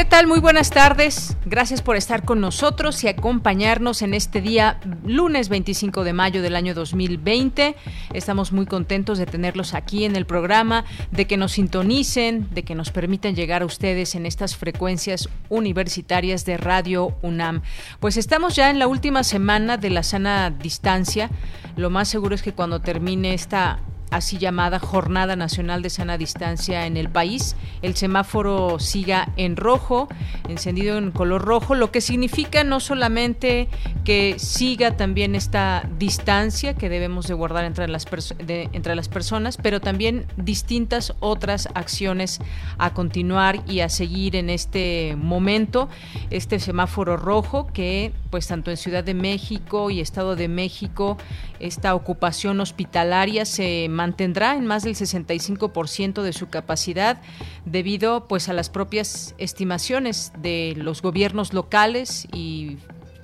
[0.00, 0.26] ¿Qué tal?
[0.26, 1.36] Muy buenas tardes.
[1.44, 6.56] Gracias por estar con nosotros y acompañarnos en este día lunes 25 de mayo del
[6.56, 7.76] año 2020.
[8.14, 12.74] Estamos muy contentos de tenerlos aquí en el programa, de que nos sintonicen, de que
[12.74, 17.60] nos permitan llegar a ustedes en estas frecuencias universitarias de Radio UNAM.
[18.00, 21.28] Pues estamos ya en la última semana de la sana distancia.
[21.76, 26.86] Lo más seguro es que cuando termine esta así llamada Jornada Nacional de Sana Distancia
[26.86, 27.56] en el país.
[27.82, 30.08] El semáforo siga en rojo,
[30.48, 33.68] encendido en color rojo, lo que significa no solamente
[34.04, 38.06] que siga también esta distancia que debemos de guardar entre las,
[38.48, 42.40] entre las personas, pero también distintas otras acciones
[42.78, 45.88] a continuar y a seguir en este momento.
[46.30, 51.18] Este semáforo rojo que pues tanto en Ciudad de México y Estado de México
[51.58, 57.20] esta ocupación hospitalaria se mantendrá en más del 65% de su capacidad
[57.64, 62.78] debido pues a las propias estimaciones de los gobiernos locales y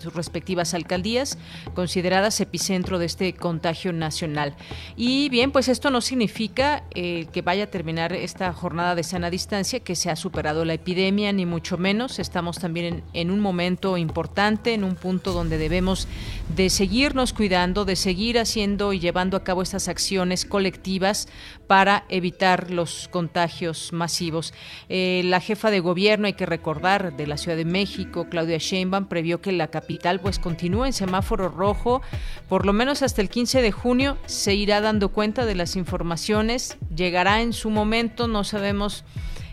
[0.06, 1.36] sus respectivas alcaldías,
[1.74, 4.54] consideradas epicentro de este contagio nacional.
[4.96, 9.30] Y bien, pues esto no significa eh, que vaya a terminar esta jornada de sana
[9.30, 12.20] distancia, que se ha superado la epidemia, ni mucho menos.
[12.20, 16.06] Estamos también en, en un momento importante, en un punto donde debemos
[16.54, 21.26] de seguirnos cuidando, de seguir haciendo y llevando a cabo estas acciones colectivas
[21.66, 24.54] para evitar los contagios masivos.
[24.88, 29.06] Eh, la jefa de gobierno, hay que recordar, de la Ciudad de México, Claudia Sheinbaum,
[29.06, 32.02] previó que la capital pues continúe en semáforo rojo,
[32.48, 36.76] por lo menos hasta el 15 de junio se irá dando cuenta de las informaciones,
[36.94, 39.04] llegará en su momento, no sabemos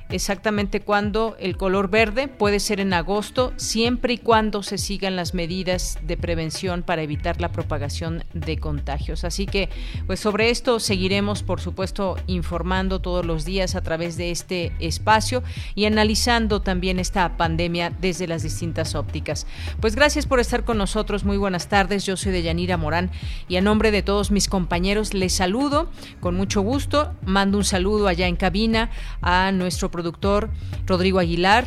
[0.09, 5.33] exactamente cuándo el color verde, puede ser en agosto, siempre y cuando se sigan las
[5.33, 9.23] medidas de prevención para evitar la propagación de contagios.
[9.23, 9.69] Así que,
[10.07, 15.43] pues sobre esto seguiremos, por supuesto, informando todos los días a través de este espacio
[15.75, 19.47] y analizando también esta pandemia desde las distintas ópticas.
[19.79, 23.11] Pues gracias por estar con nosotros, muy buenas tardes, yo soy Deyanira Morán
[23.47, 25.89] y a nombre de todos mis compañeros les saludo
[26.19, 28.89] con mucho gusto, mando un saludo allá en cabina
[29.21, 30.49] a nuestro productor
[30.85, 31.65] Rodrigo Aguilar,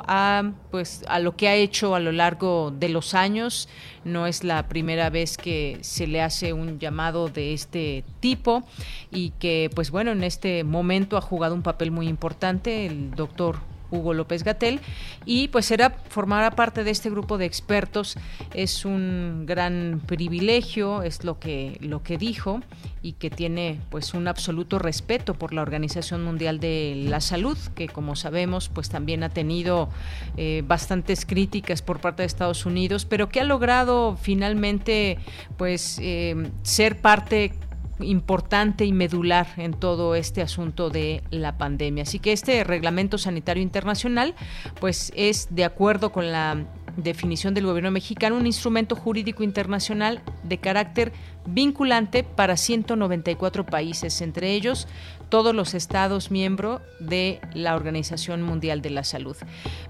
[0.07, 3.69] a pues a lo que ha hecho a lo largo de los años.
[4.05, 8.65] No es la primera vez que se le hace un llamado de este tipo
[9.11, 13.59] y que pues bueno en este momento ha jugado un papel muy importante el doctor
[13.91, 14.81] Hugo López Gatel
[15.25, 18.17] y pues será formará parte de este grupo de expertos
[18.55, 22.61] es un gran privilegio es lo que lo que dijo
[23.03, 27.89] y que tiene pues un absoluto respeto por la Organización Mundial de la Salud que
[27.89, 29.89] como sabemos pues también ha tenido
[30.37, 35.19] eh, bastantes críticas por parte de Estados Unidos pero que ha logrado finalmente
[35.57, 37.53] pues eh, ser parte
[38.01, 42.03] importante y medular en todo este asunto de la pandemia.
[42.03, 44.35] Así que este reglamento sanitario internacional,
[44.81, 46.67] pues es de acuerdo con la
[46.97, 51.13] definición del gobierno mexicano un instrumento jurídico internacional de carácter
[51.45, 54.89] vinculante para 194 países, entre ellos
[55.29, 59.37] todos los estados miembros de la Organización Mundial de la Salud.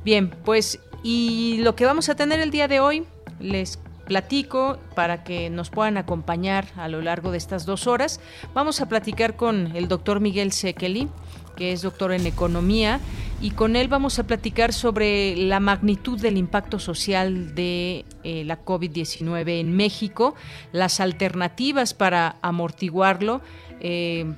[0.05, 3.05] Bien, pues y lo que vamos a tener el día de hoy
[3.39, 8.21] les platico para que nos puedan acompañar a lo largo de estas dos horas.
[8.55, 11.09] Vamos a platicar con el doctor Miguel Sekeli,
[11.57, 13.01] que es doctor en economía,
[13.41, 18.65] y con él vamos a platicar sobre la magnitud del impacto social de eh, la
[18.65, 20.35] COVID-19 en México,
[20.73, 23.43] las alternativas para amortiguarlo.
[23.81, 24.33] Eh,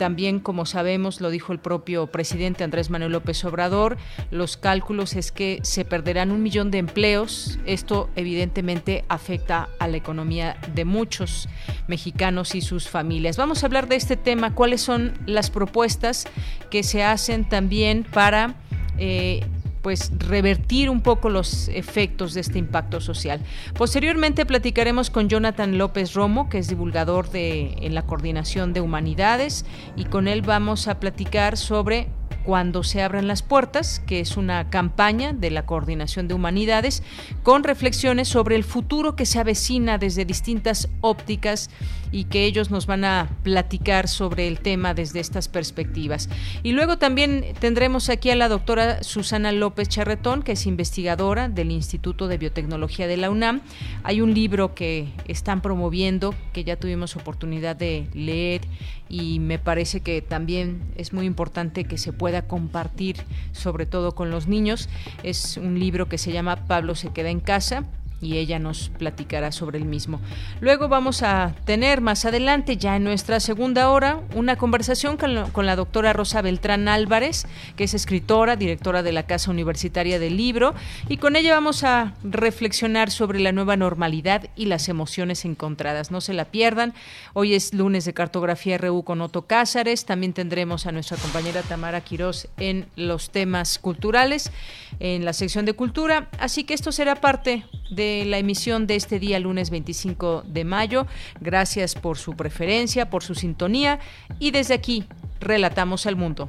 [0.00, 3.98] también, como sabemos, lo dijo el propio presidente Andrés Manuel López Obrador,
[4.30, 7.58] los cálculos es que se perderán un millón de empleos.
[7.66, 11.50] Esto evidentemente afecta a la economía de muchos
[11.86, 13.36] mexicanos y sus familias.
[13.36, 16.26] Vamos a hablar de este tema, cuáles son las propuestas
[16.70, 18.54] que se hacen también para...
[18.96, 19.44] Eh,
[19.82, 23.40] pues revertir un poco los efectos de este impacto social.
[23.74, 29.64] Posteriormente platicaremos con Jonathan López Romo, que es divulgador de en la Coordinación de Humanidades,
[29.96, 32.08] y con él vamos a platicar sobre
[32.44, 37.02] cuando se abran las puertas, que es una campaña de la Coordinación de Humanidades,
[37.42, 41.70] con reflexiones sobre el futuro que se avecina desde distintas ópticas
[42.12, 46.28] y que ellos nos van a platicar sobre el tema desde estas perspectivas.
[46.62, 51.70] Y luego también tendremos aquí a la doctora Susana López Charretón, que es investigadora del
[51.70, 53.60] Instituto de Biotecnología de la UNAM.
[54.02, 58.62] Hay un libro que están promoviendo, que ya tuvimos oportunidad de leer
[59.08, 63.16] y me parece que también es muy importante que se pueda compartir,
[63.52, 64.90] sobre todo con los niños.
[65.22, 67.86] Es un libro que se llama Pablo se queda en casa
[68.20, 70.20] y ella nos platicará sobre el mismo.
[70.60, 75.76] Luego vamos a tener más adelante, ya en nuestra segunda hora, una conversación con, la
[75.76, 77.46] doctora Rosa Beltrán Álvarez,
[77.76, 80.74] que es escritora, directora de la Casa Universitaria del Libro,
[81.08, 86.10] y con ella vamos a reflexionar sobre la nueva normalidad y las emociones encontradas.
[86.10, 86.94] No se la pierdan.
[87.32, 90.04] Hoy es lunes de cartografía RU con Otto Cázares.
[90.04, 94.50] También tendremos a nuestra compañera Tamara Quirós en los temas culturales,
[94.98, 96.28] en la sección de cultura.
[96.38, 101.06] Así que esto será parte de la emisión de este día lunes 25 de mayo.
[101.40, 103.98] Gracias por su preferencia, por su sintonía
[104.38, 105.04] y desde aquí
[105.40, 106.48] relatamos al mundo.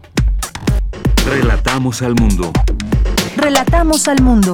[1.26, 2.52] Relatamos al mundo.
[3.38, 4.54] Relatamos al mundo.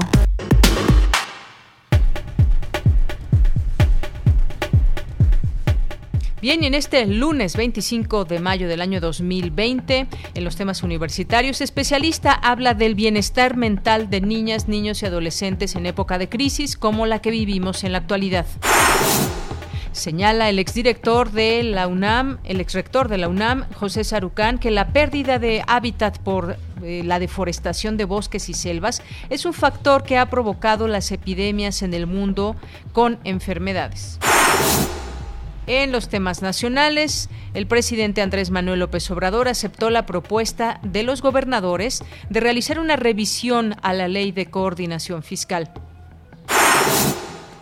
[6.39, 10.05] Bien, en este lunes 25 de mayo del año 2020,
[10.35, 15.87] en los temas universitarios, especialista habla del bienestar mental de niñas, niños y adolescentes en
[15.87, 18.45] época de crisis como la que vivimos en la actualidad.
[19.93, 24.93] Señala el exdirector de la UNAM, el exrector de la UNAM, José Sarucán, que la
[24.93, 29.01] pérdida de hábitat por eh, la deforestación de bosques y selvas
[29.31, 32.55] es un factor que ha provocado las epidemias en el mundo
[32.93, 34.19] con enfermedades.
[35.67, 41.21] En los temas nacionales, el presidente Andrés Manuel López Obrador aceptó la propuesta de los
[41.21, 45.69] gobernadores de realizar una revisión a la ley de coordinación fiscal.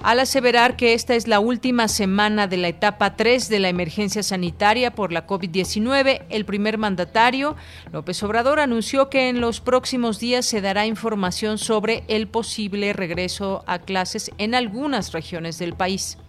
[0.03, 4.21] Al aseverar que esta es la última semana de la etapa 3 de la emergencia
[4.21, 7.55] sanitaria por la COVID-19, el primer mandatario,
[7.91, 13.63] López Obrador, anunció que en los próximos días se dará información sobre el posible regreso
[13.65, 16.19] a clases en algunas regiones del país.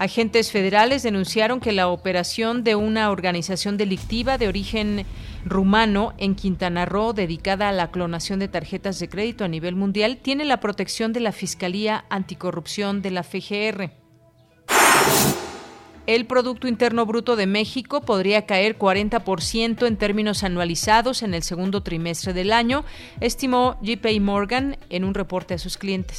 [0.00, 5.04] Agentes federales denunciaron que la operación de una organización delictiva de origen
[5.44, 10.16] rumano en Quintana Roo dedicada a la clonación de tarjetas de crédito a nivel mundial
[10.16, 13.90] tiene la protección de la Fiscalía Anticorrupción de la FGR.
[16.06, 21.82] El Producto Interno Bruto de México podría caer 40% en términos anualizados en el segundo
[21.82, 22.86] trimestre del año,
[23.20, 26.16] estimó JP Morgan en un reporte a sus clientes.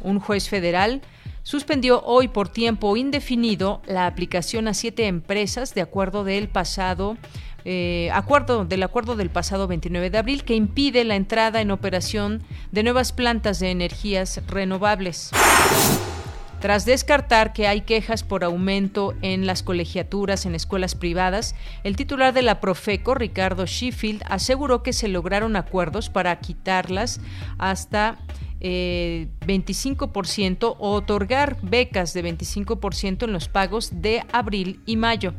[0.00, 1.02] Un juez federal
[1.46, 7.16] suspendió hoy por tiempo indefinido la aplicación a siete empresas de acuerdo del pasado
[7.64, 12.42] eh, acuerdo del acuerdo del pasado 29 de abril que impide la entrada en operación
[12.72, 15.30] de nuevas plantas de energías renovables.
[16.60, 22.34] Tras descartar que hay quejas por aumento en las colegiaturas en escuelas privadas, el titular
[22.34, 27.20] de la Profeco, Ricardo Sheffield, aseguró que se lograron acuerdos para quitarlas
[27.58, 28.16] hasta
[28.60, 35.34] 25% eh, o otorgar becas de 25% en los pagos de abril y mayo.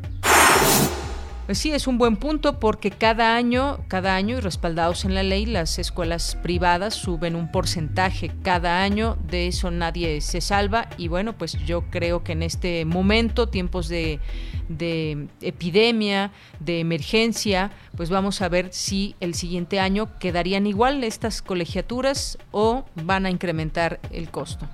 [1.48, 5.22] Pues sí, es un buen punto porque cada año, cada año y respaldados en la
[5.22, 11.08] ley, las escuelas privadas suben un porcentaje cada año, de eso nadie se salva y
[11.08, 14.20] bueno, pues yo creo que en este momento, tiempos de,
[14.68, 21.40] de epidemia, de emergencia, pues vamos a ver si el siguiente año quedarían igual estas
[21.40, 24.68] colegiaturas o van a incrementar el costo.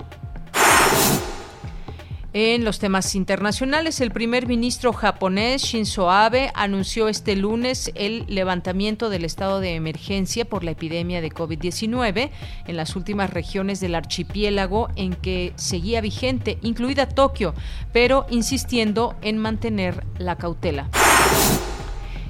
[2.36, 9.08] En los temas internacionales, el primer ministro japonés Shinzo Abe anunció este lunes el levantamiento
[9.08, 12.30] del estado de emergencia por la epidemia de COVID-19
[12.66, 17.54] en las últimas regiones del archipiélago en que seguía vigente, incluida Tokio,
[17.92, 20.90] pero insistiendo en mantener la cautela.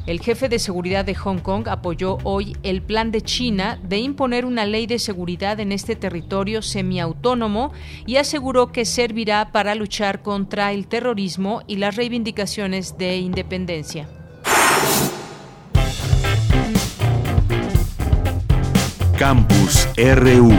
[0.07, 4.45] El jefe de seguridad de Hong Kong apoyó hoy el plan de China de imponer
[4.45, 7.73] una ley de seguridad en este territorio semiautónomo
[8.05, 14.07] y aseguró que servirá para luchar contra el terrorismo y las reivindicaciones de independencia.
[19.19, 20.53] Campus RU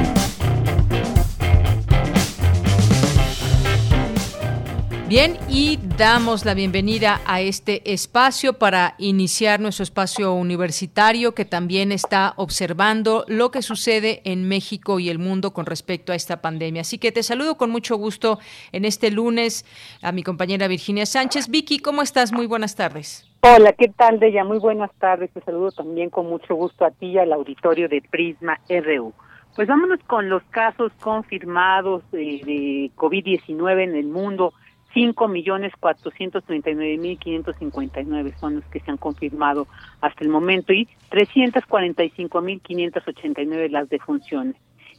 [5.07, 11.91] Bien, y damos la bienvenida a este espacio para iniciar nuestro espacio universitario que también
[11.91, 16.81] está observando lo que sucede en México y el mundo con respecto a esta pandemia.
[16.81, 18.39] Así que te saludo con mucho gusto
[18.71, 19.63] en este lunes
[20.01, 21.49] a mi compañera Virginia Sánchez.
[21.49, 22.33] Vicky, ¿cómo estás?
[22.33, 23.29] Muy buenas tardes.
[23.41, 24.43] Hola, ¿qué tal, Deya?
[24.43, 25.29] Muy buenas tardes.
[25.29, 29.13] Te saludo también con mucho gusto a ti y al auditorio de Prisma RU.
[29.55, 34.51] Pues vámonos con los casos confirmados de, de COVID-19 en el mundo.
[34.95, 39.67] 5 millones 439 mil 559 son los que se han confirmado
[39.99, 44.55] hasta el momento y 345 mil 589 las defunciones.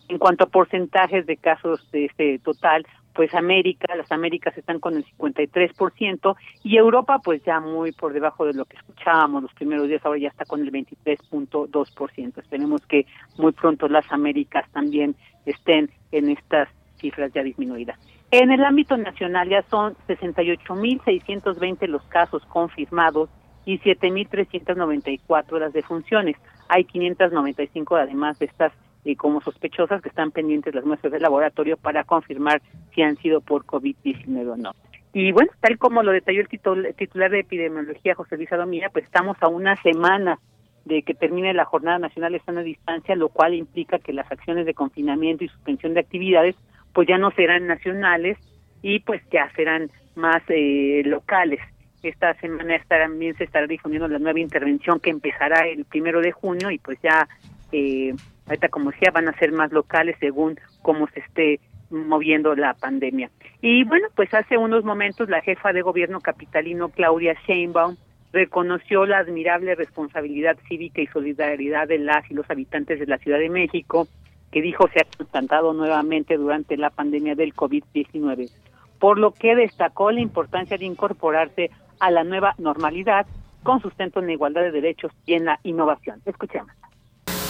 [0.08, 4.96] En cuanto a porcentajes de casos de este total, pues América, las Américas están con
[4.98, 9.88] el 53% y Europa pues ya muy por debajo de lo que escuchábamos los primeros
[9.88, 12.38] días, ahora ya está con el 23.2%.
[12.38, 13.06] Esperemos que
[13.38, 17.98] muy pronto las Américas también estén en estas cifras ya disminuidas.
[18.30, 23.30] En el ámbito nacional ya son 68.620 los casos confirmados
[23.64, 26.36] y 7.394 las defunciones.
[26.68, 28.72] Hay 595 además de estas
[29.04, 32.60] eh, como sospechosas que están pendientes las muestras del laboratorio para confirmar
[32.92, 34.72] si han sido por COVID-19 o no.
[35.12, 39.36] Y bueno, tal como lo detalló el titular de epidemiología, José Luis Adomía, pues estamos
[39.40, 40.40] a una semana
[40.84, 44.66] de que termine la jornada nacional de sana distancia, lo cual implica que las acciones
[44.66, 46.56] de confinamiento y suspensión de actividades
[46.96, 48.38] pues ya no serán nacionales
[48.80, 51.60] y pues ya serán más eh, locales.
[52.02, 56.70] Esta semana también se estará difundiendo la nueva intervención que empezará el primero de junio
[56.70, 57.28] y pues ya,
[57.70, 58.14] eh,
[58.46, 61.60] ahorita como decía, van a ser más locales según cómo se esté
[61.90, 63.28] moviendo la pandemia.
[63.60, 67.96] Y bueno, pues hace unos momentos la jefa de gobierno capitalino Claudia Sheinbaum
[68.32, 73.38] reconoció la admirable responsabilidad cívica y solidaridad de las y los habitantes de la Ciudad
[73.38, 74.08] de México
[74.56, 78.50] que dijo se ha constatado nuevamente durante la pandemia del COVID-19,
[78.98, 81.70] por lo que destacó la importancia de incorporarse
[82.00, 83.26] a la nueva normalidad
[83.62, 86.22] con sustento en la igualdad de derechos y en la innovación.
[86.24, 86.70] Escuchemos.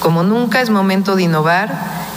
[0.06, 1.68] Como nunca es momento de innovar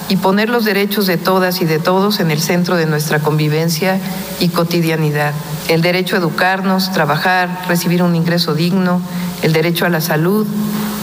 [0.10, 4.00] y poner los derechos de todas y de todos en el centro de nuestra convivencia
[4.40, 5.34] y cotidianidad.
[5.70, 9.02] El derecho a educarnos, trabajar, recibir un ingreso digno,
[9.42, 10.46] el derecho a la salud,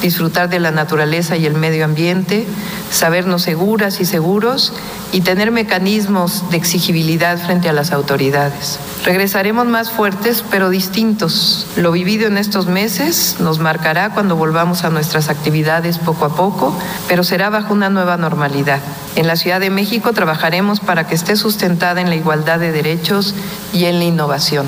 [0.00, 2.46] disfrutar de la naturaleza y el medio ambiente,
[2.90, 4.72] sabernos seguras y seguros
[5.12, 8.78] y tener mecanismos de exigibilidad frente a las autoridades.
[9.04, 11.66] Regresaremos más fuertes pero distintos.
[11.76, 16.75] Lo vivido en estos meses nos marcará cuando volvamos a nuestras actividades poco a poco,
[17.08, 18.80] pero será bajo una nueva normalidad.
[19.16, 23.34] En la Ciudad de México trabajaremos para que esté sustentada en la igualdad de derechos
[23.72, 24.66] y en la innovación.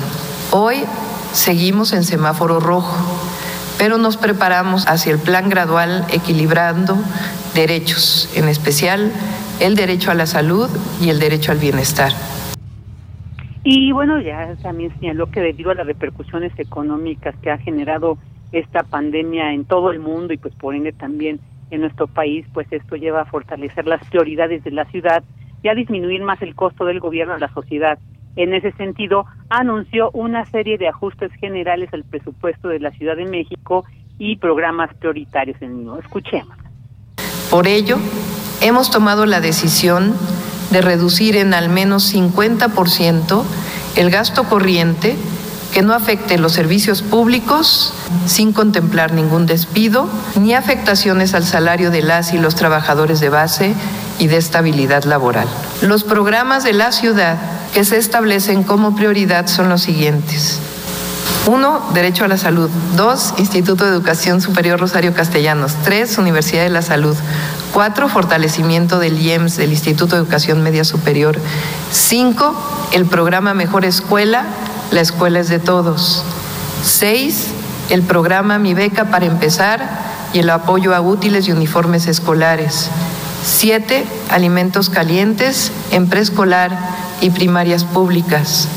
[0.51, 0.83] Hoy
[1.33, 2.95] seguimos en semáforo rojo
[3.79, 6.95] pero nos preparamos hacia el plan gradual equilibrando
[7.55, 9.09] derechos, en especial
[9.61, 10.69] el derecho a la salud
[11.01, 12.11] y el derecho al bienestar.
[13.63, 18.17] Y bueno, ya también señaló que debido a las repercusiones económicas que ha generado
[18.51, 21.39] esta pandemia en todo el mundo y pues por ende también
[21.71, 25.23] en nuestro país, pues esto lleva a fortalecer las prioridades de la ciudad
[25.61, 27.99] y a disminuir más el costo del gobierno a la sociedad.
[28.35, 33.25] En ese sentido, anunció una serie de ajustes generales al presupuesto de la Ciudad de
[33.25, 33.85] México
[34.17, 36.55] y programas prioritarios en el Escuchemos.
[37.49, 37.97] Por ello,
[38.61, 40.13] hemos tomado la decisión
[40.71, 43.43] de reducir en al menos 50%
[43.97, 45.15] el gasto corriente
[45.73, 47.93] que no afecte los servicios públicos
[48.25, 53.73] sin contemplar ningún despido ni afectaciones al salario de las y los trabajadores de base
[54.17, 55.47] y de estabilidad laboral.
[55.81, 57.37] Los programas de la ciudad
[57.73, 60.59] que se establecen como prioridad son los siguientes.
[61.45, 62.69] Uno, derecho a la salud.
[62.95, 65.73] Dos, Instituto de Educación Superior Rosario Castellanos.
[65.83, 67.15] Tres, Universidad de la Salud.
[67.73, 71.39] Cuatro, fortalecimiento del IEMS, del Instituto de Educación Media Superior.
[71.91, 72.53] Cinco,
[72.91, 74.45] el programa Mejor Escuela,
[74.91, 76.23] la escuela es de todos.
[76.81, 77.53] Seis,
[77.89, 79.81] el programa Mi Beca para empezar
[80.33, 82.89] y el apoyo a útiles y uniformes escolares.
[83.41, 86.71] Siete, alimentos calientes en preescolar
[87.21, 88.67] y primarias públicas.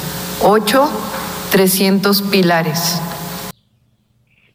[0.43, 0.91] 8.
[1.53, 3.03] 300 pilares.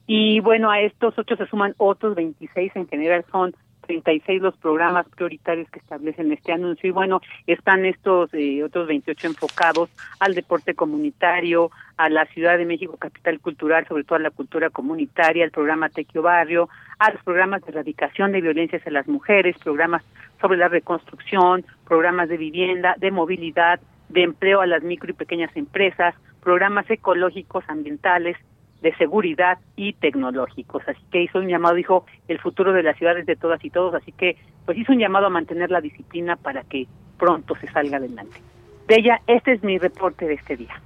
[0.08, 3.54] Y bueno, a estos ocho se suman otros 26, en general son
[3.88, 6.88] 36 los programas prioritarios que establecen este anuncio.
[6.88, 9.90] Y bueno, están estos eh, otros 28 enfocados
[10.20, 14.70] al deporte comunitario, a la Ciudad de México capital cultural, sobre todo a la cultura
[14.70, 16.68] comunitaria, al programa Tequio Barrio,
[16.98, 20.04] a los programas de erradicación de violencias en las mujeres, programas
[20.40, 23.80] sobre la reconstrucción, programas de vivienda, de movilidad,
[24.10, 28.36] de empleo a las micro y pequeñas empresas, programas ecológicos, ambientales,
[28.82, 30.82] de seguridad y tecnológicos.
[30.86, 33.94] Así que hizo un llamado, dijo, el futuro de las ciudades de todas y todos,
[33.94, 36.86] así que pues hizo un llamado a mantener la disciplina para que
[37.18, 38.40] pronto se salga adelante.
[38.86, 40.80] De ella, este es mi reporte de este día.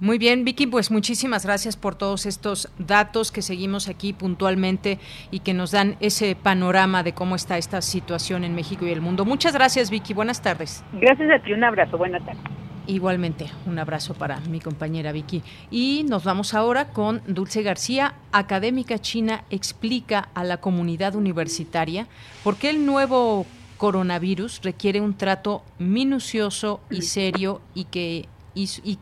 [0.00, 4.98] Muy bien, Vicky, pues muchísimas gracias por todos estos datos que seguimos aquí puntualmente
[5.32, 9.00] y que nos dan ese panorama de cómo está esta situación en México y el
[9.00, 9.24] mundo.
[9.24, 10.14] Muchas gracias, Vicky.
[10.14, 10.84] Buenas tardes.
[10.92, 11.98] Gracias a ti, un abrazo.
[11.98, 12.67] Buenas tardes.
[12.88, 15.42] Igualmente, un abrazo para mi compañera Vicky.
[15.70, 18.14] Y nos vamos ahora con Dulce García.
[18.32, 22.06] Académica China explica a la comunidad universitaria
[22.42, 23.44] por qué el nuevo
[23.76, 28.26] coronavirus requiere un trato minucioso y serio y que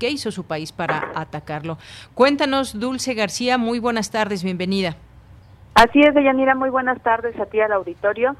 [0.01, 1.79] qué hizo su país para atacarlo.
[2.13, 4.97] Cuéntanos, Dulce García, muy buenas tardes, bienvenida.
[5.75, 8.35] Así es, Deyanira, muy buenas tardes a ti al auditorio.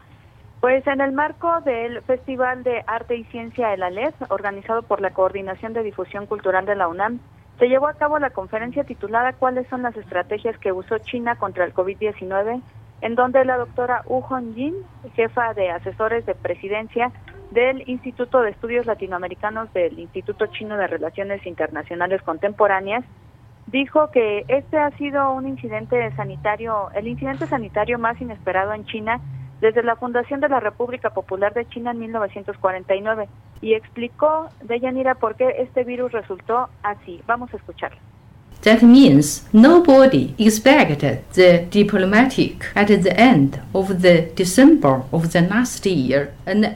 [0.61, 5.01] Pues en el marco del Festival de Arte y Ciencia de la LED, organizado por
[5.01, 7.21] la Coordinación de Difusión Cultural de la UNAM,
[7.59, 11.65] se llevó a cabo la conferencia titulada ¿Cuáles son las estrategias que usó China contra
[11.65, 12.63] el COVID-19?
[13.01, 14.75] en donde la doctora Wu Hongjin,
[15.15, 17.13] jefa de asesores de presidencia
[17.51, 23.05] del Instituto de Estudios Latinoamericanos del Instituto Chino de Relaciones Internacionales Contemporáneas,
[23.67, 29.21] dijo que este ha sido un incidente sanitario, el incidente sanitario más inesperado en China
[29.61, 33.29] desde la fundación de la República Popular de China en 1949
[33.63, 37.21] y explicó de Yanira por qué este virus resultó así.
[37.27, 37.99] Vamos a escucharlo.
[38.63, 45.87] That means nobody expected the diplomatic at the end of the December of the last
[45.87, 46.33] year.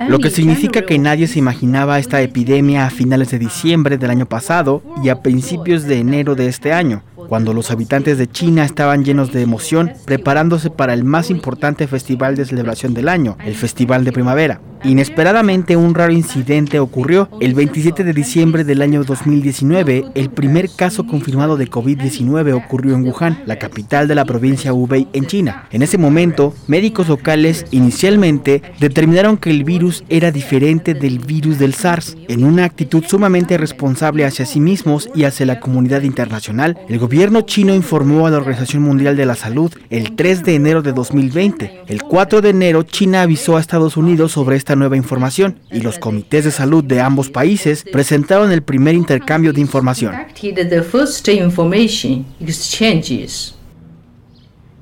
[0.09, 4.27] Lo que significa que nadie se imaginaba esta epidemia a finales de diciembre del año
[4.27, 9.05] pasado y a principios de enero de este año cuando los habitantes de China estaban
[9.05, 14.05] llenos de emoción preparándose para el más importante festival de celebración del año, el Festival
[14.05, 14.61] de Primavera.
[14.83, 17.29] Inesperadamente un raro incidente ocurrió.
[17.39, 23.05] El 27 de diciembre del año 2019, el primer caso confirmado de COVID-19 ocurrió en
[23.05, 25.67] Wuhan, la capital de la provincia Hubei en China.
[25.71, 31.75] En ese momento, médicos locales inicialmente determinaron que el virus era diferente del virus del
[31.75, 32.17] SARS.
[32.29, 37.20] En una actitud sumamente responsable hacia sí mismos y hacia la comunidad internacional, el gobierno
[37.45, 41.83] chino informó a la Organización Mundial de la Salud el 3 de enero de 2020.
[41.87, 45.99] El 4 de enero, China avisó a Estados Unidos sobre esta nueva información y los
[45.99, 50.15] comités de salud de ambos países presentaron el primer intercambio de información.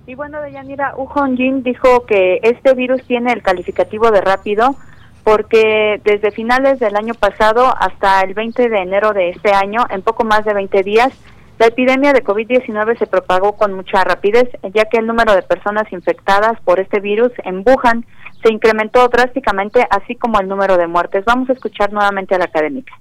[0.07, 4.77] Y bueno, Deyanira, Wu Hongjin dijo que este virus tiene el calificativo de rápido
[5.25, 10.03] porque desde finales del año pasado hasta el 20 de enero de este año, en
[10.03, 11.13] poco más de 20 días,
[11.59, 15.93] la epidemia de COVID-19 se propagó con mucha rapidez, ya que el número de personas
[15.93, 18.07] infectadas por este virus en Wuhan
[18.43, 21.25] se incrementó drásticamente, así como el número de muertes.
[21.25, 22.95] Vamos a escuchar nuevamente a la académica.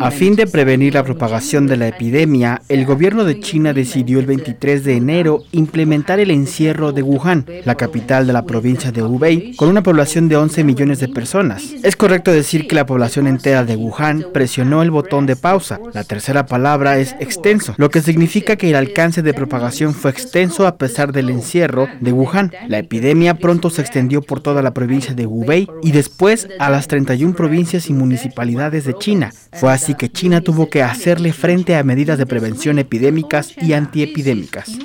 [0.00, 4.26] A fin de prevenir la propagación de la epidemia, el gobierno de China decidió el
[4.26, 9.56] 23 de enero implementar el encierro de Wuhan, la capital de la provincia de Hubei,
[9.56, 11.72] con una población de 11 millones de personas.
[11.82, 15.80] Es correcto decir que la población entera de Wuhan presionó el botón de pausa.
[15.94, 20.64] La tercera palabra es extenso, lo que significa que el alcance de propagación fue extenso
[20.64, 22.52] a pesar del encierro de Wuhan.
[22.68, 26.86] La epidemia pronto se extendió por toda la provincia de Hubei y después a las
[26.86, 29.30] 31 provincias y municipalidades de China.
[29.54, 34.78] Fue así que China tuvo que hacerle frente a medidas de prevención epidémicas y antiepidémicas.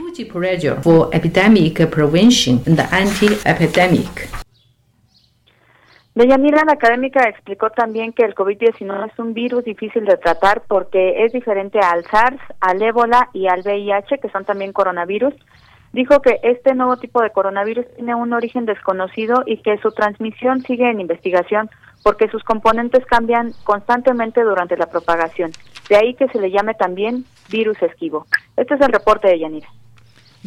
[6.16, 11.26] Deyanira, la académica, explicó también que el COVID-19 es un virus difícil de tratar porque
[11.26, 15.34] es diferente al SARS, al ébola y al VIH, que son también coronavirus
[15.94, 20.62] dijo que este nuevo tipo de coronavirus tiene un origen desconocido y que su transmisión
[20.62, 21.70] sigue en investigación
[22.04, 25.52] porque sus componentes cambian constantemente durante la propagación.
[25.90, 28.26] De ahí que se le llame también virus esquivo.
[28.56, 29.68] Este es el reporte de Yanira.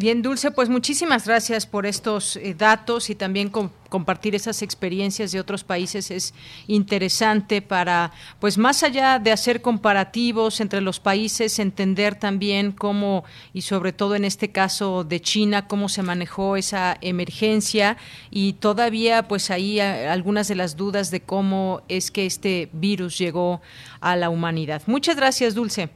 [0.01, 5.39] Bien, Dulce, pues muchísimas gracias por estos eh, datos y también compartir esas experiencias de
[5.39, 6.33] otros países es
[6.69, 8.11] interesante para,
[8.41, 14.15] pues más allá de hacer comparativos entre los países, entender también cómo, y sobre todo
[14.15, 17.99] en este caso de China, cómo se manejó esa emergencia
[18.31, 23.19] y todavía pues ahí eh, algunas de las dudas de cómo es que este virus
[23.19, 23.61] llegó
[24.01, 24.81] a la humanidad.
[24.87, 25.91] Muchas gracias, Dulce.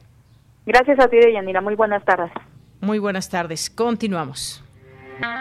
[0.67, 1.59] Gracias a ti, Deyanira.
[1.59, 2.31] Muy buenas tardes.
[2.85, 3.71] Muy buenas tardes.
[3.71, 4.63] Continuamos.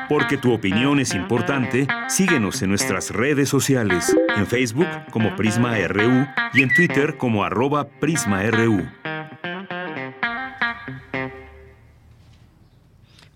[0.08, 6.26] Porque tu opinión es importante, síguenos en nuestras redes sociales, en Facebook como Prisma RU
[6.54, 8.88] y en Twitter como arroba PrismaRU.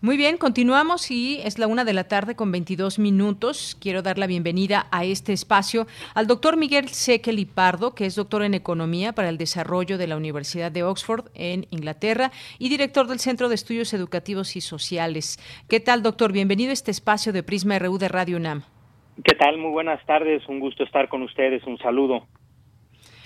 [0.01, 3.77] Muy bien, continuamos y es la una de la tarde con 22 minutos.
[3.81, 8.45] Quiero dar la bienvenida a este espacio al doctor Miguel Seque Pardo, que es doctor
[8.45, 12.31] en Economía para el Desarrollo de la Universidad de Oxford en Inglaterra
[12.61, 15.37] y director del Centro de Estudios Educativos y Sociales.
[15.69, 16.31] ¿Qué tal, doctor?
[16.31, 18.63] Bienvenido a este espacio de Prisma RU de Radio UNAM.
[19.25, 19.59] ¿Qué tal?
[19.59, 20.49] Muy buenas tardes.
[20.49, 21.65] Un gusto estar con ustedes.
[21.67, 22.25] Un saludo.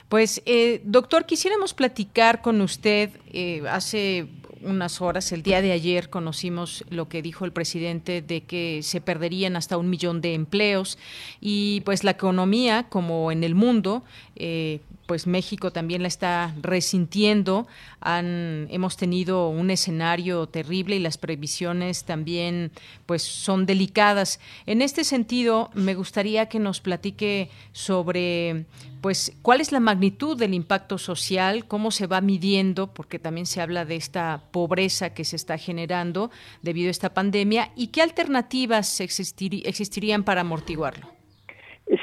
[0.09, 4.27] Pues, eh, doctor, quisiéramos platicar con usted eh, hace
[4.65, 9.01] unas horas, el día de ayer, conocimos lo que dijo el presidente de que se
[9.01, 10.99] perderían hasta un millón de empleos
[11.41, 14.03] y pues la economía, como en el mundo,
[14.37, 14.81] eh,
[15.13, 17.67] pues México también la está resintiendo.
[18.01, 22.73] Han, hemos tenido un escenario terrible y las previsiones también
[23.05, 24.41] pues son delicadas.
[24.65, 28.65] En este sentido, me gustaría que nos platique sobre
[29.03, 33.61] pues cuál es la magnitud del impacto social, cómo se va midiendo, porque también se
[33.61, 36.31] habla de esta pobreza que se está generando
[36.63, 41.22] debido a esta pandemia y qué alternativas existirían para amortiguarlo.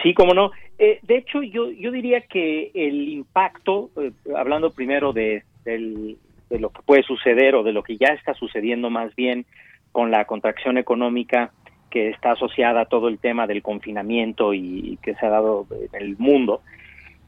[0.03, 0.51] Sí, cómo no.
[0.77, 6.69] Eh, de hecho, yo, yo diría que el impacto, eh, hablando primero de, de lo
[6.69, 9.45] que puede suceder o de lo que ya está sucediendo más bien
[9.91, 11.51] con la contracción económica
[11.89, 16.01] que está asociada a todo el tema del confinamiento y, que se ha dado en
[16.01, 16.61] el mundo,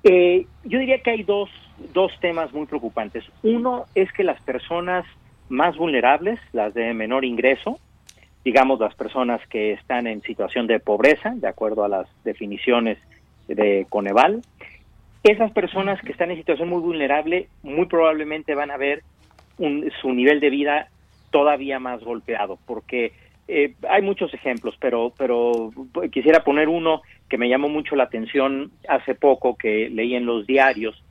[0.03, 1.49] eh, yo diría que hay dos,
[1.93, 3.23] dos temas muy preocupantes.
[3.43, 5.05] Uno es que las personas
[5.49, 7.79] más vulnerables, las de menor ingreso,
[8.43, 12.97] digamos las personas que están en situación de pobreza, de acuerdo a las definiciones
[13.47, 14.41] de Coneval,
[15.23, 19.03] esas personas que están en situación muy vulnerable muy probablemente van a ver
[20.01, 20.87] su nivel de vida
[21.29, 23.13] todavía más golpeado, porque
[23.47, 25.71] eh, hay muchos ejemplos, pero, pero
[26.11, 30.47] quisiera poner uno que me llamó mucho la atención hace poco, que leí en los
[30.47, 31.01] diarios,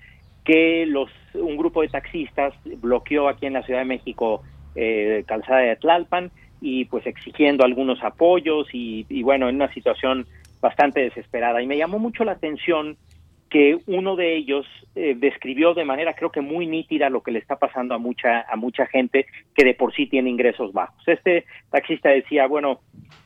[0.44, 4.42] que los un grupo de taxistas bloqueó aquí en la Ciudad de México
[4.74, 10.26] eh, Calzada de Tlalpan y pues exigiendo algunos apoyos y, y, bueno, en una situación
[10.60, 11.62] bastante desesperada.
[11.62, 12.96] Y me llamó mucho la atención
[13.50, 17.40] que uno de ellos eh, describió de manera creo que muy nítida lo que le
[17.40, 21.02] está pasando a mucha a mucha gente que de por sí tiene ingresos bajos.
[21.06, 22.80] Este taxista decía, bueno,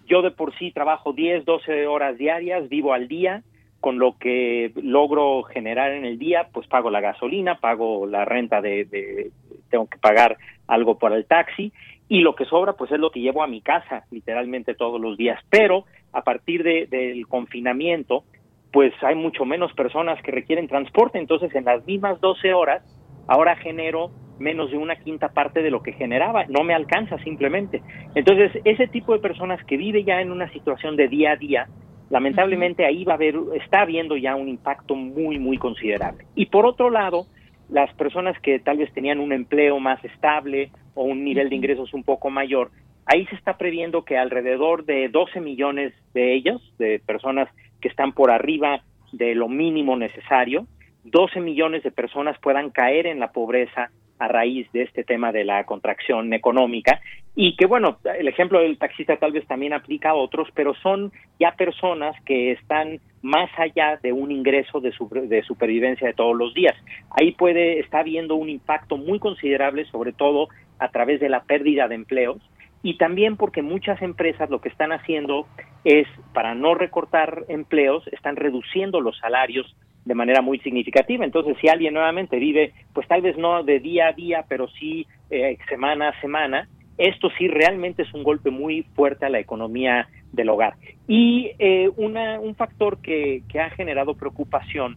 [0.07, 3.43] yo de por sí trabajo 10, 12 horas diarias, vivo al día,
[3.81, 8.63] con lo que logro generar en el día, pues pago la gasolina, pago la renta
[8.63, 9.31] de, de
[9.69, 11.71] tengo que pagar algo por el taxi
[12.09, 15.17] y lo que sobra pues es lo que llevo a mi casa literalmente todos los
[15.17, 18.25] días, pero a partir de, del confinamiento
[18.73, 22.83] pues hay mucho menos personas que requieren transporte, entonces en las mismas 12 horas
[23.29, 27.83] ahora genero menos de una quinta parte de lo que generaba, no me alcanza simplemente.
[28.15, 31.69] Entonces, ese tipo de personas que vive ya en una situación de día a día,
[32.11, 36.25] lamentablemente ahí va a haber, está habiendo ya un impacto muy, muy considerable.
[36.35, 37.27] Y por otro lado,
[37.69, 41.93] las personas que tal vez tenían un empleo más estable o un nivel de ingresos
[41.95, 42.71] un poco mayor,
[43.07, 47.49] ahí se está previendo que alrededor de 12 millones de ellos, de personas
[47.81, 50.67] que están por arriba de lo mínimo necesario,
[51.05, 55.45] 12 millones de personas puedan caer en la pobreza a raíz de este tema de
[55.45, 57.01] la contracción económica
[57.37, 61.13] y que bueno, el ejemplo del taxista tal vez también aplica a otros, pero son
[61.41, 64.93] ya personas que están más allá de un ingreso de,
[65.27, 66.77] de supervivencia de todos los días.
[67.11, 71.89] Ahí puede estar habiendo un impacto muy considerable, sobre todo a través de la pérdida
[71.89, 72.39] de empleos
[72.83, 75.47] y también porque muchas empresas lo que están haciendo
[75.85, 81.25] es, para no recortar empleos, están reduciendo los salarios de manera muy significativa.
[81.25, 85.07] Entonces, si alguien nuevamente vive, pues tal vez no de día a día, pero sí
[85.31, 90.07] eh, semana a semana, esto sí realmente es un golpe muy fuerte a la economía
[90.33, 90.75] del hogar.
[91.09, 94.97] Y eh, una, un factor que, que ha generado preocupación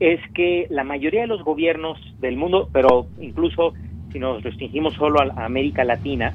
[0.00, 3.74] es que la mayoría de los gobiernos del mundo, pero incluso
[4.12, 6.32] si nos restringimos solo a América Latina,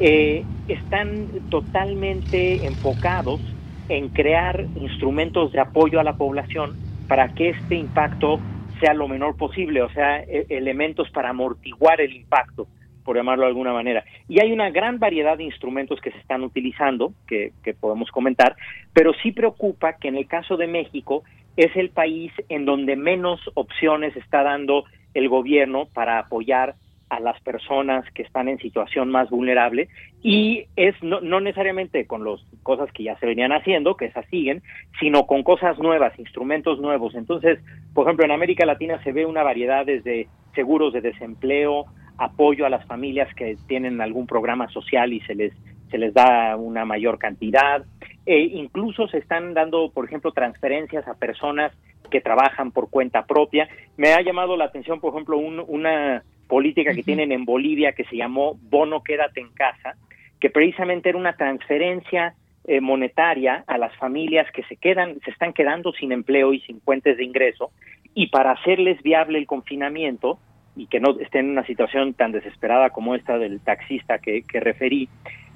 [0.00, 3.40] eh, están totalmente enfocados
[3.88, 6.76] en crear instrumentos de apoyo a la población
[7.08, 8.40] para que este impacto
[8.80, 12.66] sea lo menor posible, o sea, e-, elementos para amortiguar el impacto.
[13.04, 14.04] por llamarlo de alguna manera.
[14.28, 18.54] Y hay una gran variedad de instrumentos que se están utilizando, que, que podemos comentar,
[18.92, 21.24] pero sí preocupa que en el caso de México
[21.56, 26.76] es el país en donde menos opciones está dando el gobierno para apoyar
[27.12, 29.90] a las personas que están en situación más vulnerable
[30.22, 34.24] y es no, no necesariamente con las cosas que ya se venían haciendo, que esas
[34.30, 34.62] siguen,
[34.98, 37.14] sino con cosas nuevas, instrumentos nuevos.
[37.14, 37.58] Entonces,
[37.92, 41.84] por ejemplo, en América Latina se ve una variedad desde seguros de desempleo,
[42.16, 45.52] apoyo a las familias que tienen algún programa social y se les
[45.90, 47.84] se les da una mayor cantidad.
[48.24, 51.72] E incluso se están dando, por ejemplo, transferencias a personas
[52.10, 53.68] que trabajan por cuenta propia.
[53.98, 56.22] Me ha llamado la atención, por ejemplo, una
[56.52, 59.94] política que tienen en Bolivia que se llamó Bono Quédate en Casa,
[60.38, 62.34] que precisamente era una transferencia
[62.64, 66.82] eh, monetaria a las familias que se quedan, se están quedando sin empleo y sin
[66.82, 67.70] fuentes de ingreso,
[68.12, 70.38] y para hacerles viable el confinamiento
[70.76, 75.08] y que no estén en una situación tan desesperada como esta del taxista que, referí,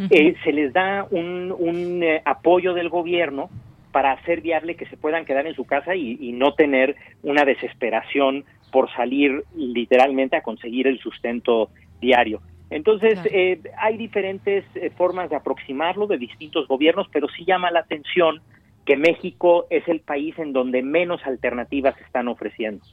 [0.09, 3.51] eh, se les da un, un eh, apoyo del gobierno
[3.93, 8.45] para hacer viable que se puedan quedar en su casa y no tener una desesperación
[8.71, 12.41] por salir literalmente a conseguir el sustento diario.
[12.69, 17.81] Entonces, eh, hay diferentes eh, formas de aproximarlo de distintos gobiernos, pero sí llama la
[17.81, 18.41] atención
[18.85, 22.85] que México es el país en donde menos alternativas se están ofreciendo.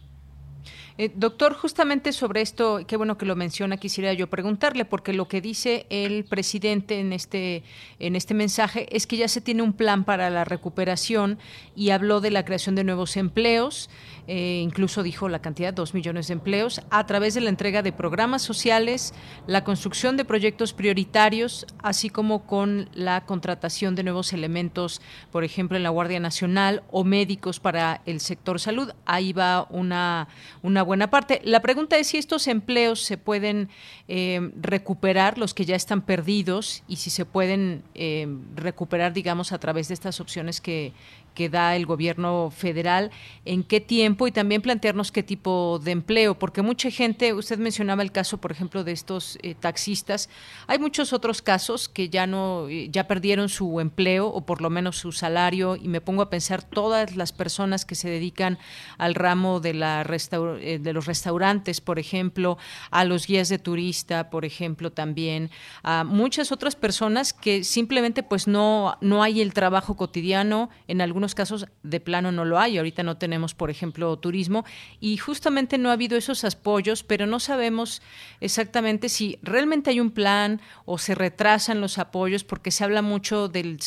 [1.00, 5.28] Eh, doctor, justamente sobre esto, qué bueno que lo menciona, quisiera yo preguntarle, porque lo
[5.28, 7.64] que dice el presidente en este,
[7.98, 11.40] en este mensaje es que ya se tiene un plan para la recuperación
[11.76, 13.90] y habló de la creación de nuevos empleos,
[14.28, 17.92] eh, incluso dijo la cantidad, dos millones de empleos, a través de la entrega de
[17.92, 19.14] programas sociales,
[19.48, 25.78] la construcción de proyectos prioritarios, así como con la contratación de nuevos elementos, por ejemplo,
[25.78, 28.92] en la Guardia Nacional o médicos para el sector salud.
[29.06, 30.28] Ahí va una,
[30.62, 31.42] una buena parte.
[31.44, 33.70] La pregunta es si estos empleos se pueden
[34.08, 39.60] eh, recuperar, los que ya están perdidos, y si se pueden eh, recuperar, digamos, a
[39.60, 40.94] través de estas opciones que,
[41.34, 43.12] que da el gobierno federal,
[43.46, 48.04] en qué tiempo y también plantearnos qué tipo de empleo, porque mucha gente, usted mencionaba
[48.04, 50.30] el caso, por ejemplo, de estos eh, taxistas,
[50.68, 54.70] hay muchos otros casos que ya no, eh, ya perdieron su empleo o por lo
[54.70, 58.58] menos su salario y me pongo a pensar todas las personas que se dedican
[58.98, 62.58] al ramo de, la eh, de los restaurantes, por ejemplo,
[62.92, 65.50] a los guías de turista, por ejemplo, también,
[65.84, 71.36] a muchas otras personas que simplemente pues no, no hay el trabajo cotidiano en algún
[71.36, 72.78] casos de plano no lo hay.
[72.78, 74.66] Ahorita no tenemos, por ejemplo, turismo
[75.00, 78.02] y justamente no ha habido esos apoyos, pero no sabemos
[78.42, 83.48] exactamente si realmente hay un plan o se retrasan los apoyos porque se habla mucho
[83.48, 83.78] del,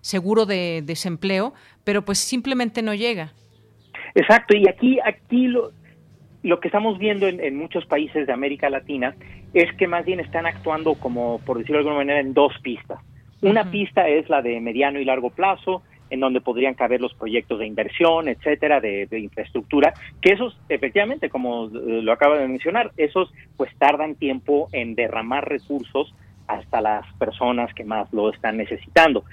[0.00, 1.52] seguro de desempleo,
[1.84, 3.32] pero pues simplemente no llega.
[4.14, 5.72] Exacto, y aquí, aquí lo,
[6.42, 9.14] lo que estamos viendo en, en, muchos países de América Latina
[9.52, 13.00] es que más bien están actuando como, por decirlo de alguna manera, en dos pistas.
[13.42, 17.58] Una pista es la de mediano y largo plazo, en donde podrían caber los proyectos
[17.58, 23.32] de inversión, etcétera, de, infraestructura, que esos, efectivamente, como eh, lo acaba de mencionar, esos
[23.56, 26.14] pues tardan tiempo en derramar recursos
[26.46, 29.24] hasta las personas que más lo están necesitando.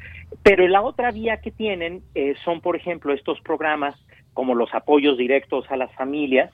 [0.42, 3.96] Pero la otra vía que tienen eh, son, por ejemplo, estos programas
[4.34, 6.52] como los apoyos directos a las familias,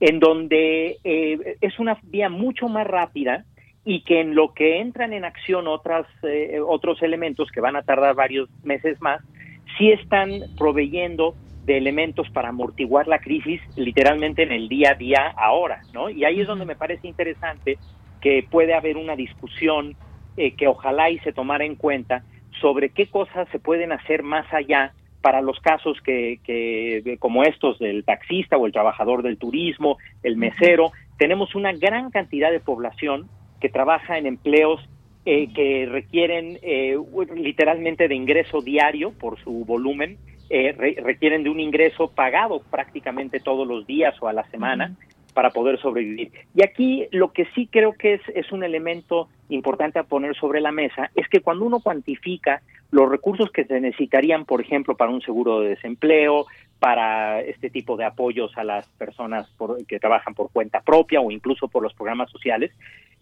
[0.00, 3.44] en donde eh, es una vía mucho más rápida
[3.84, 6.06] y que en lo que entran en acción otras,
[6.66, 9.22] otros elementos que van a tardar varios meses más,
[9.78, 15.34] sí están proveyendo de elementos para amortiguar la crisis literalmente en el día a día
[15.36, 16.10] ahora, ¿no?
[16.10, 17.78] Y ahí es donde me parece interesante
[18.20, 19.94] que puede haber una discusión
[20.36, 22.24] eh, que ojalá y se tomara en cuenta
[22.60, 27.78] sobre qué cosas se pueden hacer más allá para los casos que, que como estos
[27.78, 33.28] del taxista o el trabajador del turismo, el mesero, tenemos una gran cantidad de población
[33.60, 34.80] que trabaja en empleos
[35.30, 36.96] eh, que requieren eh,
[37.34, 40.16] literalmente de ingreso diario por su volumen,
[40.48, 44.96] eh, requieren de un ingreso pagado prácticamente todos los días o a la semana
[45.34, 46.32] para poder sobrevivir.
[46.54, 50.62] Y aquí lo que sí creo que es, es un elemento importante a poner sobre
[50.62, 55.10] la mesa es que cuando uno cuantifica los recursos que se necesitarían, por ejemplo, para
[55.10, 56.46] un seguro de desempleo,
[56.78, 59.46] para este tipo de apoyos a las personas
[59.86, 62.72] que trabajan por cuenta propia o incluso por los programas sociales,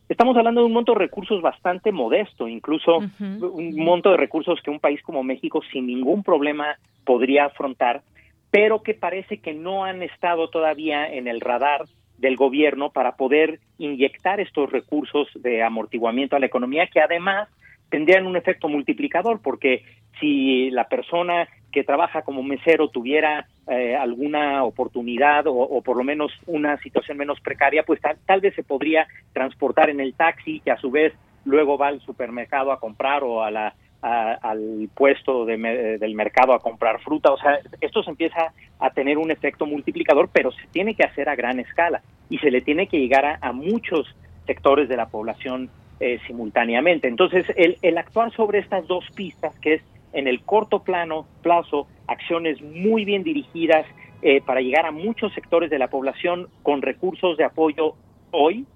[0.09, 4.71] Estamos hablando de un monto de recursos bastante modesto, incluso un monto de recursos que
[4.71, 8.03] un país como México sin ningún problema podría afrontar,
[8.51, 11.87] pero que parece que no han estado todavía en el radar
[12.19, 17.49] del gobierno para poder inyectar estos recursos de amortiguamiento a la economía que además
[17.90, 19.85] tendrían un efecto multiplicador porque
[20.21, 26.32] si la persona que trabaja como mesero tuviera eh, alguna oportunidad o, por lo menos
[26.46, 30.78] una situación menos precaria, pues tal, vez se podría transportar en el taxi, que a
[30.78, 31.12] su vez
[31.44, 36.98] luego va al supermercado a comprar o a la, al puesto del mercado a comprar
[37.02, 37.30] fruta.
[37.30, 41.28] O sea, esto se empieza a tener un efecto multiplicador, pero se tiene que hacer
[41.28, 45.68] a gran escala y se le tiene que llegar a, muchos sectores de la población
[46.00, 47.06] eh, simultáneamente.
[47.06, 49.82] Entonces, el, el actuar sobre estas dos pistas, que es
[50.12, 53.87] en el corto plano, plazo acciones muy bien dirigidas
[54.23, 57.95] eh, para llegar a muchos sectores de la población con recursos de apoyo
[58.31, 58.66] hoy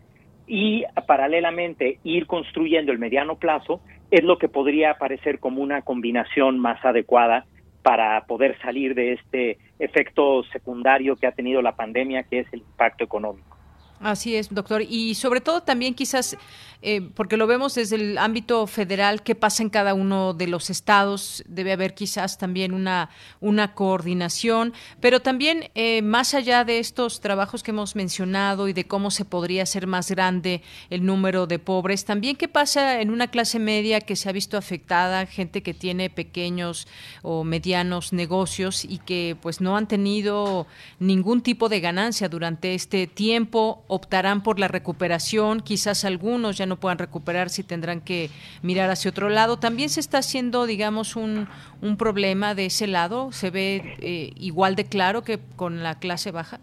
[0.47, 6.59] y paralelamente ir construyendo el mediano plazo es lo que podría parecer como una combinación
[6.59, 7.47] más adecuada
[7.83, 12.61] para poder salir de este efecto secundario que ha tenido la pandemia, que es el
[12.61, 13.57] impacto económico.
[14.01, 14.83] Así es, doctor.
[14.83, 16.37] Y sobre todo también quizás,
[16.83, 20.71] eh, porque lo vemos desde el ámbito federal, qué pasa en cada uno de los
[20.71, 27.21] estados, debe haber quizás también una, una coordinación, pero también eh, más allá de estos
[27.21, 31.59] trabajos que hemos mencionado y de cómo se podría hacer más grande el número de
[31.59, 35.75] pobres, también qué pasa en una clase media que se ha visto afectada, gente que
[35.75, 36.89] tiene pequeños
[37.23, 40.67] o medianos negocios y que pues no han tenido
[40.99, 46.77] ningún tipo de ganancia durante este tiempo optarán por la recuperación, quizás algunos ya no
[46.77, 48.31] puedan recuperar si tendrán que
[48.63, 49.59] mirar hacia otro lado.
[49.59, 51.47] También se está haciendo, digamos, un,
[51.83, 56.31] un problema de ese lado, se ve eh, igual de claro que con la clase
[56.31, 56.61] baja.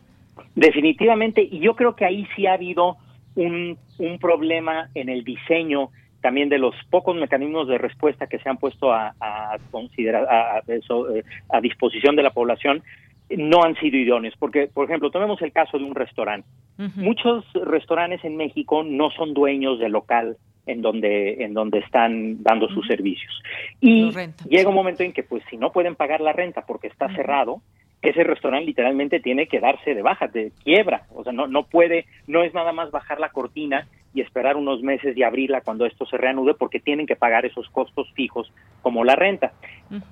[0.56, 2.98] Definitivamente, y yo creo que ahí sí ha habido
[3.36, 5.90] un, un problema en el diseño
[6.22, 10.64] también de los pocos mecanismos de respuesta que se han puesto a, a considerar a,
[10.68, 12.82] eh, a disposición de la población
[13.30, 16.48] no han sido idóneos, porque, por ejemplo, tomemos el caso de un restaurante.
[16.96, 20.38] Muchos restaurantes en México no son dueños del local
[20.68, 23.34] en donde en donde están dando sus servicios.
[23.82, 24.12] Y
[24.48, 27.62] llega un momento en que pues si no pueden pagar la renta porque está cerrado,
[28.02, 32.06] ese restaurante literalmente tiene que darse de baja, de quiebra, o sea, no no puede,
[32.28, 36.06] no es nada más bajar la cortina y esperar unos meses y abrirla cuando esto
[36.06, 39.54] se reanude porque tienen que pagar esos costos fijos como la renta.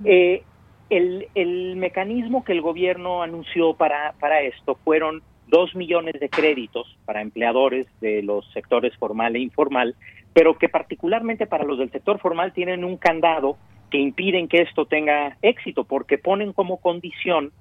[0.04, 0.42] eh,
[0.90, 6.98] el, el mecanismo que el gobierno anunció para, para esto fueron dos millones de créditos
[7.06, 9.96] para empleadores de los sectores formal e informal,
[10.34, 13.58] pero que particularmente para los del sector formal tienen un candado
[13.92, 17.52] que impiden que esto tenga éxito, porque ponen como condición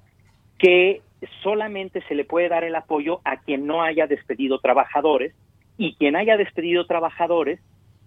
[0.57, 1.01] que
[1.43, 5.33] solamente se le puede dar el apoyo a quien no haya despedido trabajadores
[5.77, 7.59] y quien haya despedido trabajadores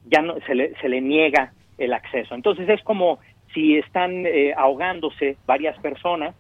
[0.07, 2.35] ya no se le, se le niega el acceso.
[2.35, 3.19] Entonces es como
[3.55, 6.35] si están eh, ahogándose varias personas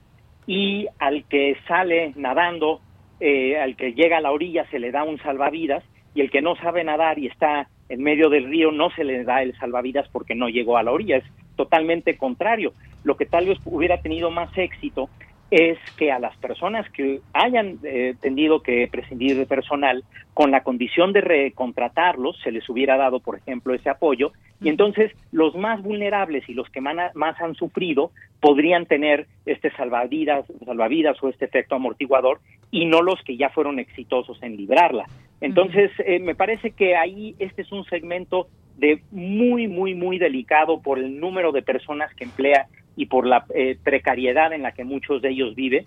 [0.46, 2.80] y al que sale nadando,
[3.20, 6.42] eh, al que llega a la orilla se le da un salvavidas y el que
[6.42, 10.08] no sabe nadar y está en medio del río no se le da el salvavidas
[10.08, 11.24] porque no llegó a la orilla, es
[11.56, 12.72] totalmente contrario.
[13.02, 15.08] Lo que tal vez hubiera tenido más éxito
[15.50, 20.62] es que a las personas que hayan eh, tenido que prescindir de personal, con la
[20.62, 25.82] condición de recontratarlos, se les hubiera dado, por ejemplo, ese apoyo, y entonces los más
[25.82, 31.76] vulnerables y los que más han sufrido podrían tener este salvavidas, salvavidas o este efecto
[31.76, 35.06] amortiguador, y no los que ya fueron exitosos en librarla.
[35.40, 40.80] Entonces, eh, me parece que ahí este es un segmento de muy, muy, muy delicado
[40.80, 42.66] por el número de personas que emplea
[42.98, 45.86] y por la eh, precariedad en la que muchos de ellos viven,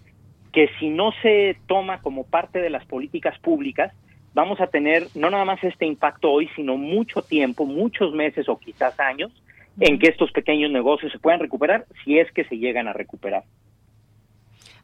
[0.54, 3.94] que si no se toma como parte de las políticas públicas,
[4.34, 8.58] vamos a tener no nada más este impacto hoy, sino mucho tiempo, muchos meses o
[8.58, 9.30] quizás años,
[9.78, 13.44] en que estos pequeños negocios se puedan recuperar si es que se llegan a recuperar.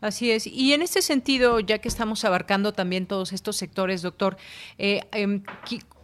[0.02, 0.46] Así es.
[0.46, 4.36] Y en este sentido, ya que estamos abarcando también todos estos sectores, doctor,
[4.78, 5.44] eh, em,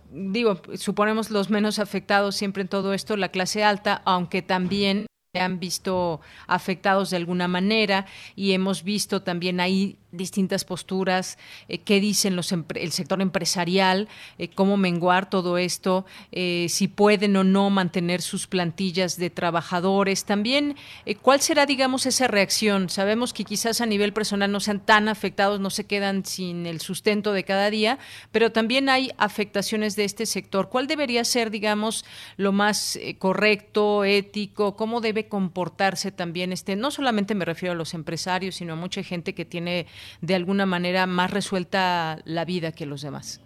[0.10, 5.06] digo, suponemos los menos afectados siempre en todo esto, la clase alta, aunque también
[5.40, 12.00] han visto afectados de alguna manera y hemos visto también ahí distintas posturas, eh, qué
[12.00, 17.70] dicen los el sector empresarial, eh, cómo menguar todo esto, eh, si pueden o no
[17.70, 20.26] mantener sus plantillas de trabajadores.
[20.26, 20.76] También,
[21.22, 22.90] ¿cuál será, digamos, esa reacción?
[22.90, 26.80] Sabemos que quizás a nivel personal no sean tan afectados, no se quedan sin el
[26.80, 27.98] sustento de cada día,
[28.32, 30.70] pero también hay afectaciones de este sector.
[30.70, 32.06] ¿Cuál debería ser, digamos,
[32.38, 34.76] lo más correcto, ético?
[34.76, 36.76] ¿Cómo debe comportarse también este?
[36.76, 39.88] No solamente me refiero a los empresarios, sino a mucha gente que tiene
[40.22, 43.42] de alguna manera más resuelta la vida que los demás.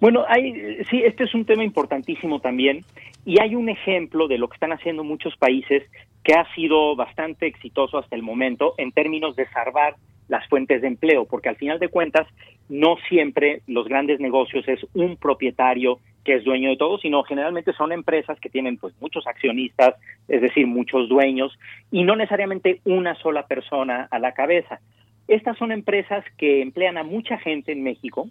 [0.00, 2.84] Bueno, hay, sí, este es un tema importantísimo también
[3.24, 5.84] y hay un ejemplo de lo que están haciendo muchos países
[6.24, 9.94] que ha sido bastante exitoso hasta el momento en términos de salvar
[10.28, 12.26] las fuentes de empleo, porque al final de cuentas
[12.68, 17.72] no siempre los grandes negocios es un propietario que es dueño de todo, sino generalmente
[17.72, 19.94] son empresas que tienen pues muchos accionistas,
[20.28, 21.52] es decir, muchos dueños
[21.90, 24.80] y no necesariamente una sola persona a la cabeza.
[25.28, 28.28] Estas son empresas que emplean a mucha gente en México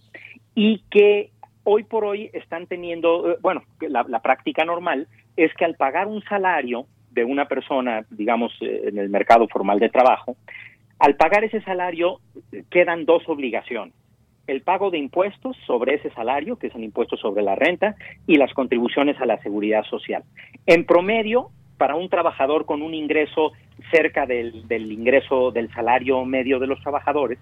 [0.56, 1.32] y que
[1.64, 6.08] hoy por hoy están teniendo, eh, bueno, la, la práctica normal es que al pagar
[6.08, 10.36] un salario de una persona, digamos, eh, en el mercado formal de trabajo,
[11.00, 12.20] al pagar ese salario
[12.70, 13.94] quedan dos obligaciones
[14.48, 17.96] el pago de impuestos sobre ese salario, que son impuestos sobre la renta,
[18.28, 20.24] y las contribuciones a la seguridad social.
[20.66, 23.54] En promedio, para un trabajador con un ingreso
[23.90, 27.40] cerca del, ingreso del salario medio de los trabajadores,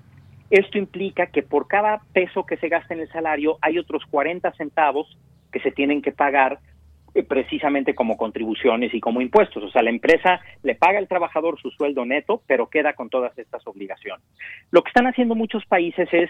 [0.50, 4.52] esto implica que por cada peso que se gasta en el salario hay otros 40
[4.54, 5.18] centavos
[5.52, 6.60] que se tienen que pagar
[7.14, 9.64] eh, precisamente como contribuciones y como impuestos.
[9.64, 13.38] O sea, la empresa le paga al trabajador su sueldo neto, pero queda con todas
[13.38, 14.26] estas obligaciones.
[14.72, 16.30] Lo que están haciendo muchos países es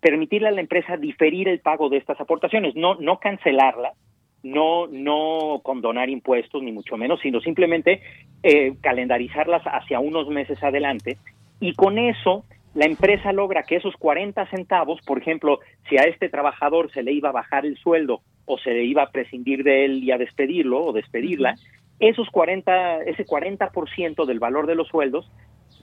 [0.00, 3.96] permitirle a la empresa diferir el pago de estas aportaciones, no, no cancelarlas,
[4.42, 8.02] no, no condonar impuestos, ni mucho menos, sino simplemente
[8.42, 11.18] eh, calendarizarlas hacia unos meses adelante.
[11.60, 16.28] Y con eso, la empresa logra que esos 40 centavos, por ejemplo, si a este
[16.28, 19.84] trabajador se le iba a bajar el sueldo o se le iba a prescindir de
[19.84, 21.54] él y a despedirlo o despedirla,
[22.00, 25.30] esos 40, ese 40% del valor de los sueldos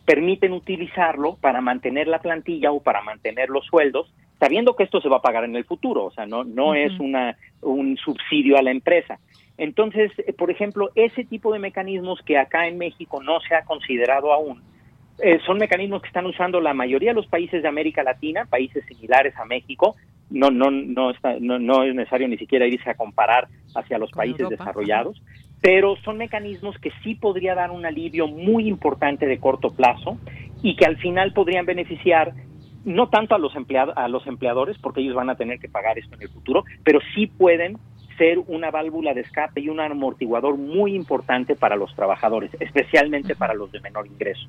[0.09, 5.07] permiten utilizarlo para mantener la plantilla o para mantener los sueldos, sabiendo que esto se
[5.07, 8.63] va a pagar en el futuro, o sea, no, no es una, un subsidio a
[8.63, 9.19] la empresa.
[9.59, 13.65] Entonces, eh, por ejemplo, ese tipo de mecanismos que acá en México no se ha
[13.65, 14.63] considerado aún,
[15.19, 18.83] eh, son mecanismos que están usando la mayoría de los países de América Latina, países
[18.87, 19.95] similares a México.
[20.31, 24.09] No, no, no, está, no, no es necesario ni siquiera irse a comparar hacia los
[24.09, 25.21] países desarrollados,
[25.61, 30.17] pero son mecanismos que sí podría dar un alivio muy importante de corto plazo
[30.61, 32.33] y que al final podrían beneficiar
[32.85, 35.99] no tanto a los empleados a los empleadores porque ellos van a tener que pagar
[35.99, 37.77] esto en el futuro, pero sí pueden
[38.17, 43.53] ser una válvula de escape y un amortiguador muy importante para los trabajadores, especialmente para
[43.53, 44.47] los de menor ingreso.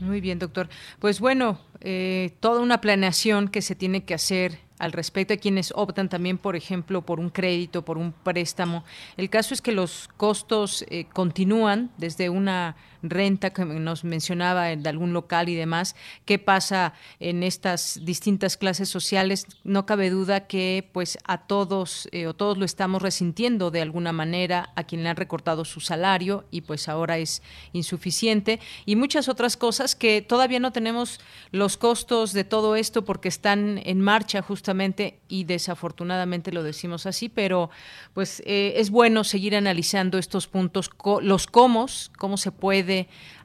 [0.00, 0.68] Muy bien, doctor.
[0.98, 5.32] Pues bueno, eh, toda una planeación que se tiene que hacer al respecto.
[5.32, 8.84] de quienes optan también, por ejemplo, por un crédito, por un préstamo.
[9.16, 14.88] El caso es que los costos eh, continúan desde una renta que nos mencionaba de
[14.88, 15.96] algún local y demás.
[16.24, 19.46] ¿Qué pasa en estas distintas clases sociales?
[19.64, 24.12] No cabe duda que pues a todos eh, o todos lo estamos resintiendo de alguna
[24.12, 27.42] manera a quien le han recortado su salario y pues ahora es
[27.72, 33.28] insuficiente y muchas otras cosas que todavía no tenemos los costos de todo esto porque
[33.28, 37.70] están en marcha justamente y desafortunadamente lo decimos así, pero
[38.14, 40.90] pues eh, es bueno seguir analizando estos puntos,
[41.22, 41.86] los cómo,
[42.18, 42.91] cómo se puede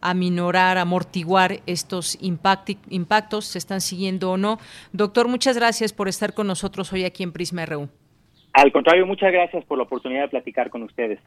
[0.01, 4.59] aminorar, amortiguar estos impactos, se están siguiendo o no.
[4.93, 7.89] Doctor, muchas gracias por estar con nosotros hoy aquí en Prisma RU.
[8.53, 11.19] Al contrario, muchas gracias por la oportunidad de platicar con ustedes.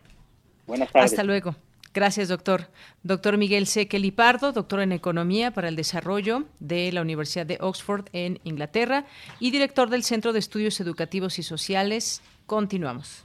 [0.66, 1.12] Buenas tardes.
[1.12, 1.54] Hasta luego.
[1.92, 2.68] Gracias, doctor.
[3.02, 8.06] Doctor Miguel Seque Lipardo, doctor en Economía para el Desarrollo de la Universidad de Oxford
[8.12, 9.06] en Inglaterra
[9.40, 12.22] y director del Centro de Estudios Educativos y Sociales.
[12.46, 13.24] Continuamos.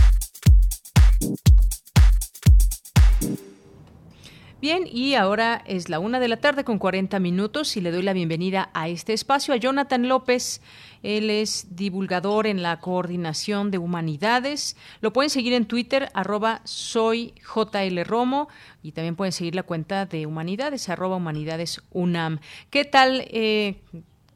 [4.61, 8.03] Bien, y ahora es la una de la tarde con 40 minutos y le doy
[8.03, 10.61] la bienvenida a este espacio a Jonathan López.
[11.01, 14.77] Él es divulgador en la Coordinación de Humanidades.
[15.01, 18.49] Lo pueden seguir en Twitter, arroba soy JL Romo,
[18.83, 22.37] y también pueden seguir la cuenta de Humanidades, arroba Humanidades UNAM.
[22.69, 23.23] ¿Qué tal?
[23.31, 23.77] Eh,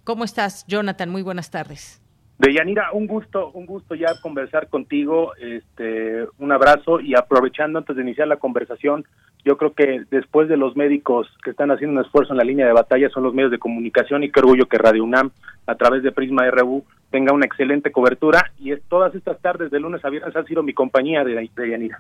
[0.04, 1.12] ¿Cómo estás, Jonathan?
[1.12, 2.02] Muy buenas tardes.
[2.40, 8.02] Deyanira, un gusto, un gusto ya conversar contigo, este, un abrazo y aprovechando antes de
[8.02, 9.06] iniciar la conversación,
[9.46, 12.66] yo creo que después de los médicos que están haciendo un esfuerzo en la línea
[12.66, 15.32] de batalla son los medios de comunicación y qué orgullo que Radio UNAM
[15.68, 19.80] a través de Prisma RU tenga una excelente cobertura y es, todas estas tardes de
[19.80, 22.00] lunes a viernes han sido mi compañía de, Deyanira.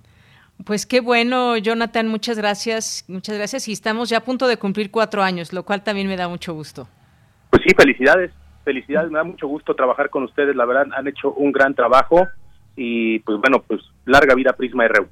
[0.65, 4.89] Pues qué bueno, Jonathan, muchas gracias, muchas gracias y estamos ya a punto de cumplir
[4.89, 6.87] cuatro años, lo cual también me da mucho gusto.
[7.51, 8.31] Pues sí, felicidades
[8.65, 12.27] felicidades, me da mucho gusto trabajar con ustedes, la verdad han hecho un gran trabajo
[12.75, 15.07] y pues bueno, pues larga vida Prisma RU.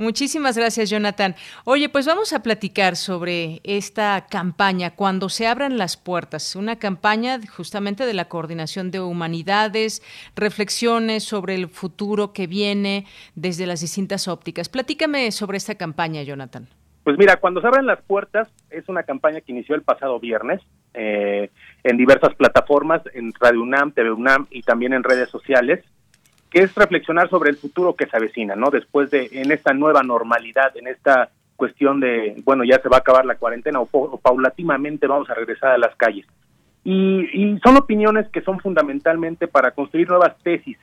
[0.00, 1.34] Muchísimas gracias, Jonathan.
[1.66, 7.38] Oye, pues vamos a platicar sobre esta campaña, cuando se abran las puertas, una campaña
[7.54, 10.02] justamente de la coordinación de humanidades,
[10.34, 14.70] reflexiones sobre el futuro que viene desde las distintas ópticas.
[14.70, 16.66] Platícame sobre esta campaña, Jonathan.
[17.04, 20.62] Pues mira, cuando se abren las puertas es una campaña que inició el pasado viernes
[20.94, 21.50] eh,
[21.84, 25.84] en diversas plataformas, en Radio UNAM, TV UNAM y también en redes sociales.
[26.50, 28.70] Que es reflexionar sobre el futuro que se avecina, ¿no?
[28.70, 33.00] Después de, en esta nueva normalidad, en esta cuestión de, bueno, ya se va a
[33.00, 36.26] acabar la cuarentena o, paulatinamente vamos a regresar a las calles.
[36.82, 40.78] Y, son opiniones que son fundamentalmente para construir nuevas tesis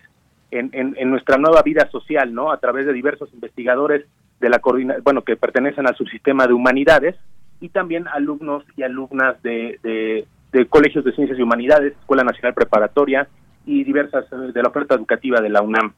[0.51, 2.51] en, en, nuestra nueva vida social, ¿no?
[2.51, 4.05] A través de diversos investigadores
[4.39, 7.15] de la coordina bueno, que pertenecen al subsistema de humanidades
[7.59, 13.27] y también alumnos y alumnas de, de, colegios de ciencias y humanidades, Escuela Nacional Preparatoria
[13.67, 15.93] y diversas eh, de la oferta educativa de la UNAM.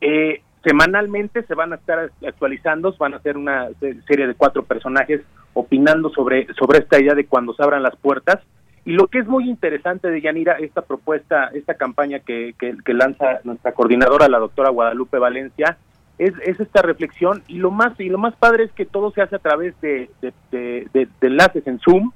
[0.00, 3.68] Eh, semanalmente se van a estar actualizando, van a ser una
[4.06, 5.20] serie de cuatro personajes
[5.54, 8.40] opinando sobre, sobre esta idea de cuando se abran las puertas.
[8.84, 13.40] Y lo que es muy interesante de Yanira, esta propuesta, esta campaña que, que, lanza
[13.44, 15.76] nuestra coordinadora, la doctora Guadalupe Valencia,
[16.18, 19.22] es, es, esta reflexión y lo más y lo más padre es que todo se
[19.22, 22.12] hace a través de, de enlaces en Zoom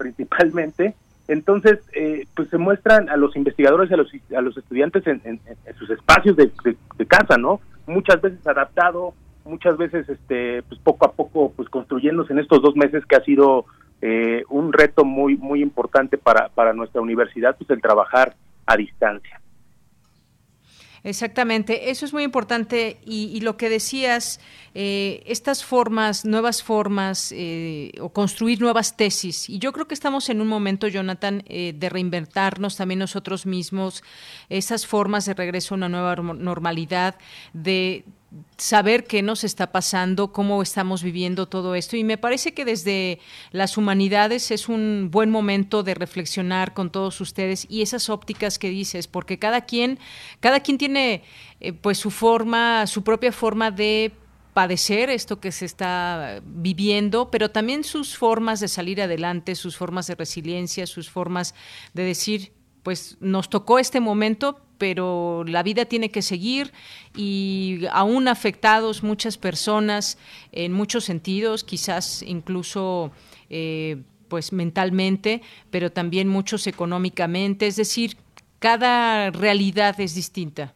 [0.00, 0.94] principalmente
[1.30, 5.40] entonces, eh, pues se muestran a los investigadores a los, a los estudiantes en,
[5.78, 6.50] sus espacios de,
[7.06, 7.60] casa, ¿no?
[7.86, 9.14] Muchas veces adaptado,
[9.44, 13.22] muchas veces, este, pues poco a poco, pues construyéndose en estos dos meses que ha
[13.22, 13.66] sido
[14.02, 18.34] eh, un reto muy, muy importante para, para nuestra universidad, pues el trabajar
[18.66, 19.39] a distancia.
[21.02, 24.38] Exactamente, eso es muy importante y, lo que decías,
[24.74, 29.48] eh, estas formas, nuevas formas eh, o construir nuevas tesis.
[29.48, 34.02] Y yo creo que estamos en un momento, Jonathan, eh, de reinventarnos también nosotros mismos,
[34.50, 37.16] esas formas de regreso a una nueva normalidad,
[37.54, 38.04] de
[38.56, 41.96] saber qué nos está pasando, cómo estamos viviendo todo esto.
[41.96, 43.18] Y me parece que desde
[43.50, 48.70] las humanidades es un buen momento de reflexionar con todos ustedes y esas ópticas que
[48.70, 49.98] dices, porque cada quien,
[50.40, 51.24] cada quien tiene
[51.60, 54.12] eh, pues su forma, su propia forma de
[54.54, 60.06] padecer esto que se está viviendo, pero también sus formas de salir adelante, sus formas
[60.06, 61.54] de resiliencia, sus formas
[61.94, 62.52] de decir,
[62.82, 66.72] pues nos tocó este momento, pero la vida tiene que seguir
[67.14, 70.18] y aún afectados muchas personas
[70.52, 73.12] en muchos sentidos, quizás incluso
[73.50, 78.12] eh, pues mentalmente, pero también muchos económicamente, es decir,
[78.58, 80.72] cada realidad es distinta.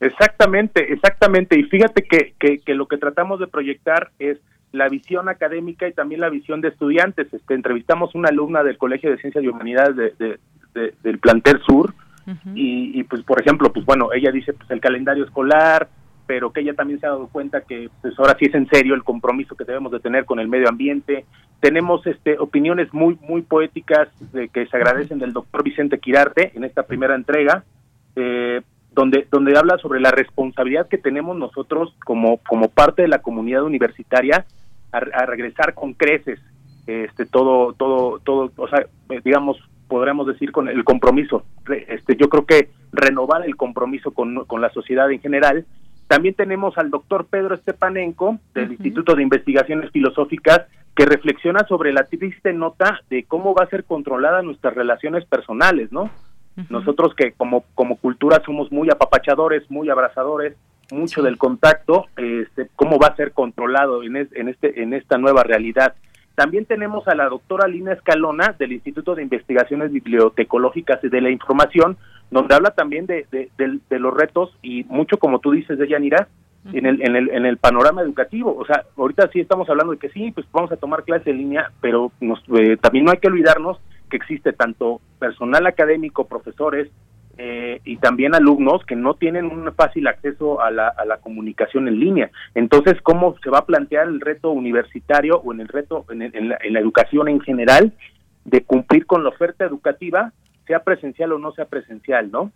[0.00, 1.58] Exactamente, exactamente.
[1.58, 4.38] Y fíjate que, que, lo que tratamos de proyectar es
[4.72, 7.32] la visión académica y también la visión de estudiantes.
[7.32, 10.38] Este, entrevistamos una alumna del Colegio de Ciencias y Humanidades de,
[11.02, 11.94] del plantel sur,
[12.54, 15.88] y, pues por ejemplo, pues bueno, ella dice pues el calendario escolar,
[16.26, 18.94] pero que ella también se ha dado cuenta que pues ahora sí es en serio
[18.94, 21.24] el compromiso que debemos de tener con el medio ambiente.
[21.60, 26.64] Tenemos este opiniones muy muy poéticas de que se agradecen del doctor Vicente Quirarte en
[26.64, 27.64] esta primera entrega.
[28.14, 28.60] Eh,
[28.94, 33.62] donde, donde habla sobre la responsabilidad que tenemos nosotros como, como parte de la comunidad
[33.62, 34.44] universitaria
[34.92, 36.38] a, a regresar con creces
[36.86, 38.86] este todo todo todo o sea
[39.24, 39.56] digamos
[39.92, 41.44] podríamos decir con el compromiso.
[41.86, 45.66] Este, yo creo que renovar el compromiso con, con la sociedad en general.
[46.08, 50.62] También tenemos al doctor Pedro Estepanenko del Instituto de Investigaciones Filosóficas
[50.96, 55.92] que reflexiona sobre la triste nota de cómo va a ser controlada nuestras relaciones personales,
[55.92, 56.10] ¿no?
[56.70, 60.54] Nosotros que como, como cultura somos muy apapachadores, muy abrazadores,
[60.90, 65.42] mucho del contacto, este, cómo va a ser controlado en, en, este, en esta nueva
[65.42, 65.94] realidad.
[66.34, 71.30] También tenemos a la doctora Lina Escalona del Instituto de Investigaciones Bibliotecológicas y de la
[71.30, 71.98] Información,
[72.30, 76.28] donde habla también de, de, los retos y mucho como tú dices de Yanira,
[76.72, 78.56] en el, en, el, en el panorama educativo.
[78.56, 81.38] O sea, ahorita sí estamos hablando de que sí, pues vamos a tomar clases en
[81.38, 83.78] línea, pero nos, eh, también no hay que olvidarnos
[84.08, 86.88] que existe tanto personal académico, profesores,
[87.38, 92.30] eh, y también alumnos que no tienen un fácil acceso a la, comunicación en línea.
[92.54, 96.58] Entonces, ¿cómo se va a plantear el reto universitario o en el reto en, la,
[96.62, 97.92] en la educación en general
[98.44, 100.32] de cumplir con la oferta educativa,
[100.66, 102.50] sea presencial o no sea presencial, ¿no?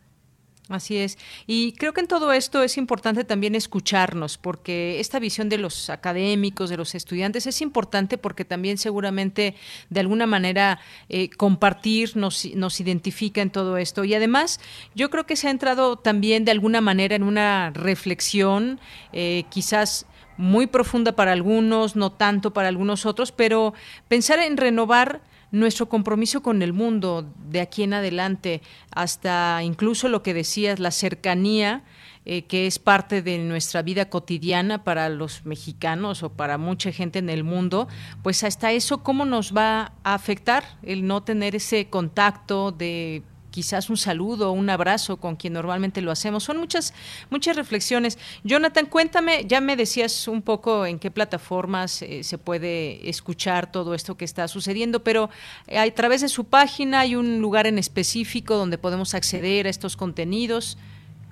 [0.68, 1.16] Así es.
[1.46, 5.90] Y creo que en todo esto es importante también escucharnos, porque esta visión de los
[5.90, 9.54] académicos, de los estudiantes, es importante porque también seguramente
[9.90, 14.02] de alguna manera eh, compartir nos, nos identifica en todo esto.
[14.02, 14.58] Y además,
[14.96, 18.80] yo creo que se ha entrado también de alguna manera en una reflexión,
[19.12, 20.06] eh, quizás
[20.36, 23.72] muy profunda para algunos, no tanto para algunos otros, pero
[24.08, 25.22] pensar en renovar
[25.58, 30.90] nuestro compromiso con el mundo de aquí en adelante, hasta incluso lo que decías, la
[30.90, 31.84] cercanía
[32.28, 37.20] eh, que es parte de nuestra vida cotidiana para los mexicanos o para mucha gente
[37.20, 37.86] en el mundo,
[38.24, 43.22] pues hasta eso, ¿cómo nos va a afectar el no tener ese contacto de
[43.56, 46.44] quizás un saludo, un abrazo con quien normalmente lo hacemos.
[46.44, 46.92] Son muchas,
[47.30, 48.18] muchas reflexiones.
[48.44, 53.94] Jonathan, cuéntame, ya me decías un poco en qué plataformas eh, se puede escuchar todo
[53.94, 55.30] esto que está sucediendo, pero
[55.68, 59.70] eh, a través de su página hay un lugar en específico donde podemos acceder a
[59.70, 60.76] estos contenidos.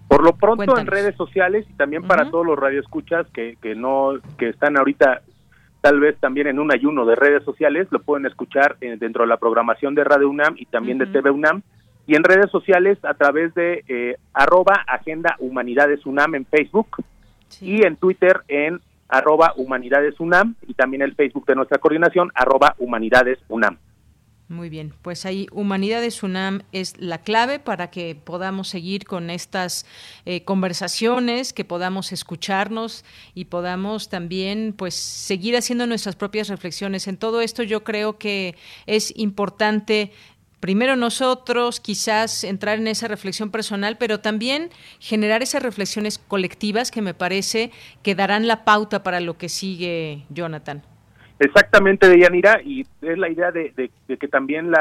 [0.08, 4.14] Por lo pronto en redes sociales y también para todos los radioescuchas que, que no
[4.38, 5.20] que están ahorita
[5.82, 9.28] tal vez también en un ayuno de redes sociales, lo pueden escuchar eh, dentro de
[9.28, 11.60] la programación de Radio UNAM y también de TV UNAM
[12.06, 17.04] y en redes sociales a través de eh, arroba Agenda Humanidades UNAM en Facebook
[17.60, 22.74] y en Twitter en arroba Humanidades UNAM y también el Facebook de nuestra coordinación arroba
[22.78, 23.78] Humanidades UNAM.
[24.48, 29.86] Muy bien, pues ahí Humanidades UNAM es la clave para que podamos seguir con estas
[30.26, 37.08] eh, conversaciones, que podamos escucharnos y podamos también pues seguir haciendo nuestras propias reflexiones.
[37.08, 40.12] En todo esto yo creo que es importante
[40.64, 47.02] primero nosotros quizás entrar en esa reflexión personal, pero también generar esas reflexiones colectivas que
[47.02, 47.70] me parece
[48.02, 50.80] que darán la pauta para lo que sigue, Jonathan.
[51.38, 54.72] Exactamente, Deyanira, y es la idea de, que también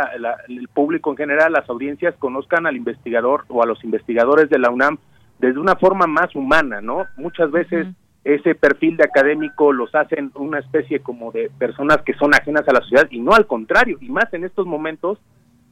[0.48, 4.70] el público en general, las audiencias, conozcan al investigador o a los investigadores de la
[4.70, 5.00] UNAM
[5.40, 7.08] desde una forma más humana, ¿no?
[7.18, 7.88] Muchas veces
[8.24, 12.72] ese perfil de académico los hacen una especie como de personas que son ajenas a
[12.72, 15.20] la sociedad y no al contrario, y más en estos momentos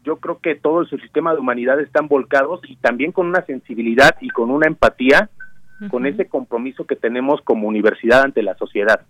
[0.04, 4.16] yo creo que todo su sistema de humanidad están volcados y también con una sensibilidad
[4.22, 5.30] y con una empatía
[5.90, 9.02] con ese compromiso que tenemos como universidad ante la sociedad.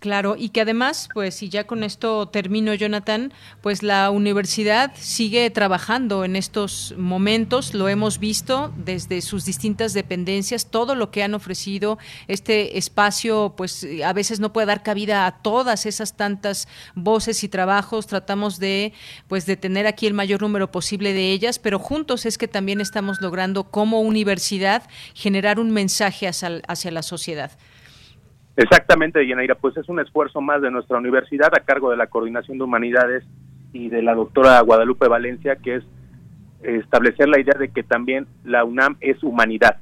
[0.00, 3.32] Claro, y que además, pues, y ya con esto termino, Jonathan,
[3.62, 10.70] pues la universidad sigue trabajando en estos momentos, lo hemos visto desde sus distintas dependencias,
[10.70, 15.42] todo lo que han ofrecido, este espacio, pues, a veces no puede dar cabida a
[15.42, 18.92] todas esas tantas voces y trabajos, tratamos de,
[19.26, 22.80] pues, de tener aquí el mayor número posible de ellas, pero juntos es que también
[22.80, 24.84] estamos logrando como universidad
[25.14, 27.50] generar un mensaje hacia, hacia la sociedad.
[28.58, 32.58] Exactamente, Yanaira, pues es un esfuerzo más de nuestra universidad a cargo de la Coordinación
[32.58, 33.24] de Humanidades
[33.72, 35.84] y de la doctora Guadalupe Valencia, que es
[36.64, 39.76] establecer la idea de que también la UNAM es humanidad.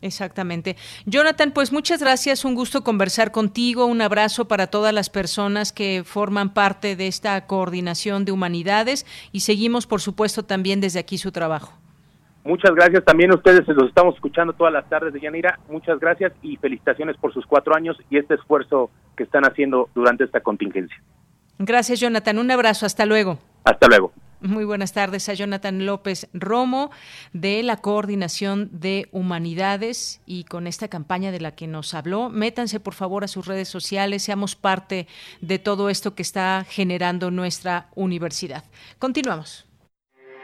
[0.00, 0.74] Exactamente.
[1.06, 6.02] Jonathan, pues muchas gracias, un gusto conversar contigo, un abrazo para todas las personas que
[6.04, 11.30] forman parte de esta coordinación de humanidades y seguimos, por supuesto, también desde aquí su
[11.30, 11.78] trabajo.
[12.48, 15.58] Muchas gracias también a ustedes, los estamos escuchando todas las tardes de Yanira.
[15.68, 20.24] Muchas gracias y felicitaciones por sus cuatro años y este esfuerzo que están haciendo durante
[20.24, 20.96] esta contingencia.
[21.58, 22.38] Gracias, Jonathan.
[22.38, 22.86] Un abrazo.
[22.86, 23.38] Hasta luego.
[23.64, 24.12] Hasta luego.
[24.40, 26.90] Muy buenas tardes a Jonathan López Romo
[27.34, 32.30] de la Coordinación de Humanidades y con esta campaña de la que nos habló.
[32.30, 35.06] Métanse por favor a sus redes sociales, seamos parte
[35.42, 38.64] de todo esto que está generando nuestra universidad.
[38.98, 39.67] Continuamos.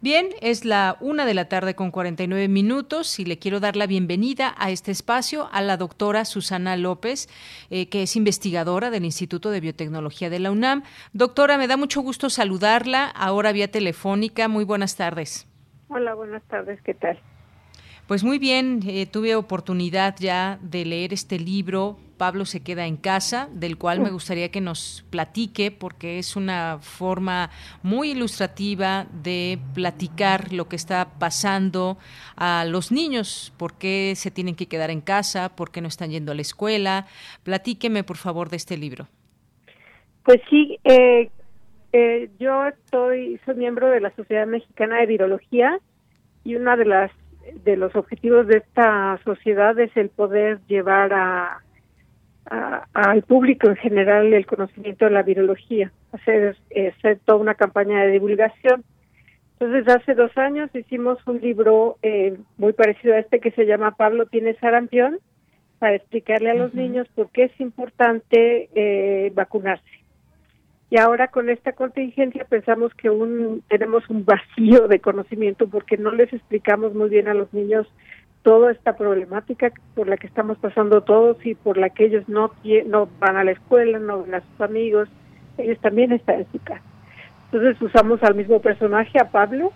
[0.00, 3.88] Bien, es la una de la tarde con 49 minutos y le quiero dar la
[3.88, 7.28] bienvenida a este espacio a la doctora Susana López,
[7.70, 10.84] eh, que es investigadora del Instituto de Biotecnología de la UNAM.
[11.14, 14.46] Doctora, me da mucho gusto saludarla ahora vía telefónica.
[14.46, 15.48] Muy buenas tardes.
[15.88, 17.18] Hola, buenas tardes, ¿qué tal?
[18.08, 22.96] Pues muy bien, eh, tuve oportunidad ya de leer este libro, Pablo se queda en
[22.96, 27.50] casa, del cual me gustaría que nos platique, porque es una forma
[27.82, 31.98] muy ilustrativa de platicar lo que está pasando
[32.34, 36.10] a los niños, por qué se tienen que quedar en casa, por qué no están
[36.10, 37.06] yendo a la escuela.
[37.44, 39.06] Platíqueme, por favor, de este libro.
[40.24, 41.30] Pues sí, eh,
[41.92, 45.78] eh, yo estoy, soy miembro de la Sociedad Mexicana de Virología
[46.42, 47.10] y una de las
[47.64, 51.62] de los objetivos de esta sociedad es el poder llevar a,
[52.94, 56.56] al público en general el conocimiento de la virología, hacer,
[56.96, 58.84] hacer toda una campaña de divulgación.
[59.60, 63.96] Entonces, hace dos años hicimos un libro eh, muy parecido a este que se llama
[63.96, 65.18] Pablo tiene sarampión,
[65.78, 69.97] para explicarle a los niños por qué es importante eh, vacunarse.
[70.90, 76.12] Y ahora con esta contingencia pensamos que un, tenemos un vacío de conocimiento porque no
[76.12, 77.86] les explicamos muy bien a los niños
[78.42, 82.52] toda esta problemática por la que estamos pasando todos y por la que ellos no,
[82.86, 85.08] no van a la escuela, no ven a sus amigos,
[85.58, 86.82] ellos también están en su casa.
[87.52, 89.72] Entonces usamos al mismo personaje, a Pablo,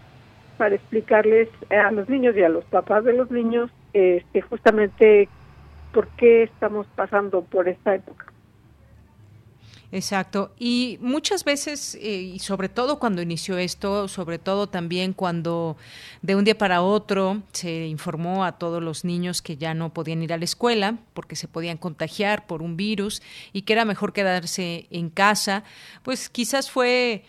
[0.57, 5.29] para explicarles a los niños y a los papás de los niños este, justamente
[5.93, 8.32] por qué estamos pasando por esta época.
[9.93, 10.55] Exacto.
[10.59, 15.77] Y muchas veces, eh, y sobre todo cuando inició esto, sobre todo también cuando
[16.23, 20.23] de un día para otro se informó a todos los niños que ya no podían
[20.23, 23.21] ir a la escuela porque se podían contagiar por un virus
[23.53, 25.63] y que era mejor quedarse en casa,
[26.03, 27.25] pues quizás fue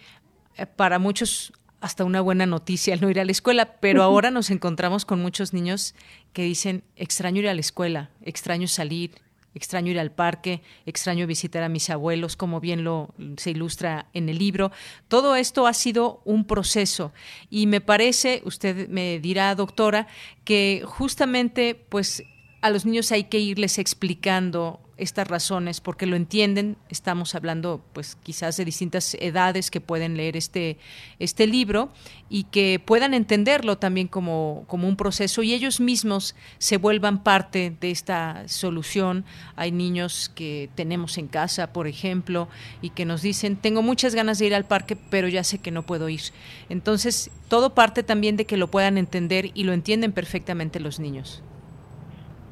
[0.55, 1.51] eh, para muchos
[1.81, 5.21] hasta una buena noticia el no ir a la escuela, pero ahora nos encontramos con
[5.21, 5.95] muchos niños
[6.31, 9.11] que dicen, extraño ir a la escuela, extraño salir,
[9.55, 14.29] extraño ir al parque, extraño visitar a mis abuelos, como bien lo se ilustra en
[14.29, 14.71] el libro.
[15.07, 17.13] Todo esto ha sido un proceso
[17.49, 20.07] y me parece, usted me dirá, doctora,
[20.43, 22.23] que justamente pues
[22.61, 26.77] a los niños hay que irles explicando estas razones porque lo entienden.
[26.89, 30.77] Estamos hablando, pues, quizás de distintas edades que pueden leer este,
[31.19, 31.89] este libro
[32.29, 37.73] y que puedan entenderlo también como, como un proceso y ellos mismos se vuelvan parte
[37.79, 39.25] de esta solución.
[39.55, 42.47] Hay niños que tenemos en casa, por ejemplo,
[42.81, 45.71] y que nos dicen, tengo muchas ganas de ir al parque, pero ya sé que
[45.71, 46.21] no puedo ir.
[46.69, 51.43] Entonces, todo parte también de que lo puedan entender y lo entienden perfectamente los niños.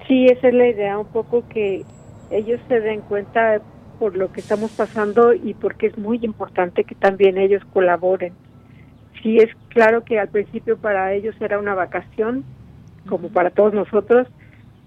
[0.08, 1.86] Sí, esa es la idea, un poco que
[2.32, 3.62] ellos se den cuenta
[4.00, 8.34] por lo que estamos pasando y porque es muy importante que también ellos colaboren.
[9.22, 12.44] Sí, es claro que al principio para ellos era una vacación,
[13.08, 14.28] como para todos nosotros,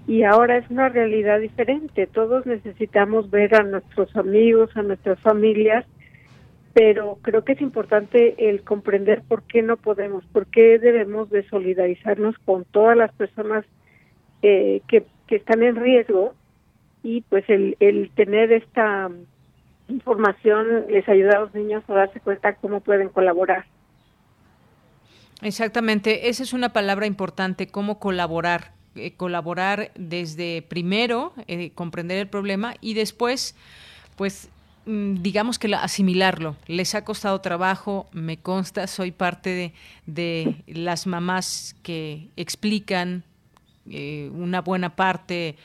[0.09, 2.07] y ahora es una realidad diferente.
[2.07, 5.87] Todos necesitamos ver a nuestros amigos, a nuestras familias,
[6.73, 11.49] pero creo que es importante el comprender por qué no podemos, por qué debemos de
[11.49, 13.65] solidarizarnos con todas las personas
[14.43, 16.35] eh, que, que están en riesgo
[17.05, 17.77] y pues el,
[18.17, 19.11] tener esta
[19.89, 23.67] información les ayuda a los niños a darse cuenta cómo pueden colaborar.
[25.43, 28.73] Exactamente, esa es una palabra importante, cómo colaborar.
[28.97, 33.57] Eh, colaborar desde primero, eh, comprender el problema y después,
[34.17, 34.49] pues
[34.87, 36.57] mm, digamos que asimilarlo.
[36.69, 39.73] Les ha costado trabajo, me consta, soy parte de,
[40.07, 43.25] de las mamás que explican
[43.91, 45.57] eh, una buena parte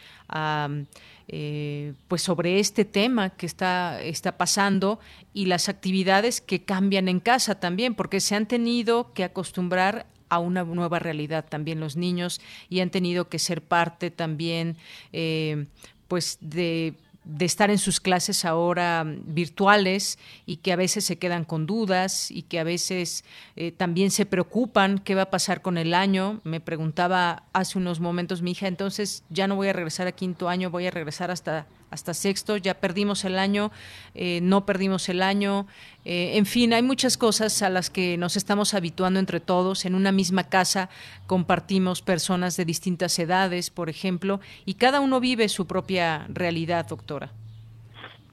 [1.32, 5.00] eh, pues sobre este tema que está, está pasando
[5.32, 10.40] y las actividades que cambian en casa también, porque se han tenido que acostumbrar a
[10.40, 14.76] una nueva realidad también los niños y han tenido que ser parte también
[15.14, 15.68] eh,
[16.08, 21.46] pues de de estar en sus clases ahora virtuales y que a veces se quedan
[21.46, 23.24] con dudas y que a veces
[23.56, 26.42] eh, también se preocupan qué va a pasar con el año.
[26.44, 30.50] Me preguntaba hace unos momentos mi hija, entonces ya no voy a regresar a quinto
[30.50, 33.72] año, voy a regresar hasta hasta sexto, ya perdimos el año,
[34.16, 35.68] eh, no perdimos el año,
[36.06, 39.86] eh, en fin, hay muchas cosas a las que nos estamos habituando entre todos.
[39.86, 40.90] En una misma casa
[41.28, 47.30] compartimos personas de distintas edades, por ejemplo, y cada uno vive su propia realidad, doctora.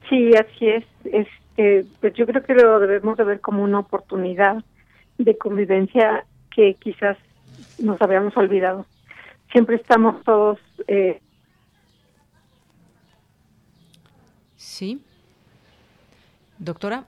[0.09, 0.84] Sí, así es.
[1.04, 4.62] Este, pues yo creo que lo debemos de ver como una oportunidad
[5.18, 7.18] de convivencia que quizás
[7.78, 8.86] nos habíamos olvidado.
[9.52, 11.20] Siempre estamos todos eh,
[14.77, 15.01] Sí.
[16.59, 17.07] Doctora,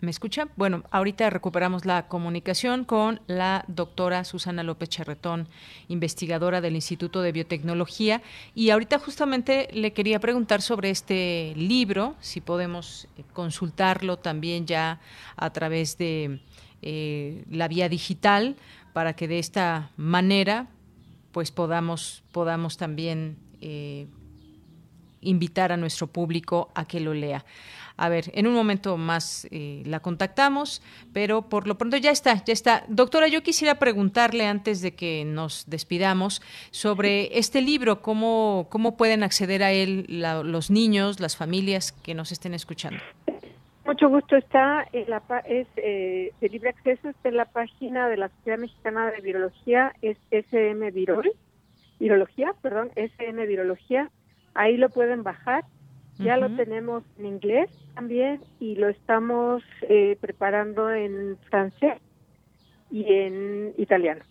[0.00, 0.48] ¿me escucha?
[0.56, 5.46] Bueno, ahorita recuperamos la comunicación con la doctora Susana López Charretón,
[5.86, 8.22] investigadora del Instituto de Biotecnología.
[8.56, 14.98] Y ahorita justamente le quería preguntar sobre este libro, si podemos eh, consultarlo también ya
[15.36, 16.40] a través de
[16.82, 18.56] eh, la vía digital,
[18.92, 20.66] para que de esta manera
[21.30, 24.08] pues podamos, podamos también eh,
[25.22, 27.44] invitar a nuestro público a que lo lea.
[27.96, 32.42] A ver, en un momento más eh, la contactamos, pero por lo pronto ya está,
[32.44, 32.84] ya está.
[32.88, 39.22] Doctora, yo quisiera preguntarle antes de que nos despidamos sobre este libro, cómo, cómo pueden
[39.22, 43.00] acceder a él los niños, las familias que nos estén escuchando.
[43.84, 48.16] Mucho gusto, está en la es eh, de libre acceso, está en la página de
[48.16, 51.32] la Sociedad Mexicana de Virología, es SM Virol,
[51.98, 54.08] Virología, perdón, SM Virología
[54.54, 55.64] Ahí lo pueden bajar.
[56.18, 61.94] Ya lo tenemos en inglés también y lo estamos eh, preparando en francés
[62.92, 64.22] y en italiano.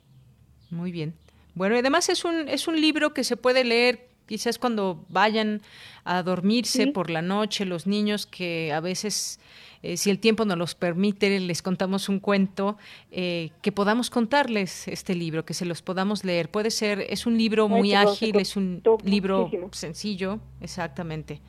[0.70, 1.14] Muy bien.
[1.54, 5.62] Bueno, además es un, es un libro que se puede leer quizás cuando vayan
[6.06, 9.42] a dormirse por la noche los niños que a veces
[9.84, 12.78] eh, si el tiempo nos los permite, les contamos un cuento,
[13.12, 16.52] eh, que podamos contarles este libro, que se los podamos leer.
[16.52, 21.42] Puede ser, es un libro muy ágil, es un libro sencillo, exactamente.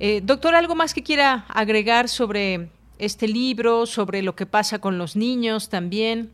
[0.00, 4.98] Eh, doctor, ¿algo más que quiera agregar sobre este libro, sobre lo que pasa con
[4.98, 6.32] los niños también?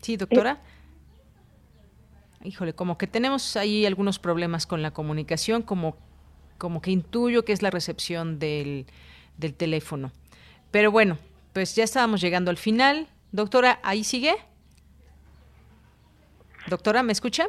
[0.00, 0.60] Sí, doctora.
[2.42, 5.96] Híjole, como que tenemos ahí algunos problemas con la comunicación, como
[6.64, 8.86] como que intuyo que es la recepción del,
[9.36, 10.12] del teléfono.
[10.70, 11.18] Pero bueno,
[11.52, 13.06] pues ya estábamos llegando al final.
[13.32, 14.32] Doctora, ¿ahí sigue?
[16.70, 17.48] Doctora, ¿me escucha?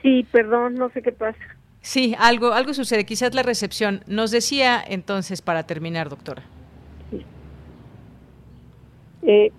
[0.00, 1.40] Sí, perdón, no sé qué pasa.
[1.80, 4.04] Sí, algo, algo sucede, quizás la recepción.
[4.06, 6.44] Nos decía entonces para terminar, doctora.
[9.22, 9.50] Eh,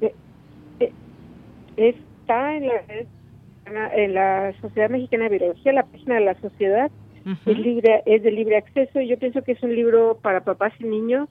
[1.76, 6.90] está en la, en la Sociedad Mexicana de Biología, la página de la sociedad,
[7.26, 10.74] es, libre, es de libre acceso y yo pienso que es un libro para papás
[10.80, 11.30] y niños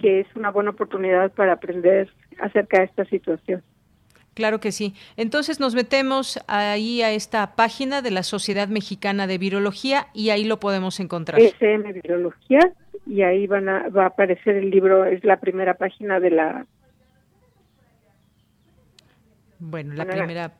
[0.00, 2.08] que es una buena oportunidad para aprender
[2.40, 3.62] acerca de esta situación.
[4.34, 4.94] Claro que sí.
[5.16, 10.44] Entonces nos metemos ahí a esta página de la Sociedad Mexicana de Virología y ahí
[10.44, 11.40] lo podemos encontrar.
[11.40, 12.60] SM Virología
[13.06, 16.66] y ahí van a, va a aparecer el libro, es la primera página de la...
[19.58, 20.52] Bueno, la primera,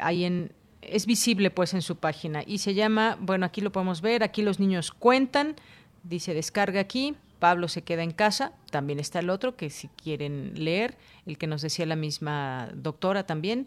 [0.00, 0.50] ahí en,
[0.82, 2.42] es visible pues en su página.
[2.46, 5.56] Y se llama, bueno, aquí lo podemos ver, aquí los niños cuentan,
[6.02, 10.52] dice descarga aquí, Pablo se queda en casa, también está el otro que si quieren
[10.56, 13.66] leer, el que nos decía la misma doctora también,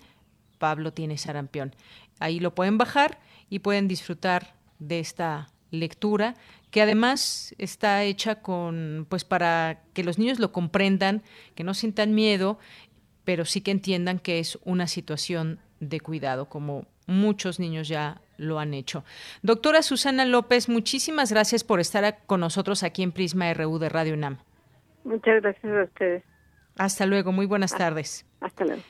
[0.60, 1.76] Pablo tiene sarampión.
[2.20, 6.36] Ahí lo pueden bajar y pueden disfrutar de esta lectura
[6.70, 11.24] que además está hecha con pues para que los niños lo comprendan,
[11.56, 12.60] que no sientan miedo,
[13.24, 18.60] pero sí que entiendan que es una situación de cuidado como muchos niños ya lo
[18.60, 19.04] han hecho.
[19.42, 24.14] Doctora Susana López, muchísimas gracias por estar con nosotros aquí en Prisma RU de Radio
[24.14, 24.38] UNAM.
[25.04, 26.24] Muchas gracias a ustedes.
[26.78, 28.26] Hasta luego, muy buenas tardes.
[28.40, 28.82] Hasta luego.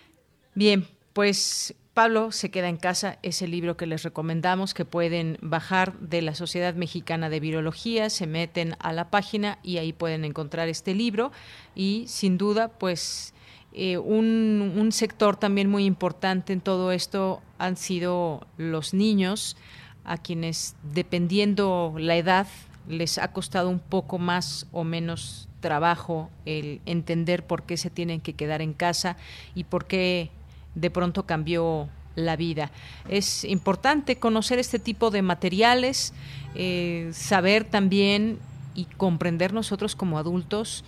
[0.55, 5.37] Bien, pues Pablo se queda en casa es el libro que les recomendamos que pueden
[5.41, 10.25] bajar de la Sociedad Mexicana de Virología, se meten a la página y ahí pueden
[10.25, 11.31] encontrar este libro
[11.75, 13.35] y sin duda pues
[13.73, 19.55] eh, un, un, sector también muy importante en todo esto han sido los niños,
[20.03, 22.47] a quienes dependiendo la edad
[22.89, 28.19] les ha costado un poco más o menos trabajo el entender por qué se tienen
[28.19, 29.15] que quedar en casa
[29.55, 30.29] y por qué
[30.75, 32.69] de pronto cambió la vida.
[33.07, 36.13] Es importante conocer este tipo de materiales,
[36.55, 38.39] eh, saber también
[38.75, 40.83] y comprender nosotros como adultos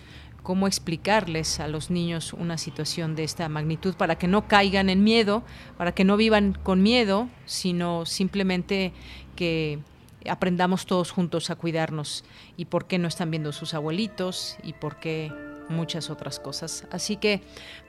[0.46, 5.02] cómo explicarles a los niños una situación de esta magnitud para que no caigan en
[5.02, 5.42] miedo,
[5.76, 8.92] para que no vivan con miedo, sino simplemente
[9.34, 9.80] que
[10.30, 12.22] aprendamos todos juntos a cuidarnos
[12.56, 15.32] y por qué no están viendo sus abuelitos y por qué
[15.68, 16.86] muchas otras cosas.
[16.92, 17.42] Así que,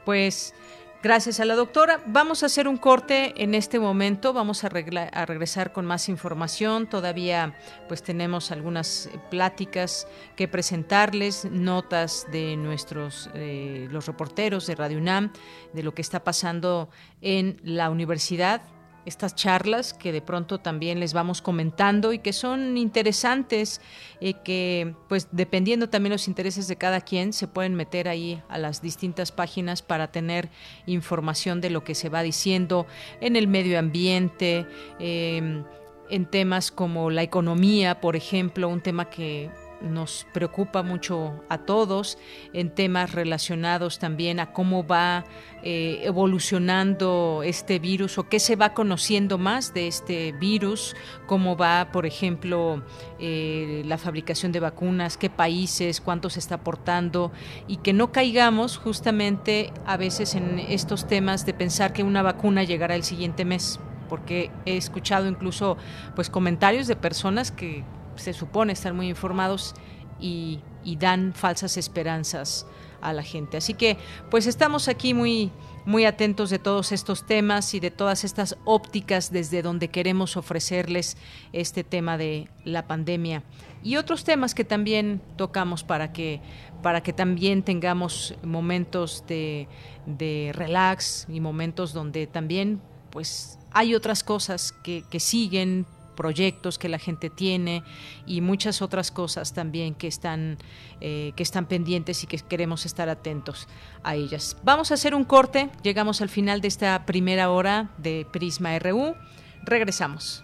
[0.04, 0.56] pues,
[1.04, 2.02] Gracias a la doctora.
[2.08, 4.34] Vamos a hacer un corte en este momento.
[4.34, 6.88] Vamos a, regresar con más información.
[6.88, 7.56] Todavía
[7.88, 15.32] pues tenemos algunas pláticas que presentarles, notas de nuestros eh, los reporteros de Radio UNAM
[15.72, 16.90] de lo que está pasando
[17.22, 18.62] en la universidad
[19.08, 23.82] estas charlas que de pronto también les vamos comentando y que son interesantes,
[24.20, 28.42] y eh, que pues dependiendo también los intereses de cada quien se pueden meter ahí
[28.50, 30.50] a las distintas páginas para tener
[30.86, 32.86] información de lo que se va diciendo
[33.22, 34.68] en el medio ambiente,
[35.00, 35.64] em,
[36.10, 39.50] en temas como la economía, por ejemplo, un tema que
[39.82, 42.18] nos preocupa mucho a todos
[42.54, 45.26] en temas relacionados también a cómo va
[45.64, 51.92] eh, evolucionando este virus o qué se va conociendo más de este virus, cómo va,
[51.92, 52.84] por ejemplo,
[53.20, 57.32] eh, la fabricación de vacunas, qué países, cuánto se está aportando
[57.68, 62.64] y que no caigamos justamente a veces en estos temas de pensar que una vacuna
[62.64, 65.78] llegará el siguiente mes porque he escuchado incluso
[66.16, 67.84] pues comentarios de personas que
[68.18, 69.76] se supone estar muy informados
[70.20, 70.60] y,
[71.00, 72.66] dan falsas esperanzas
[73.02, 73.58] a la gente.
[73.58, 73.98] Así que
[74.32, 75.52] pues estamos aquí muy
[75.86, 81.16] muy atentos de todos estos temas y de todas estas ópticas desde donde queremos ofrecerles
[81.54, 83.44] este tema de la pandemia
[83.84, 86.42] y otros temas que también tocamos para que
[86.84, 89.70] para que también tengamos momentos de,
[90.06, 95.86] de relax y momentos donde también pues hay otras cosas que siguen
[96.18, 97.84] proyectos que la gente tiene
[98.26, 100.58] y muchas otras cosas también que están,
[101.00, 103.70] eh, que están pendientes y que queremos estar atentos
[104.04, 104.58] a ellas.
[104.64, 109.16] Vamos a hacer un corte, llegamos al final de esta primera hora de Prisma RU,
[109.64, 110.44] regresamos.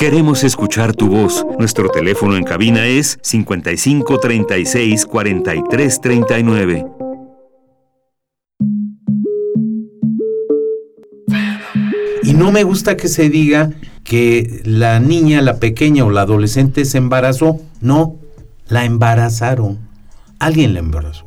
[0.00, 1.44] Queremos escuchar tu voz.
[1.58, 6.86] Nuestro teléfono en cabina es 55 36 43 39.
[12.22, 13.72] Y no me gusta que se diga
[14.02, 17.60] que la niña, la pequeña o la adolescente se embarazó.
[17.82, 18.16] No,
[18.68, 19.80] la embarazaron.
[20.38, 21.26] Alguien la embarazó.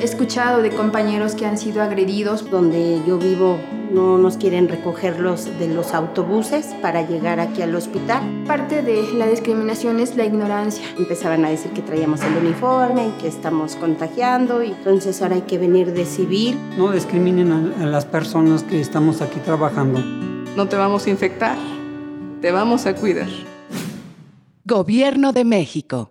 [0.00, 2.48] He escuchado de compañeros que han sido agredidos.
[2.48, 3.58] Donde yo vivo
[3.90, 8.22] no nos quieren recogerlos de los autobuses para llegar aquí al hospital.
[8.46, 10.84] Parte de la discriminación es la ignorancia.
[10.96, 15.42] Empezaban a decir que traíamos el uniforme y que estamos contagiando y entonces ahora hay
[15.42, 16.56] que venir de civil.
[16.76, 19.98] No discriminen a, a las personas que estamos aquí trabajando.
[20.56, 21.58] No te vamos a infectar,
[22.40, 23.28] te vamos a cuidar.
[24.64, 26.10] Gobierno de México.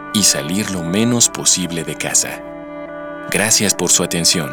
[0.13, 2.41] y salir lo menos posible de casa.
[3.31, 4.51] Gracias por su atención.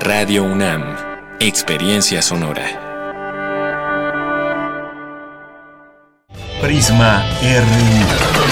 [0.00, 0.96] Radio UNAM,
[1.40, 2.88] Experiencia Sonora.
[6.62, 8.50] Prisma RU.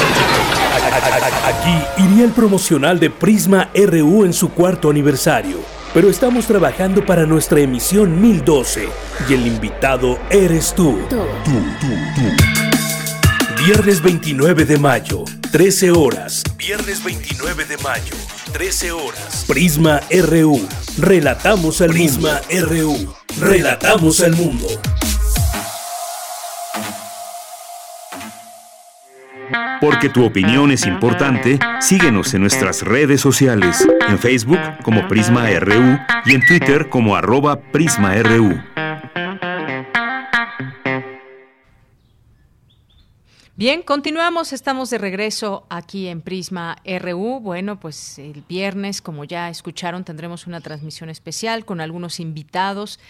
[1.46, 5.58] Aquí iría el promocional de Prisma RU en su cuarto aniversario,
[5.94, 8.88] pero estamos trabajando para nuestra emisión 1012
[9.28, 10.98] y el invitado eres tú.
[11.08, 12.17] Tú, tú, tú.
[13.70, 16.42] Viernes 29 de mayo, 13 horas.
[16.56, 18.14] Viernes 29 de mayo,
[18.54, 19.44] 13 horas.
[19.46, 20.66] Prisma RU.
[20.96, 23.14] Relatamos al Prisma RU.
[23.38, 24.66] Relatamos al mundo.
[29.82, 35.98] Porque tu opinión es importante, síguenos en nuestras redes sociales, en Facebook como Prisma RU
[36.24, 38.62] y en Twitter como arroba PrismaRU.
[43.58, 47.40] Bien, continuamos, estamos de regreso aquí en Prisma RU.
[47.40, 53.00] Bueno, pues el viernes, como ya escucharon, tendremos una transmisión especial con algunos invitados,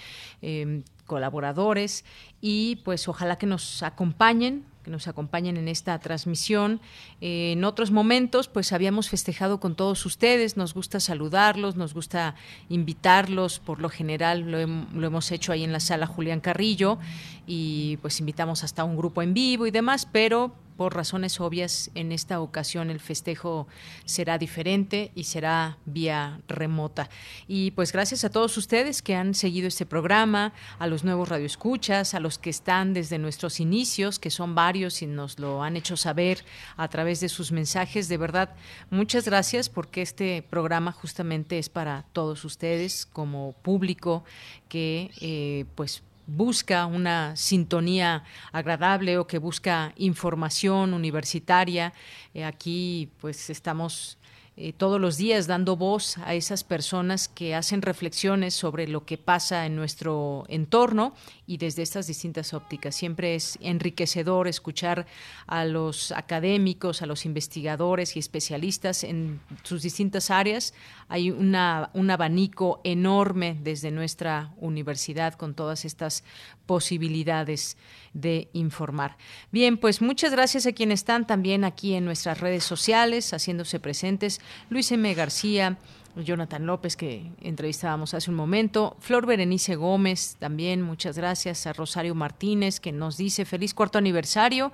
[0.41, 2.07] eh, colaboradores
[2.41, 6.81] y pues ojalá que nos acompañen nos acompañen en esta transmisión.
[7.21, 12.35] Eh, en otros momentos, pues habíamos festejado con todos ustedes, nos gusta saludarlos, nos gusta
[12.69, 16.99] invitarlos, por lo general lo, lo hemos hecho ahí en la sala Julián Carrillo.
[17.47, 22.13] Y pues invitamos hasta un grupo en vivo y demás, pero por razones obvias, en
[22.13, 23.67] esta ocasión el festejo
[24.05, 27.11] será diferente y será vía remota.
[27.49, 32.15] Y pues gracias a todos ustedes que han seguido este programa, a los nuevos radioescuchas,
[32.15, 35.97] a los que están desde nuestros inicios, que son varios y nos lo han hecho
[35.97, 36.45] saber
[36.77, 38.09] a través de sus mensajes.
[38.09, 38.55] De verdad,
[38.89, 44.23] muchas gracias porque este programa justamente es para todos ustedes como público
[44.69, 48.23] que eh, pues busca una sintonía
[48.53, 51.93] agradable o que busca información universitaria.
[52.35, 54.19] Eh, aquí pues estamos
[54.61, 59.17] eh, todos los días dando voz a esas personas que hacen reflexiones sobre lo que
[59.17, 61.15] pasa en nuestro entorno
[61.47, 62.97] y desde estas distintas ópticas.
[62.97, 65.07] Siempre es enriquecedor escuchar
[65.47, 70.75] a los académicos, a los investigadores y especialistas en sus distintas áreas.
[71.09, 76.25] Hay una, un abanico enorme desde nuestra universidad con todas estas
[76.67, 77.77] posibilidades
[78.13, 79.17] de informar.
[79.51, 84.41] Bien, pues muchas gracias a quienes están también aquí en nuestras redes sociales haciéndose presentes.
[84.69, 85.15] Luis M.
[85.15, 85.79] García,
[86.17, 92.15] Jonathan López, que entrevistábamos hace un momento, Flor Berenice Gómez, también muchas gracias, a Rosario
[92.15, 94.73] Martínez, que nos dice feliz cuarto aniversario.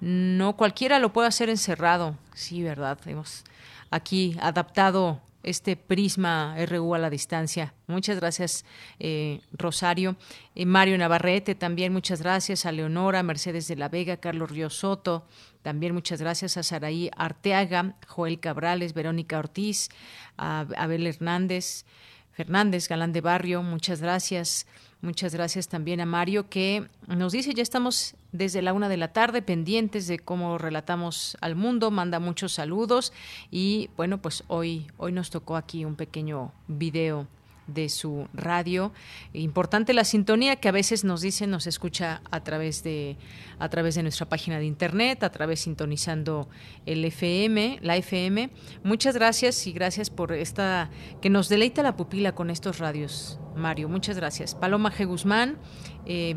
[0.00, 2.98] No cualquiera lo puede hacer encerrado, sí, ¿verdad?
[3.06, 3.44] Hemos
[3.90, 7.74] aquí adaptado este prisma RU a la distancia.
[7.86, 8.64] Muchas gracias,
[8.98, 10.16] eh, Rosario.
[10.54, 12.66] Eh, Mario Navarrete, también muchas gracias.
[12.66, 15.26] A Leonora, Mercedes de la Vega, Carlos Río Soto,
[15.62, 19.88] también muchas gracias a Saraí Arteaga, Joel Cabrales, Verónica Ortiz,
[20.36, 21.84] a Abel Hernández,
[22.32, 24.66] Fernández, Galán de Barrio, muchas gracias.
[25.00, 29.12] Muchas gracias también a Mario que nos dice, ya estamos desde la una de la
[29.12, 33.12] tarde pendientes de cómo relatamos al mundo, manda muchos saludos
[33.50, 37.28] y bueno, pues hoy, hoy nos tocó aquí un pequeño video
[37.68, 38.92] de su radio.
[39.32, 43.16] Importante la sintonía que a veces nos dice, nos escucha a través de
[43.60, 46.48] a través de nuestra página de internet, a través sintonizando
[46.86, 48.50] el FM, la FM.
[48.82, 50.90] Muchas gracias y gracias por esta
[51.20, 53.88] que nos deleita la pupila con estos radios, Mario.
[53.88, 54.54] Muchas gracias.
[54.54, 55.06] Paloma G.
[55.06, 55.58] Guzmán,
[56.06, 56.36] eh,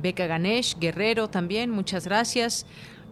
[0.00, 2.66] Beca Ganesh, Guerrero también, muchas gracias.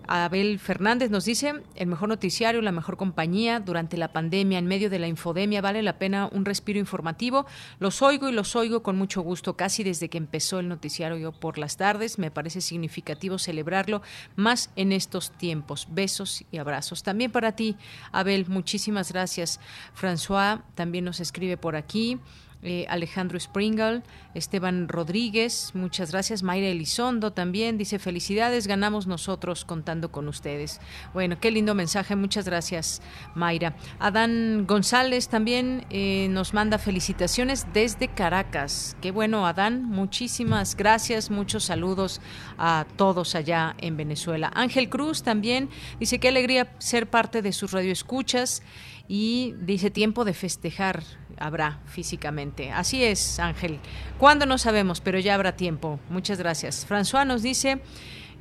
[0.07, 4.91] Abel Fernández nos dice, el mejor noticiario, la mejor compañía durante la pandemia, en medio
[4.91, 7.47] de la infodemia, vale la pena un respiro informativo.
[7.79, 11.33] Los oigo y los oigo con mucho gusto, casi desde que empezó el noticiario yo
[11.33, 12.19] por las tardes.
[12.19, 14.03] Me parece significativo celebrarlo
[14.37, 15.89] más en estos tiempos.
[15.91, 17.03] Besos y abrazos.
[17.03, 17.77] También para ti,
[18.13, 19.61] Abel, muchísimas gracias.
[19.99, 22.19] François también nos escribe por aquí.
[22.67, 24.03] Eh, Alejandro Springle,
[24.33, 30.81] Esteban Rodríguez, muchas gracias, Mayra Elizondo también dice felicidades, ganamos nosotros contando con ustedes.
[31.13, 33.03] Bueno, qué lindo mensaje, muchas gracias
[33.35, 33.77] Mayra.
[33.99, 38.97] Adán González también eh, nos manda felicitaciones desde Caracas.
[39.03, 42.23] Qué bueno, Adán, muchísimas gracias, muchos saludos
[42.57, 44.51] a todos allá en Venezuela.
[44.55, 45.69] Ángel Cruz también
[46.01, 48.63] dice qué alegría ser parte de sus radioescuchas
[49.07, 51.03] y dice tiempo de festejar
[51.39, 52.71] habrá físicamente.
[52.71, 53.79] Así es, Ángel.
[54.19, 55.01] ¿Cuándo no sabemos?
[55.01, 56.01] Pero ya habrá tiempo.
[56.11, 56.87] Muchas gracias.
[56.89, 57.81] François nos dice...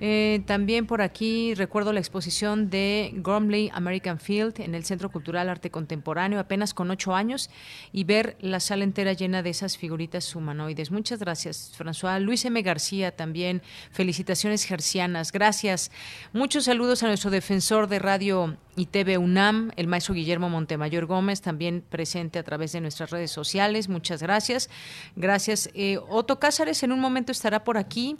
[0.05, 5.47] Eh, también por aquí recuerdo la exposición de Gormley American Field en el Centro Cultural
[5.47, 7.49] Arte Contemporáneo, apenas con ocho años,
[7.93, 10.91] y ver la sala entera llena de esas figuritas humanoides.
[10.91, 12.19] Muchas gracias, François.
[12.19, 12.61] Luis M.
[12.63, 15.31] García también, felicitaciones gercianas.
[15.31, 15.89] Gracias.
[16.33, 21.41] Muchos saludos a nuestro defensor de radio y TV UNAM, el maestro Guillermo Montemayor Gómez,
[21.41, 23.89] también presente a través de nuestras redes sociales.
[23.89, 24.69] Muchas gracias.
[25.15, 25.69] Gracias.
[25.73, 28.17] Eh, Otto Cázares en un momento estará por aquí.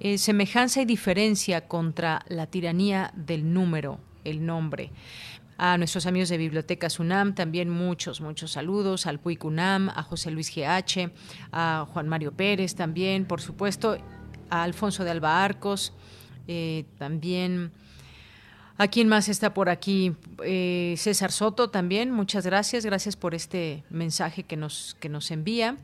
[0.00, 4.92] Eh, semejanza y diferencia contra la tiranía del número, el nombre
[5.58, 10.30] a nuestros amigos de Bibliotecas UNAM, también muchos, muchos saludos, al PUIC UNAM, a José
[10.30, 11.10] Luis GH,
[11.52, 13.96] a Juan Mario Pérez también, por supuesto,
[14.50, 15.94] a Alfonso de Alba Arcos,
[16.46, 17.72] eh, también
[18.78, 20.14] ¿A quién más está por aquí?
[20.44, 25.76] Eh, César Soto también, muchas gracias, gracias por este mensaje que nos, que nos envía.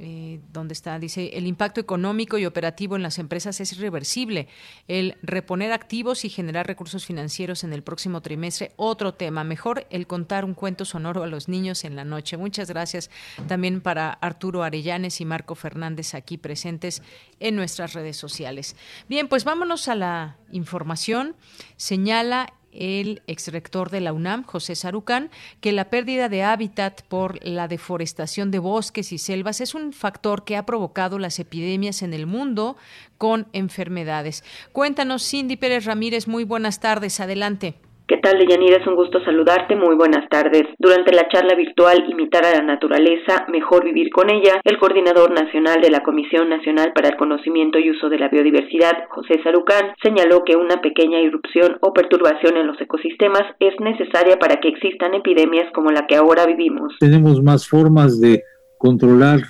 [0.00, 0.98] Eh, ¿Dónde está?
[1.00, 4.46] Dice, el impacto económico y operativo en las empresas es irreversible.
[4.86, 9.42] El reponer activos y generar recursos financieros en el próximo trimestre, otro tema.
[9.42, 12.36] Mejor el contar un cuento sonoro a los niños en la noche.
[12.36, 13.10] Muchas gracias
[13.48, 17.02] también para Arturo Arellanes y Marco Fernández aquí presentes
[17.40, 18.76] en nuestras redes sociales.
[19.08, 21.34] Bien, pues vámonos a la información.
[21.76, 27.68] Señala el exrector de la UNAM, José Sarucán, que la pérdida de hábitat por la
[27.68, 32.26] deforestación de bosques y selvas es un factor que ha provocado las epidemias en el
[32.26, 32.76] mundo
[33.16, 34.44] con enfermedades.
[34.72, 37.74] Cuéntanos, Cindy Pérez Ramírez, muy buenas tardes, adelante.
[38.08, 38.78] ¿Qué tal, Deyanira?
[38.78, 39.76] Es un gusto saludarte.
[39.76, 40.62] Muy buenas tardes.
[40.78, 45.82] Durante la charla virtual Imitar a la naturaleza, mejor vivir con ella, el coordinador nacional
[45.82, 50.42] de la Comisión Nacional para el Conocimiento y Uso de la Biodiversidad, José Sarucán, señaló
[50.42, 55.70] que una pequeña irrupción o perturbación en los ecosistemas es necesaria para que existan epidemias
[55.74, 56.96] como la que ahora vivimos.
[57.00, 58.42] Tenemos más formas de
[58.78, 59.40] controlar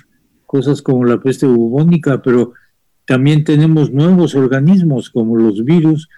[0.45, 2.51] cosas como la peste bubónica, pero
[3.07, 6.09] también tenemos nuevos organismos como los virus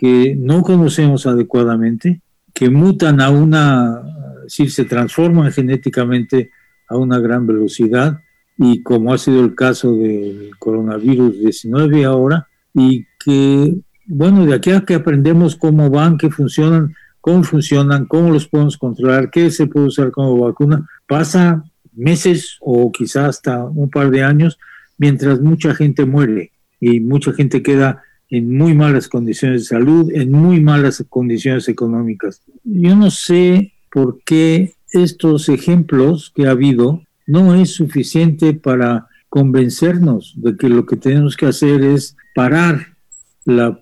[0.00, 2.22] que no conocemos adecuadamente,
[2.54, 4.00] que mutan a una,
[4.48, 6.52] si se transforman genéticamente
[6.88, 8.18] a una gran velocidad,
[8.56, 13.76] y como ha sido el caso del coronavirus 19 ahora, y que,
[14.06, 18.78] bueno, de aquí a que aprendemos cómo van, qué funcionan, cómo funcionan, cómo los podemos
[18.78, 24.22] controlar, qué se puede usar como vacuna, pasa meses o quizás hasta un par de
[24.22, 24.58] años,
[24.96, 30.30] mientras mucha gente muere y mucha gente queda en muy malas condiciones de salud, en
[30.30, 32.42] muy malas condiciones económicas.
[32.64, 40.34] Yo no sé por qué estos ejemplos que ha habido no es suficiente para convencernos
[40.36, 42.96] de que lo que tenemos que hacer es parar
[43.44, 43.78] la,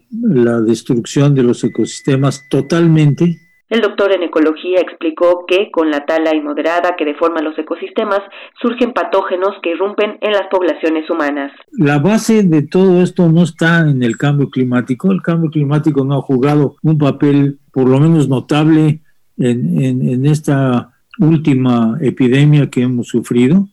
[0.61, 3.39] destrucción de los ecosistemas totalmente
[3.71, 8.21] El doctor en ecología explicó que con la tala inmoderada que deforma los ecosistemas
[8.63, 11.53] surgen patógenos que irrumpen en las poblaciones humanas.
[11.73, 15.13] La base de todo esto no está en el cambio climático.
[15.13, 19.01] El cambio climático no ha jugado un papel por lo menos notable
[19.37, 23.69] en, en esta última epidemia que hemos sufrido.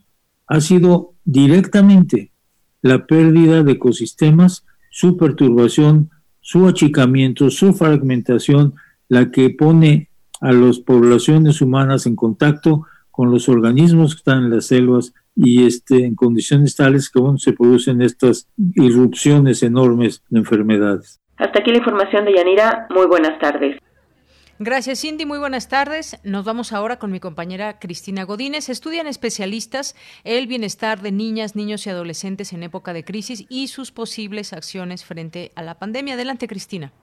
[0.48, 2.32] Ha sido directamente
[2.82, 6.10] la pérdida de ecosistemas, su perturbación,
[6.42, 8.76] su achicamiento, su fragmentación,
[9.08, 10.10] la que pone
[10.42, 15.66] a las poblaciones humanas en contacto con los organismos que están en las selvas y
[15.66, 21.22] este, en condiciones tales que se producen estas irrupciones enormes de enfermedades.
[21.38, 22.88] Hasta aquí la información de Yanira.
[22.90, 23.78] Muy buenas tardes.
[24.58, 25.26] Gracias, Cindy.
[25.26, 26.18] Muy buenas tardes.
[26.24, 28.70] Nos vamos ahora con mi compañera Cristina Godínez.
[28.70, 33.92] Estudian especialistas el bienestar de niñas, niños y adolescentes en época de crisis y sus
[33.92, 36.14] posibles acciones frente a la pandemia.
[36.14, 36.94] Adelante, Cristina.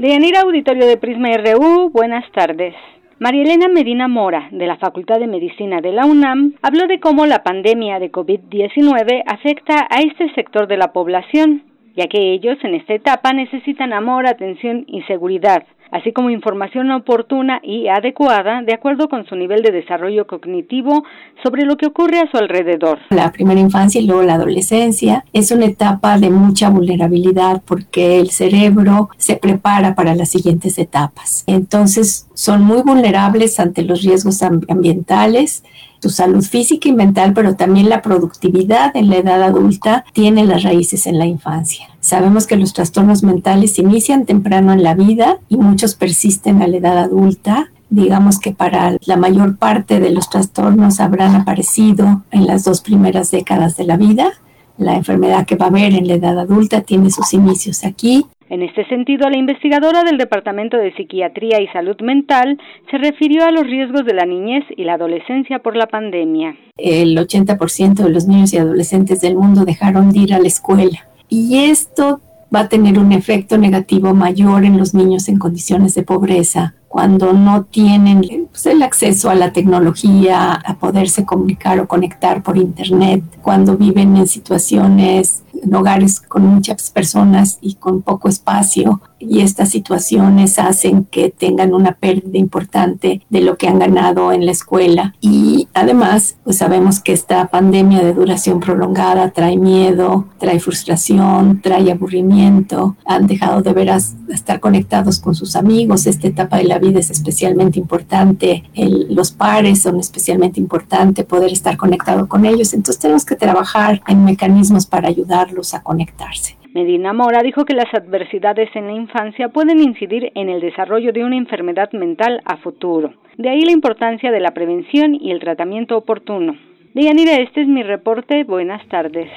[0.00, 2.74] Deyanira Auditorio de Prisma RU, buenas tardes.
[3.18, 7.26] María Elena Medina Mora, de la Facultad de Medicina de la UNAM, habló de cómo
[7.26, 11.64] la pandemia de COVID-19 afecta a este sector de la población,
[11.96, 17.60] ya que ellos en esta etapa necesitan amor, atención y seguridad, así como información oportuna
[17.62, 21.04] y adecuada de acuerdo con su nivel de desarrollo cognitivo
[21.42, 22.98] sobre lo que ocurre a su alrededor.
[23.10, 28.30] La primera infancia y luego la adolescencia es una etapa de mucha vulnerabilidad porque el
[28.30, 31.44] cerebro se prepara para las siguientes etapas.
[31.46, 35.62] Entonces son muy vulnerables ante los riesgos ambientales
[36.00, 40.62] tu salud física y mental, pero también la productividad en la edad adulta tiene las
[40.62, 41.88] raíces en la infancia.
[42.00, 46.78] Sabemos que los trastornos mentales inician temprano en la vida y muchos persisten a la
[46.78, 47.70] edad adulta.
[47.90, 53.30] Digamos que para la mayor parte de los trastornos habrán aparecido en las dos primeras
[53.30, 54.32] décadas de la vida.
[54.78, 58.62] La enfermedad que va a haber en la edad adulta tiene sus inicios aquí en
[58.62, 62.58] este sentido, la investigadora del Departamento de Psiquiatría y Salud Mental
[62.90, 66.56] se refirió a los riesgos de la niñez y la adolescencia por la pandemia.
[66.76, 71.06] El 80% de los niños y adolescentes del mundo dejaron de ir a la escuela
[71.28, 72.20] y esto
[72.52, 77.32] va a tener un efecto negativo mayor en los niños en condiciones de pobreza cuando
[77.32, 83.22] no tienen pues, el acceso a la tecnología, a poderse comunicar o conectar por Internet,
[83.42, 89.68] cuando viven en situaciones en hogares con muchas personas y con poco espacio y estas
[89.68, 95.14] situaciones hacen que tengan una pérdida importante de lo que han ganado en la escuela.
[95.20, 101.92] Y además pues sabemos que esta pandemia de duración prolongada trae miedo, trae frustración, trae
[101.92, 107.00] aburrimiento, han dejado de veras estar conectados con sus amigos, esta etapa de la vida
[107.00, 113.24] es especialmente importante, los pares son especialmente importantes, poder estar conectado con ellos, entonces tenemos
[113.24, 116.59] que trabajar en mecanismos para ayudarlos a conectarse.
[116.72, 121.24] Medina Mora dijo que las adversidades en la infancia pueden incidir en el desarrollo de
[121.24, 123.14] una enfermedad mental a futuro.
[123.36, 126.56] De ahí la importancia de la prevención y el tratamiento oportuno.
[126.94, 128.44] Deyanira, este es mi reporte.
[128.44, 129.30] Buenas tardes.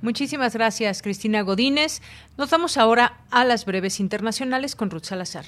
[0.00, 2.00] Muchísimas gracias, Cristina Godínez.
[2.38, 5.44] Nos vamos ahora a las breves internacionales con Ruth Salazar.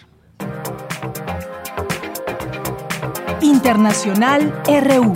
[3.41, 5.13] Internacional RU.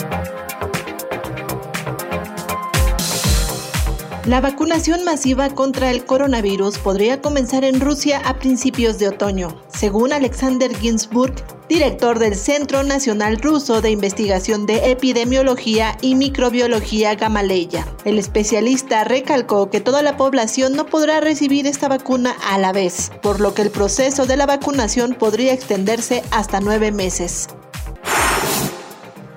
[4.27, 10.13] La vacunación masiva contra el coronavirus podría comenzar en Rusia a principios de otoño, según
[10.13, 11.33] Alexander Ginsburg,
[11.69, 17.87] director del Centro Nacional Ruso de Investigación de Epidemiología y Microbiología Gamaleya.
[18.05, 23.13] El especialista recalcó que toda la población no podrá recibir esta vacuna a la vez,
[23.23, 27.47] por lo que el proceso de la vacunación podría extenderse hasta nueve meses.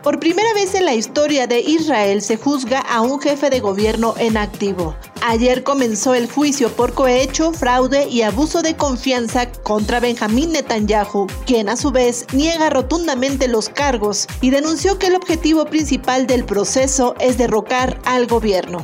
[0.10, 4.16] Por primera vez en la historia de Israel se juzga a un jefe de gobierno
[4.18, 4.96] en activo.
[5.22, 11.70] Ayer comenzó el juicio por cohecho, fraude y abuso de confianza contra Benjamín Netanyahu, quien
[11.70, 17.14] a su vez niega rotundamente los cargos y denunció que el objetivo principal del proceso
[17.20, 18.84] es derrocar al gobierno.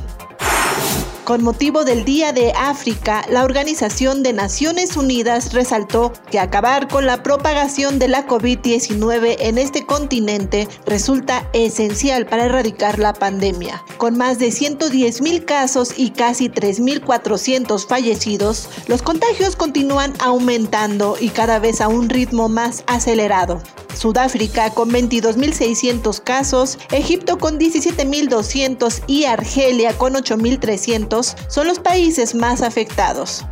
[1.25, 7.07] Con motivo del Día de África, la Organización de Naciones Unidas resaltó que acabar con
[7.07, 13.83] la propagación de la COVID-19 en este continente resulta esencial para erradicar la pandemia.
[13.97, 21.29] Con más de 110 mil casos y casi 3.400 fallecidos, los contagios continúan aumentando y
[21.29, 23.63] cada vez a un ritmo más acelerado.
[23.95, 32.61] Sudáfrica con 22.600 casos, Egipto con 17.200 y Argelia con 8.300 son los países más
[32.61, 33.45] afectados.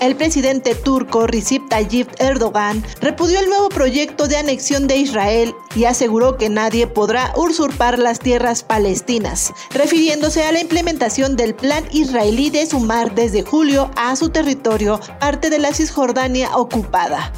[0.00, 5.84] El presidente turco Recep Tayyip Erdogan repudió el nuevo proyecto de anexión de Israel y
[5.84, 12.50] aseguró que nadie podrá usurpar las tierras palestinas, refiriéndose a la implementación del plan israelí
[12.50, 17.32] de sumar desde julio a su territorio parte de la Cisjordania ocupada.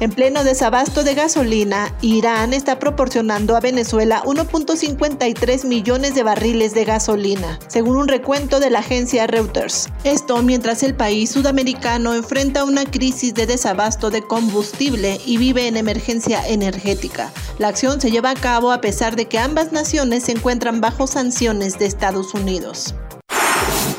[0.00, 6.84] En pleno desabasto de gasolina, Irán está proporcionando a Venezuela 1.53 millones de barriles de
[6.84, 9.88] gasolina, según un recuento de la agencia Reuters.
[10.02, 15.76] Esto mientras el país sudamericano enfrenta una crisis de desabasto de combustible y vive en
[15.76, 17.32] emergencia energética.
[17.58, 21.06] La acción se lleva a cabo a pesar de que ambas naciones se encuentran bajo
[21.06, 22.96] sanciones de Estados Unidos.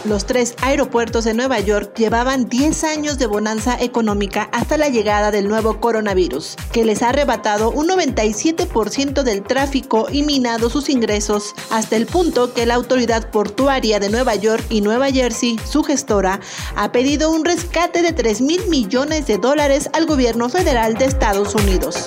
[0.06, 5.32] Los tres aeropuertos de Nueva York llevaban 10 años de bonanza económica hasta la llegada
[5.32, 11.56] del nuevo coronavirus, que les ha arrebatado un 97% del tráfico y minado sus ingresos,
[11.72, 16.40] hasta el punto que la autoridad portuaria de Nueva York y Nueva Jersey, su gestora,
[16.76, 21.56] ha pedido un rescate de 3 mil millones de dólares al gobierno federal de Estados
[21.56, 22.06] Unidos.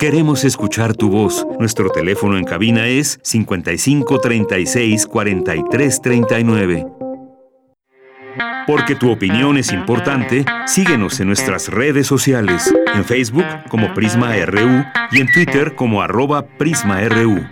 [0.00, 1.46] Queremos escuchar tu voz.
[1.58, 6.86] Nuestro teléfono en cabina es 55 36 43 39.
[8.66, 14.86] Porque tu opinión es importante, síguenos en nuestras redes sociales, en Facebook como Prisma RU
[15.12, 17.46] y en Twitter como arroba PrismaRU.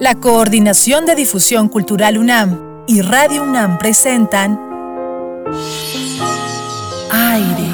[0.00, 4.63] La Coordinación de Difusión Cultural UNAM y Radio UNAM presentan
[7.34, 7.68] Aire.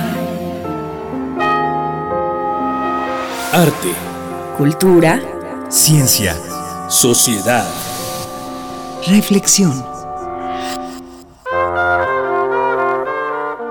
[3.53, 3.95] Arte.
[4.57, 5.21] Cultura.
[5.69, 6.35] Ciencia.
[6.89, 7.67] Sociedad.
[9.07, 9.85] Reflexión.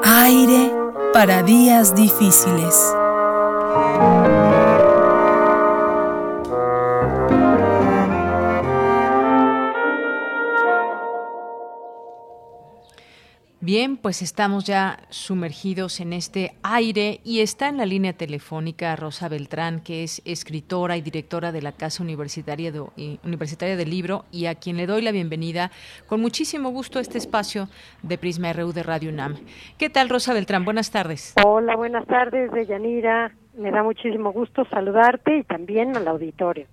[0.03, 0.71] Aire
[1.11, 2.75] para días difíciles.
[13.71, 19.29] Bien, pues estamos ya sumergidos en este aire y está en la línea telefónica Rosa
[19.29, 22.81] Beltrán, que es escritora y directora de la Casa Universitaria, de,
[23.23, 25.69] Universitaria del Libro y a quien le doy la bienvenida
[26.07, 27.67] con muchísimo gusto a este espacio
[28.01, 29.35] de Prisma RU de Radio UNAM.
[29.77, 30.65] ¿Qué tal, Rosa Beltrán?
[30.65, 31.35] Buenas tardes.
[31.45, 33.35] Hola, buenas tardes, Deyanira.
[33.55, 36.65] Me da muchísimo gusto saludarte y también al auditorio.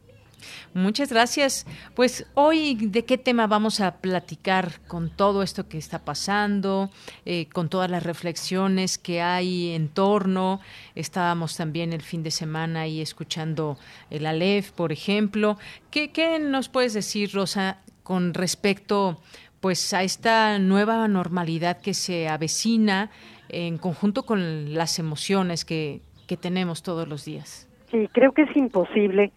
[0.74, 1.66] Muchas gracias.
[1.94, 6.90] Pues hoy, ¿de qué tema vamos a platicar con todo esto que está pasando,
[7.24, 10.60] eh, con todas las reflexiones que hay en torno?
[10.94, 13.78] Estábamos también el fin de semana ahí escuchando
[14.10, 15.58] el Aleph, por ejemplo.
[15.90, 19.20] ¿Qué, qué nos puedes decir, Rosa, con respecto
[19.60, 23.10] pues a esta nueva normalidad que se avecina
[23.48, 27.68] en conjunto con las emociones que, que tenemos todos los días?
[27.90, 29.32] Sí, creo que es imposible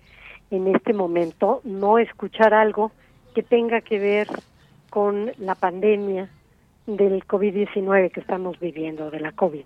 [0.52, 2.92] en este momento no escuchar algo
[3.34, 4.28] que tenga que ver
[4.90, 6.30] con la pandemia
[6.88, 9.64] del COVID-19 que estamos viviendo, de la COVID.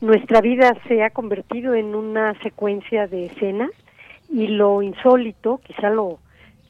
[0.00, 3.70] nuestra vida se ha convertido en una secuencia de escenas
[4.28, 6.18] y lo insólito, quizá lo,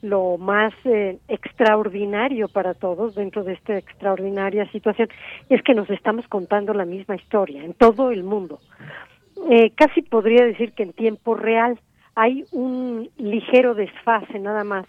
[0.02, 5.08] lo más eh, extraordinario para todos dentro de esta extraordinaria situación,
[5.48, 8.58] es que nos estamos contando la misma historia en todo el mundo.
[9.48, 11.78] Eh, casi podría decir que en tiempo real
[12.14, 14.86] hay un ligero desfase nada más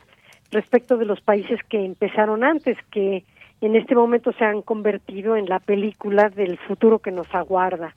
[0.51, 3.23] respecto de los países que empezaron antes, que
[3.61, 7.93] en este momento se han convertido en la película del futuro que nos aguarda.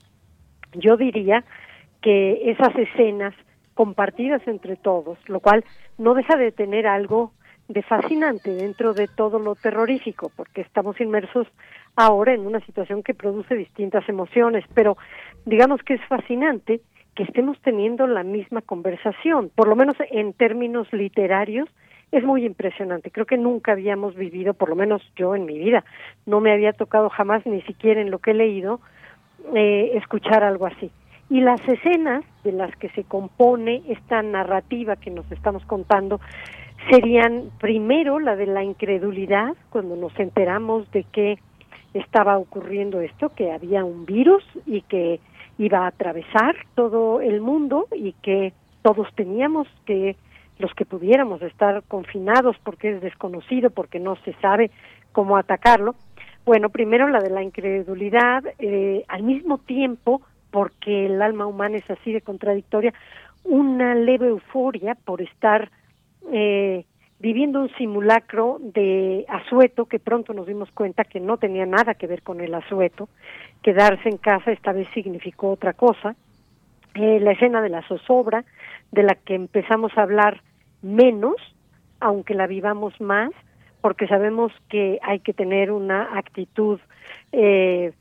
[0.73, 1.45] Yo diría
[2.01, 3.35] que esas escenas
[3.75, 5.65] compartidas entre todos, lo cual
[5.99, 7.33] no deja de tener algo
[7.69, 11.49] de fascinante dentro de todo lo terrorífico, porque estamos inmersos
[11.97, 14.97] ahora en una situación que produce distintas emociones, pero
[15.45, 16.81] digamos que es fascinante
[17.17, 21.69] que estemos teniendo la misma conversación, por lo menos en términos literarios,
[22.13, 23.11] es muy impresionante.
[23.11, 25.83] Creo que nunca habíamos vivido, por lo menos yo en mi vida,
[26.27, 28.81] no me había tocado jamás, ni siquiera en lo que he leído,
[29.55, 30.91] eh, escuchar algo así.
[31.29, 36.21] Y las escenas de las que se compone esta narrativa que nos estamos contando
[36.91, 41.39] serían primero la de la incredulidad, cuando nos enteramos de que
[41.95, 45.19] estaba ocurriendo esto, que había un virus y que
[45.59, 48.53] iba a atravesar todo el mundo y que
[48.83, 50.17] todos teníamos que,
[50.59, 54.71] los que pudiéramos estar confinados porque es desconocido, porque no se sabe
[55.13, 55.95] cómo atacarlo.
[56.45, 61.91] Bueno, primero la de la incredulidad, eh, al mismo tiempo, porque el alma humana es
[61.91, 62.95] así de contradictoria,
[63.45, 65.71] una leve euforia por estar
[66.33, 66.85] eh,
[67.19, 72.07] viviendo un simulacro de asueto que pronto nos dimos cuenta que no tenía nada que
[72.07, 73.09] ver con el asueto,
[73.67, 76.15] quedarse en casa esta vez significó otra cosa,
[76.95, 78.45] eh, la escena de la zozobra,
[78.93, 80.41] de la que empezamos a hablar
[80.83, 81.35] menos,
[81.99, 83.33] aunque la vivamos más,
[83.81, 86.79] porque sabemos que hay que tener una actitud
[87.33, 87.93] eh,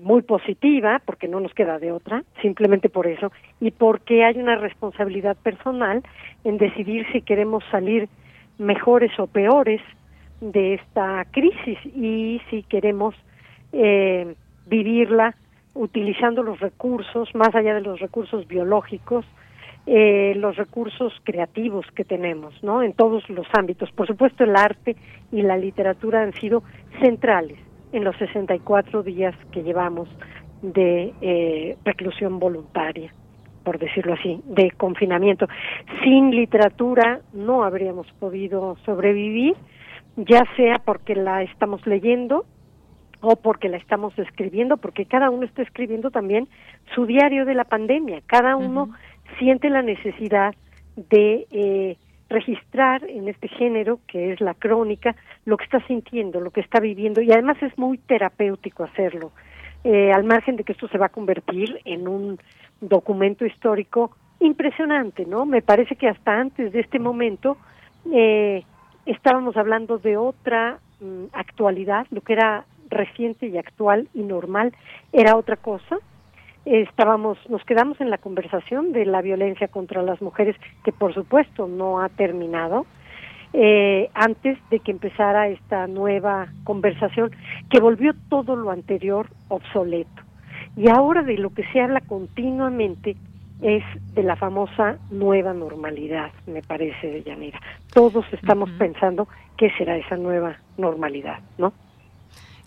[0.00, 4.56] muy positiva, porque no nos queda de otra, simplemente por eso, y porque hay una
[4.56, 6.02] responsabilidad personal
[6.44, 8.08] en decidir si queremos salir
[8.56, 9.82] mejores o peores
[10.40, 13.14] de esta crisis y si queremos
[13.74, 14.34] eh,
[14.66, 15.34] vivirla
[15.74, 19.24] utilizando los recursos, más allá de los recursos biológicos,
[19.86, 22.82] eh, los recursos creativos que tenemos, ¿no?
[22.82, 23.90] En todos los ámbitos.
[23.92, 24.96] Por supuesto, el arte
[25.30, 26.64] y la literatura han sido
[27.00, 27.58] centrales
[27.92, 30.08] en los 64 días que llevamos
[30.62, 33.12] de eh, reclusión voluntaria,
[33.62, 35.46] por decirlo así, de confinamiento.
[36.02, 39.54] Sin literatura no habríamos podido sobrevivir,
[40.16, 42.44] ya sea porque la estamos leyendo
[43.28, 46.46] o porque la estamos escribiendo, porque cada uno está escribiendo también
[46.94, 48.90] su diario de la pandemia, cada uno
[49.38, 50.54] siente la necesidad
[50.94, 51.96] de eh,
[52.28, 56.78] registrar en este género, que es la crónica, lo que está sintiendo, lo que está
[56.78, 59.32] viviendo, y además es muy terapéutico hacerlo,
[59.82, 62.38] eh, al margen de que esto se va a convertir en un
[62.80, 65.46] documento histórico impresionante, ¿no?
[65.46, 67.56] Me parece que hasta antes de este momento
[68.12, 68.62] eh,
[69.04, 74.72] estábamos hablando de otra mm, actualidad, lo que era reciente y actual y normal
[75.12, 75.98] era otra cosa,
[76.66, 81.68] estábamos, nos quedamos en la conversación de la violencia contra las mujeres, que por supuesto
[81.68, 82.86] no ha terminado,
[83.52, 87.30] eh, antes de que empezara esta nueva conversación,
[87.70, 90.22] que volvió todo lo anterior obsoleto.
[90.76, 93.16] Y ahora de lo que se habla continuamente
[93.62, 93.82] es
[94.14, 97.58] de la famosa nueva normalidad, me parece, Yanira.
[97.94, 101.72] Todos estamos pensando qué será esa nueva normalidad, ¿no?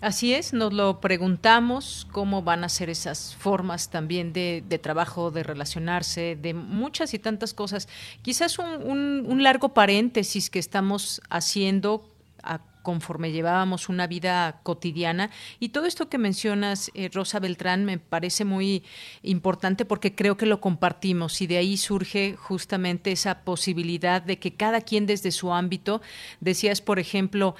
[0.00, 5.42] Así es, nos lo preguntamos, cómo van a ser esas formas también de, trabajo, de
[5.42, 7.86] relacionarse, de muchas y tantas cosas.
[8.22, 12.08] Quizás un, un largo paréntesis que estamos haciendo
[12.42, 15.30] a conforme llevábamos una vida cotidiana.
[15.58, 18.82] Y todo esto que mencionas, eh, Rosa Beltrán, me parece muy
[19.22, 24.54] importante porque creo que lo compartimos y de ahí surge justamente esa posibilidad de que
[24.54, 26.00] cada quien desde su ámbito,
[26.40, 27.54] decías, por ejemplo,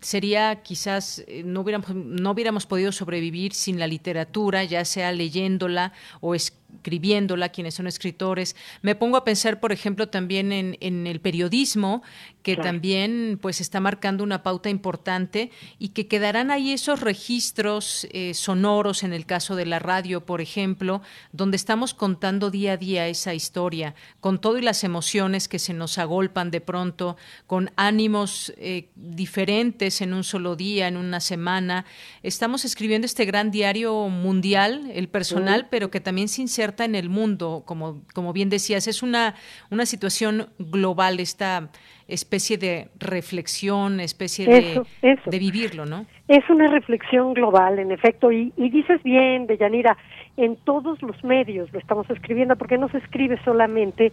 [0.00, 5.92] sería quizás, eh, no hubiéramos, no hubiéramos podido sobrevivir sin la literatura, ya sea leyéndola
[6.20, 6.34] o
[6.76, 8.56] escribiéndola, quienes son escritores.
[8.82, 12.02] Me pongo a pensar, por ejemplo, también en, en el periodismo,
[12.42, 18.34] que también pues está marcando una pauta importante y que quedarán ahí esos registros eh,
[18.34, 23.08] sonoros en el caso de la radio, por ejemplo, donde estamos contando día a día
[23.08, 27.16] esa historia, con todo y las emociones que se nos agolpan de pronto,
[27.46, 31.84] con ánimos eh, diferentes en un solo día, en una semana.
[32.22, 37.08] Estamos escribiendo este gran diario mundial, el personal, pero que también se inserta en el
[37.08, 39.34] mundo, como, como bien decías, es una,
[39.70, 41.70] una situación global, esta
[42.06, 46.06] especie de reflexión, especie de, de, vivirlo, ¿no?
[46.28, 49.96] Es una reflexión global, en efecto, y, y dices bien, Deyanira,
[50.36, 54.12] en todos los medios lo estamos escribiendo, porque no se escribe solamente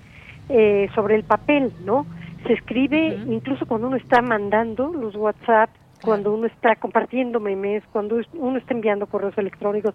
[0.50, 2.08] eh, sobre el papel, ¿no?
[2.48, 5.70] Se escribe incluso cuando uno está mandando los WhatsApp,
[6.02, 9.94] cuando uno está compartiendo memes, cuando uno está enviando correos electrónicos,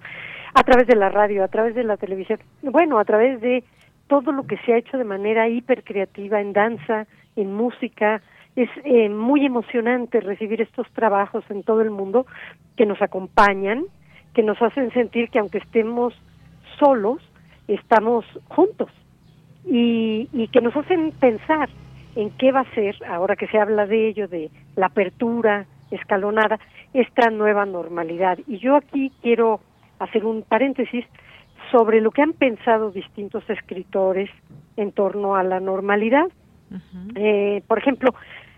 [0.54, 3.64] a través de la radio, a través de la televisión, bueno, a través de
[4.06, 7.06] todo lo que se ha hecho de manera hipercreativa en danza,
[7.36, 8.22] en música.
[8.54, 12.26] Es eh, muy emocionante recibir estos trabajos en todo el mundo
[12.76, 13.84] que nos acompañan,
[14.34, 16.14] que nos hacen sentir que aunque estemos
[16.78, 17.20] solos,
[17.66, 18.90] estamos juntos
[19.64, 21.68] y, y que nos hacen pensar
[22.14, 26.58] en qué va a ser, ahora que se habla de ello, de la apertura escalonada,
[26.92, 28.38] esta nueva normalidad.
[28.46, 29.60] Y yo aquí quiero
[29.98, 31.04] hacer un paréntesis
[31.70, 34.30] sobre lo que han pensado distintos escritores
[34.76, 36.26] en torno a la normalidad.
[37.14, 38.14] Eh, por ejemplo,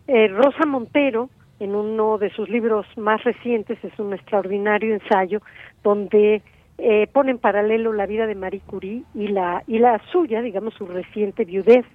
[0.07, 1.29] eh, Rosa Montero,
[1.61, 5.41] en uno de sus libros más recientes, es un extraordinario ensayo
[5.83, 6.43] donde
[6.79, 10.75] eh, pone en paralelo la vida de Marie Curie y la, y la suya, digamos,
[10.75, 11.87] su reciente viudez.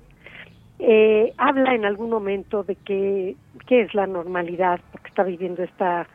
[0.83, 3.35] Eh, habla en algún momento de que,
[3.67, 6.07] qué es la normalidad, porque está viviendo esta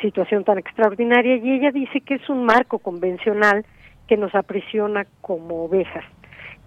[0.00, 3.64] situación tan extraordinaria, y ella dice que es un marco convencional
[4.08, 6.04] que nos aprisiona como ovejas,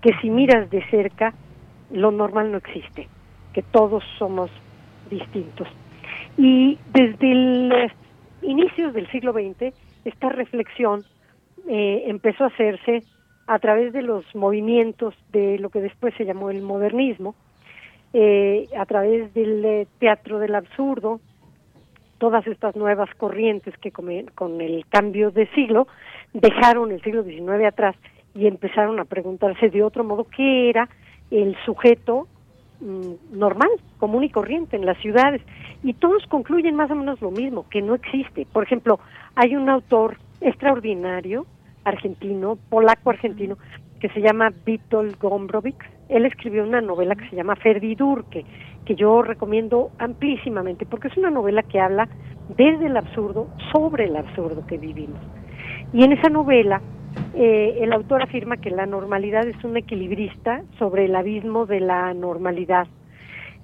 [0.02, 1.34] que si miras de cerca
[1.92, 3.10] lo normal no existe,
[3.54, 4.50] que todos somos
[5.10, 5.68] distintos.
[6.38, 7.92] Y desde el
[8.44, 9.74] inicios del siglo XX,
[10.06, 11.04] esta reflexión
[11.68, 13.04] eh, empezó a hacerse
[13.52, 17.36] a través de los movimientos de lo que después se llamó el modernismo,
[18.14, 21.20] eh, a través del eh, teatro del absurdo,
[22.18, 25.88] todas estas nuevas corrientes que con el cambio de siglo
[26.32, 27.98] dejaron el siglo XIX atrás
[28.34, 30.88] y empezaron a preguntarse de otro modo qué era
[31.30, 32.30] el sujeto
[32.80, 35.42] mm, normal, común y corriente en las ciudades.
[35.84, 38.48] Y todos concluyen más o menos lo mismo, que no existe.
[38.54, 39.02] Por ejemplo,
[39.36, 41.46] hay un autor extraordinario,
[41.84, 43.58] argentino, polaco-argentino,
[44.00, 45.86] que se llama Witold Gombrowicz.
[46.10, 48.44] él escribió una novela que se llama Ferdidur, que,
[48.86, 52.10] que yo recomiendo amplísimamente, porque es una novela que habla
[52.58, 55.20] desde el absurdo sobre el absurdo que vivimos.
[55.94, 56.82] Y en esa novela,
[57.36, 62.14] eh, el autor afirma que la normalidad es un equilibrista sobre el abismo de la
[62.14, 62.88] normalidad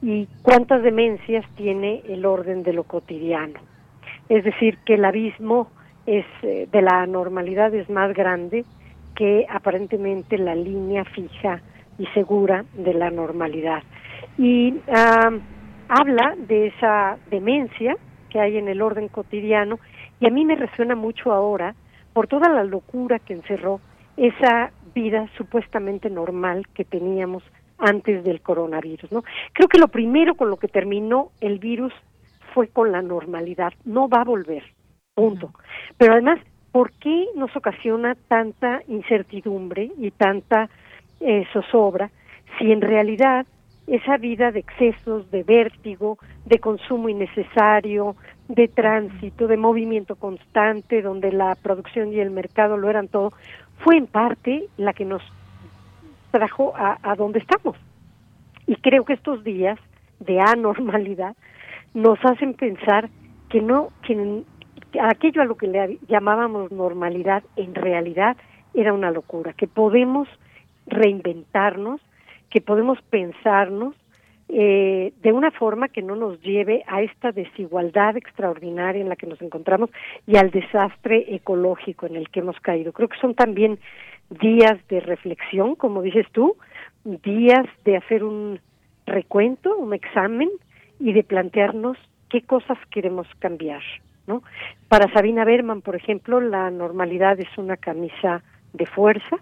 [0.01, 3.59] y cuántas demencias tiene el orden de lo cotidiano.
[4.29, 5.69] Es decir, que el abismo
[6.07, 8.65] es, eh, de la normalidad es más grande
[9.15, 11.61] que aparentemente la línea fija
[11.99, 13.83] y segura de la normalidad.
[14.37, 14.75] Y
[15.89, 17.97] habla de esa demencia
[18.29, 19.79] que hay en el orden cotidiano
[20.19, 21.75] y a mí me resuena mucho ahora
[22.13, 23.79] por toda la locura que encerró
[24.15, 27.43] esa vida supuestamente normal que teníamos
[27.77, 29.23] antes del coronavirus, ¿no?
[29.53, 31.93] Creo que lo primero con lo que terminó el virus
[32.53, 34.63] fue con la normalidad, no va a volver,
[35.17, 35.51] punto.
[35.97, 36.39] Pero además,
[36.71, 40.69] ¿por qué nos ocasiona tanta incertidumbre y tanta
[41.19, 42.11] eh, zozobra
[42.57, 43.47] si en realidad
[43.87, 48.15] esa vida de excesos, de vértigo, de consumo innecesario,
[48.47, 53.33] de tránsito, de movimiento constante, donde la producción y el mercado lo eran todo,
[53.83, 55.23] fue en parte la que nos
[56.31, 57.75] trajo a, a donde estamos.
[58.67, 59.79] Y creo que estos días
[60.19, 61.35] de anormalidad
[61.95, 63.09] nos hacen pensar
[63.49, 64.43] que no, que
[65.01, 68.37] aquello a lo que le llamábamos normalidad en realidad
[68.73, 70.27] era una locura, que podemos
[70.85, 72.01] reinventarnos,
[72.49, 73.95] que podemos pensarnos
[74.49, 79.27] eh, de una forma que no nos lleve a esta desigualdad extraordinaria en la que
[79.27, 79.89] nos encontramos
[80.25, 82.93] y al desastre ecológico en el que hemos caído.
[82.93, 83.77] Creo que son también
[84.29, 86.55] días de reflexión, como dices tú,
[87.03, 88.61] días de hacer un
[89.05, 90.49] recuento, un examen
[90.99, 91.97] y de plantearnos
[92.29, 93.81] qué cosas queremos cambiar,
[94.27, 94.43] ¿no?
[94.87, 98.43] Para Sabina Berman, por ejemplo, la normalidad es una camisa
[98.73, 99.37] de fuerza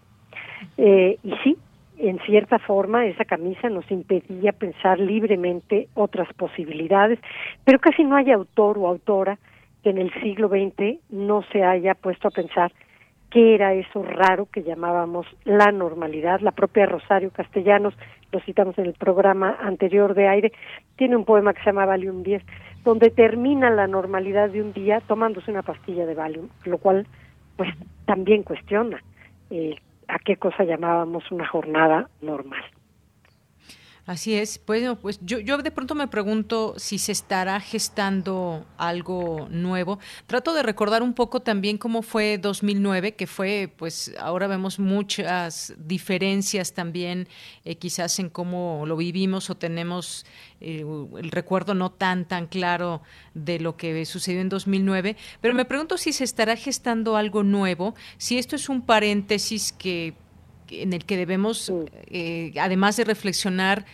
[0.78, 1.58] eh, y sí,
[1.98, 7.20] en cierta forma esa camisa nos impedía pensar libremente otras posibilidades,
[7.64, 9.38] pero casi no hay autor o autora
[9.84, 12.72] que en el siglo XX no se haya puesto a pensar
[13.30, 16.40] qué era eso raro que llamábamos la normalidad.
[16.40, 17.94] La propia Rosario Castellanos,
[18.32, 20.52] lo citamos en el programa anterior de aire,
[20.96, 22.44] tiene un poema que se llama Valium 10,
[22.86, 27.08] donde termina la normalidad de un día tomándose una pastilla de Valium, lo cual
[27.58, 27.70] pues
[28.06, 29.02] también cuestiona
[29.50, 29.76] eh,
[30.08, 32.64] a qué cosa llamábamos una jornada normal.
[34.06, 34.60] Así es.
[34.60, 39.98] Pues yo, yo de pronto me pregunto si se estará gestando algo nuevo.
[40.28, 45.74] Trato de recordar un poco también cómo fue 2009, que fue, pues ahora vemos muchas
[45.78, 47.28] diferencias también,
[47.64, 50.28] eh, quizás en cómo lo vivimos o tenemos
[50.62, 50.86] eh,
[51.18, 53.02] el recuerdo no tan, tan claro
[53.34, 55.18] de lo que sucedió en 2009.
[55.42, 60.14] Pero me pregunto si se estará gestando algo nuevo, si esto es un paréntesis que
[60.70, 61.72] en el que debemos,
[62.08, 63.86] eh, además de reflexionar,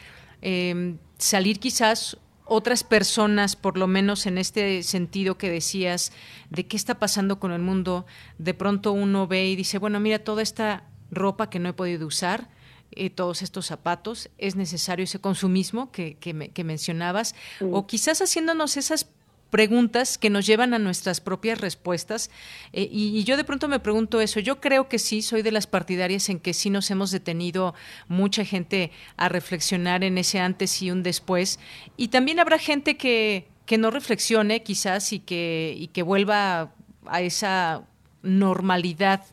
[0.42, 6.12] em, salir quizás otras personas, por lo menos en este sentido que decías,
[6.50, 8.06] de qué está pasando con el mundo,
[8.38, 12.08] de pronto uno ve y dice, bueno, mira, toda esta ropa que no he podido
[12.08, 12.50] usar,
[12.92, 19.08] eh, todos estos zapatos, es necesario ese consumismo que, que, mencionabas, o quizás haciéndonos esas
[19.52, 22.32] preguntas que nos llevan a nuestras propias respuestas.
[22.74, 24.40] Eh, y, yo de pronto me pregunto eso.
[24.40, 27.76] Yo creo que sí, soy de las partidarias en que sí nos hemos detenido
[28.08, 31.60] mucha gente a reflexionar en ese antes y un después.
[31.98, 36.74] Y también habrá gente que, que no reflexione quizás y que, y que vuelva
[37.06, 37.84] a esa
[38.24, 39.24] normalidad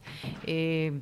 [0.47, 1.01] eh,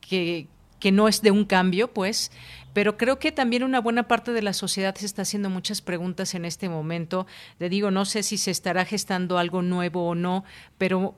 [0.00, 0.48] que,
[0.80, 2.32] que no es de un cambio, pues,
[2.72, 6.34] pero creo que también una buena parte de la sociedad se está haciendo muchas preguntas
[6.34, 7.26] en este momento.
[7.58, 10.44] Le digo, no sé si se estará gestando algo nuevo o no,
[10.78, 11.14] pero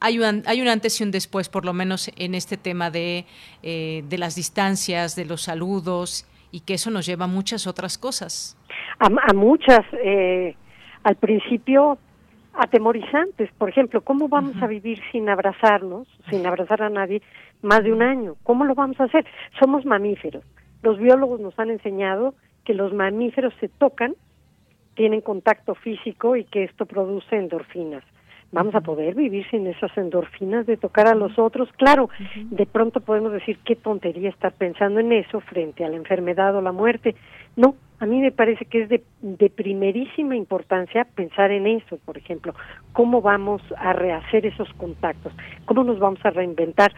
[0.00, 3.24] hay un, hay un antes y un después, por lo menos en este tema de,
[3.62, 7.98] eh, de las distancias, de los saludos, y que eso nos lleva a muchas otras
[7.98, 8.56] cosas.
[8.98, 9.80] A, muchas.
[10.04, 10.54] Eh,
[11.02, 11.98] al principio
[12.54, 13.50] atemorizantes.
[13.58, 17.22] Por ejemplo, ¿cómo vamos a vivir sin abrazarnos, sin abrazar a nadie,
[17.62, 18.36] más de un año?
[18.42, 19.24] ¿Cómo lo vamos a hacer?
[19.58, 20.44] Somos mamíferos.
[20.82, 22.34] Los biólogos nos han enseñado
[22.64, 24.14] que los mamíferos se tocan,
[24.94, 28.04] tienen contacto físico y que esto produce endorfinas.
[28.52, 31.70] ¿Vamos a poder vivir sin esas endorfinas de tocar a los otros?
[31.78, 36.54] Claro, de pronto podemos decir qué tontería estar pensando en eso frente a la enfermedad
[36.54, 37.14] o la muerte.
[37.56, 42.18] No, a mí me parece que es de, de primerísima importancia pensar en eso, por
[42.18, 42.54] ejemplo,
[42.92, 45.32] cómo vamos a rehacer esos contactos,
[45.64, 46.92] cómo nos vamos a reinventar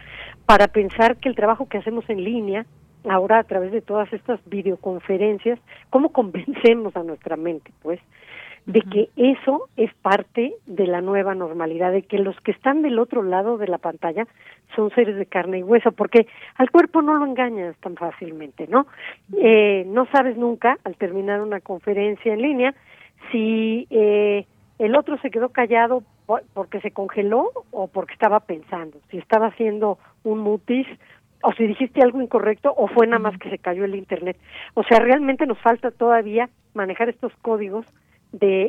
[0.45, 2.65] para pensar que el trabajo que hacemos en línea
[3.09, 5.59] ahora a través de todas estas videoconferencias,
[5.89, 7.99] cómo convencemos a nuestra mente, pues,
[8.65, 12.97] de que eso es parte de la nueva normalidad, de que los que están del
[12.97, 14.25] otro lado de la pantalla
[14.75, 18.87] son seres de carne y hueso, porque al cuerpo no lo engañas tan fácilmente, ¿no?
[19.37, 22.73] Eh, no sabes nunca, al terminar una conferencia en línea,
[23.31, 24.45] si eh,
[24.79, 26.03] el otro se quedó callado
[26.53, 30.87] porque se congeló o porque estaba pensando, si estaba haciendo un mutis
[31.41, 34.37] o si dijiste algo incorrecto o fue nada más que se cayó el internet.
[34.73, 37.85] O sea, realmente nos falta todavía manejar estos códigos
[38.31, 38.63] de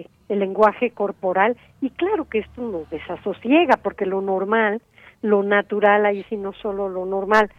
[0.00, 4.82] eh, el lenguaje corporal y claro que esto nos desasosiega porque lo normal,
[5.22, 7.50] lo natural ahí sí no solo lo normal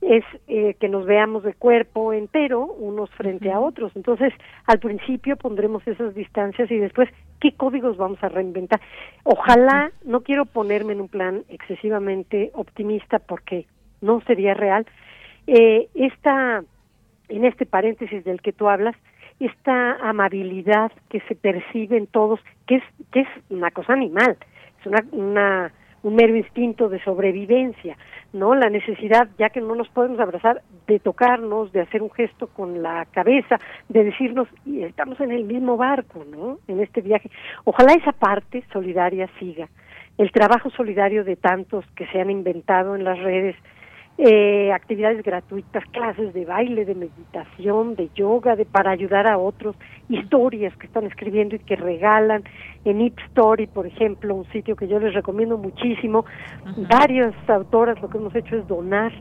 [0.00, 3.92] es eh, que nos veamos de cuerpo entero unos frente a otros.
[3.96, 4.32] Entonces,
[4.66, 7.08] al principio pondremos esas distancias y después,
[7.40, 8.80] ¿qué códigos vamos a reinventar?
[9.24, 13.66] Ojalá, no quiero ponerme en un plan excesivamente optimista porque
[14.00, 14.86] no sería real.
[15.46, 16.62] Eh, esta,
[17.28, 18.96] en este paréntesis del que tú hablas,
[19.38, 22.82] esta amabilidad que se percibe en todos, que es,
[23.12, 24.36] que es una cosa animal,
[24.80, 25.72] es una, una
[26.06, 27.96] un mero instinto de sobrevivencia,
[28.32, 28.54] ¿no?
[28.54, 32.80] La necesidad, ya que no nos podemos abrazar, de tocarnos, de hacer un gesto con
[32.80, 33.58] la cabeza,
[33.88, 36.58] de decirnos, estamos en el mismo barco, ¿no?
[36.68, 37.28] En este viaje.
[37.64, 39.68] Ojalá esa parte solidaria siga.
[40.16, 43.56] El trabajo solidario de tantos que se han inventado en las redes,
[44.18, 49.76] eh, actividades gratuitas, clases de baile, de meditación, de yoga, de para ayudar a otros,
[50.08, 52.42] historias que están escribiendo y que regalan
[52.86, 56.24] en Ip Story, por ejemplo, un sitio que yo les recomiendo muchísimo.
[56.88, 59.12] Varias autoras lo que hemos hecho es donar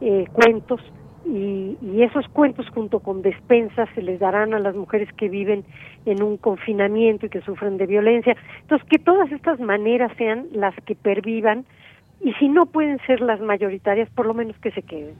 [0.00, 0.80] eh, cuentos
[1.26, 5.62] y, y, esos cuentos junto con despensas se les darán a las mujeres que viven
[6.06, 8.34] en un confinamiento y que sufren de violencia.
[8.62, 11.66] Entonces, que todas estas maneras sean las que pervivan
[12.20, 15.14] y si no pueden ser las mayoritarias, por lo menos que se queden.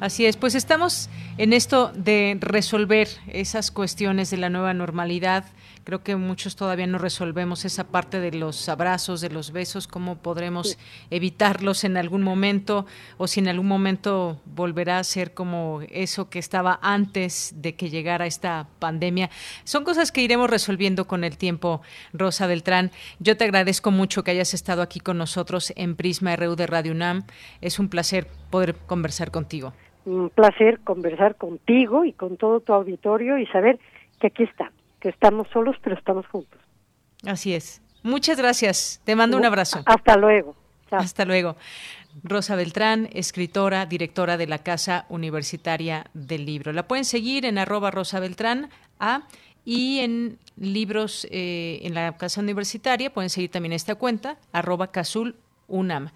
[0.00, 5.44] Así es, pues estamos en esto de resolver esas cuestiones de la nueva normalidad.
[5.84, 10.16] Creo que muchos todavía no resolvemos esa parte de los abrazos, de los besos, cómo
[10.16, 10.78] podremos
[11.10, 12.86] evitarlos en algún momento
[13.18, 17.90] o si en algún momento volverá a ser como eso que estaba antes de que
[17.90, 19.30] llegara esta pandemia.
[19.64, 21.82] Son cosas que iremos resolviendo con el tiempo,
[22.12, 22.90] Rosa Beltrán.
[23.18, 26.92] Yo te agradezco mucho que hayas estado aquí con nosotros en Prisma RU de Radio
[26.92, 27.24] UNAM.
[27.60, 29.72] Es un placer poder conversar contigo
[30.04, 33.78] un placer conversar contigo y con todo tu auditorio y saber
[34.20, 36.60] que aquí estamos, que estamos solos, pero estamos juntos.
[37.26, 37.82] Así es.
[38.04, 39.00] Muchas gracias.
[39.04, 39.82] Te mando un abrazo.
[39.84, 40.54] Hasta luego.
[40.92, 41.56] Hasta luego.
[42.22, 46.72] Rosa Beltrán, escritora, directora de la Casa Universitaria del Libro.
[46.72, 48.70] La pueden seguir en arroba Rosa Beltrán
[49.00, 49.22] A
[49.64, 55.34] y en libros eh, en la Casa Universitaria pueden seguir también esta cuenta, arroba Casul
[55.66, 56.10] Unam.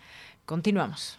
[0.44, 1.18] Continuamos.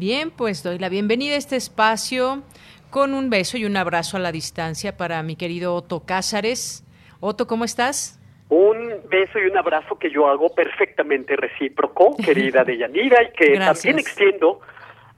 [0.00, 2.42] Bien, pues doy la bienvenida a este espacio
[2.88, 6.86] con un beso y un abrazo a la distancia para mi querido Otto Cázares.
[7.20, 8.18] Otto, ¿cómo estás?
[8.48, 13.98] Un beso y un abrazo que yo hago perfectamente recíproco, querida Deyanira, y que también
[13.98, 14.60] extiendo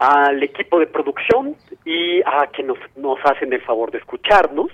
[0.01, 1.55] al equipo de producción
[1.85, 4.73] y a quienes nos, hacen el favor de escucharnos.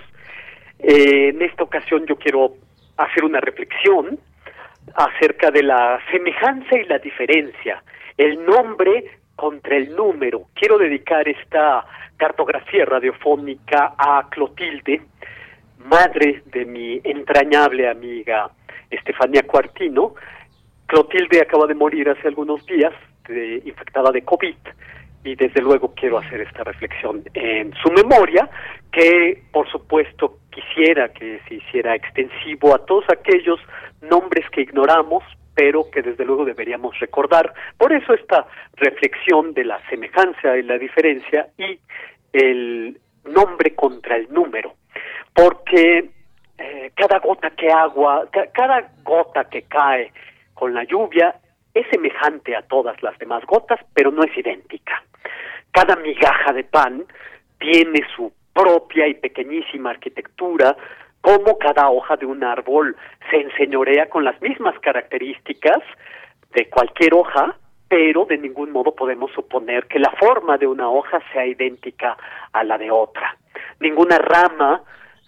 [0.79, 2.55] Eh, en esta ocasión yo quiero
[2.97, 4.19] hacer una reflexión
[4.95, 7.83] acerca de la semejanza y la diferencia.
[8.17, 10.47] El nombre contra el número.
[10.53, 11.87] Quiero dedicar esta
[12.17, 15.01] cartografía radiofónica a Clotilde,
[15.79, 18.51] madre de mi entrañable amiga
[18.91, 20.17] Estefanía Cuartino.
[20.87, 22.93] Clotilde acaba de morir hace algunos días,
[23.65, 24.57] infectada de COVID,
[25.23, 28.51] y desde luego quiero hacer esta reflexión en su memoria,
[28.91, 33.61] que por supuesto quisiera que se hiciera extensivo a todos aquellos
[34.01, 35.23] nombres que ignoramos,
[35.59, 37.53] pero que desde luego deberíamos recordar.
[37.77, 41.81] Por eso esta reflexión de la semejanza y la diferencia y
[42.33, 44.75] el nombre contra el número,
[45.35, 46.11] porque
[46.59, 50.13] eh, cada gota que agua, cada gota que cae
[50.55, 51.35] con la lluvia
[51.75, 55.03] es semejante a todas las demás gotas, pero no es idéntica.
[55.73, 57.05] Cada migaja de pan
[57.59, 60.77] tiene su propia y pequeñísima arquitectura,
[61.21, 62.97] cómo cada hoja de un árbol
[63.31, 65.79] se enseñorea con las mismas características
[66.55, 67.57] de cualquier hoja,
[67.89, 72.17] pero de ningún modo podemos suponer que la forma de una hoja sea idéntica
[72.53, 73.37] a la de otra.
[73.81, 74.83] Ninguna rama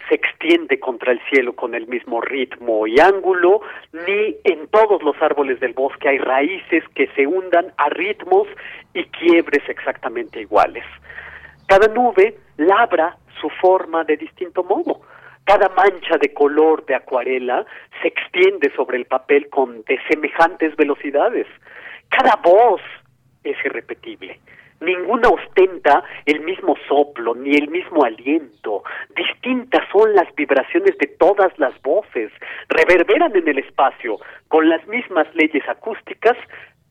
[0.09, 3.61] se extiende contra el cielo con el mismo ritmo y ángulo,
[3.93, 8.49] ni en todos los árboles del bosque hay raíces que se hundan a ritmos
[8.95, 10.85] y quiebres exactamente iguales.
[11.67, 15.01] Cada nube labra su forma de distinto modo.
[15.45, 17.65] Cada mancha de color de acuarela
[18.01, 21.47] se extiende sobre el papel con de semejantes velocidades.
[22.09, 22.81] Cada voz
[23.45, 24.39] es irrepetible.
[24.81, 28.83] Ninguna ostenta el mismo soplo ni el mismo aliento.
[29.15, 32.33] Distintas son las vibraciones de todas las voces.
[32.69, 34.19] Reverberan en el espacio
[34.49, 36.37] con las mismas leyes acústicas,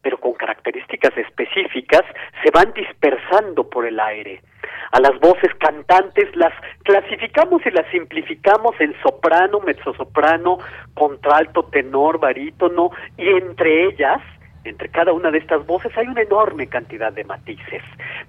[0.01, 2.03] pero con características específicas,
[2.43, 4.41] se van dispersando por el aire.
[4.91, 6.53] A las voces cantantes las
[6.83, 10.57] clasificamos y las simplificamos en soprano, mezzosoprano,
[10.93, 14.21] contralto, tenor, barítono, y entre ellas
[14.65, 17.81] entre cada una de estas voces hay una enorme cantidad de matices,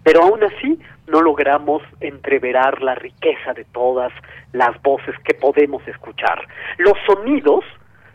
[0.05, 4.13] pero aún así no logramos entreverar la riqueza de todas
[4.53, 6.47] las voces que podemos escuchar.
[6.79, 7.65] Los sonidos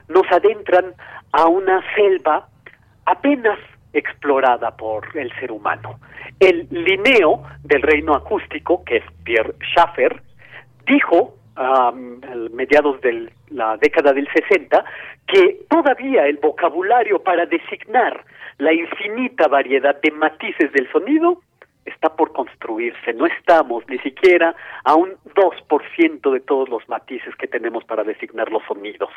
[0.08, 0.94] nos adentran
[1.32, 2.48] a una selva
[3.06, 3.60] apenas
[3.94, 6.00] explorada por el ser humano.
[6.40, 10.22] El Linneo del reino acústico, que es Pierre Schaffer,
[10.86, 11.94] dijo a
[12.52, 14.84] mediados de la década del 60
[15.28, 18.26] que todavía el vocabulario para designar
[18.58, 21.42] la infinita variedad de matices del sonido
[21.86, 23.14] está por construirse.
[23.14, 28.52] No estamos ni siquiera a un 2% de todos los matices que tenemos para designar
[28.52, 29.10] los sonidos.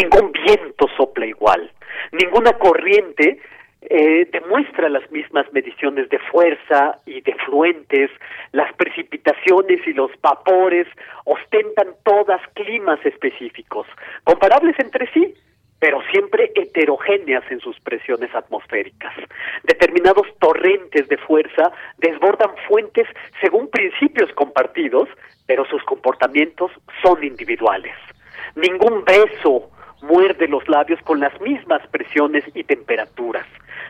[0.00, 1.70] Ningún viento sopla igual.
[2.12, 3.40] Ninguna corriente
[3.80, 8.10] eh, demuestra las mismas mediciones de fuerza y de fluentes,
[8.52, 10.88] las precipitaciones y los vapores
[11.24, 13.86] ostentan todas climas específicos,
[14.24, 15.34] comparables entre sí,
[15.78, 19.14] pero siempre heterogéneas en sus presiones atmosféricas.
[19.62, 23.06] Determinados torrentes de fuerza desbordan fuentes
[23.40, 25.08] según principios compartidos,
[25.46, 26.72] pero sus comportamientos
[27.02, 27.94] son individuales.
[28.56, 29.70] Ningún beso
[30.02, 33.46] muerde los labios con las mismas presiones y temperaturas.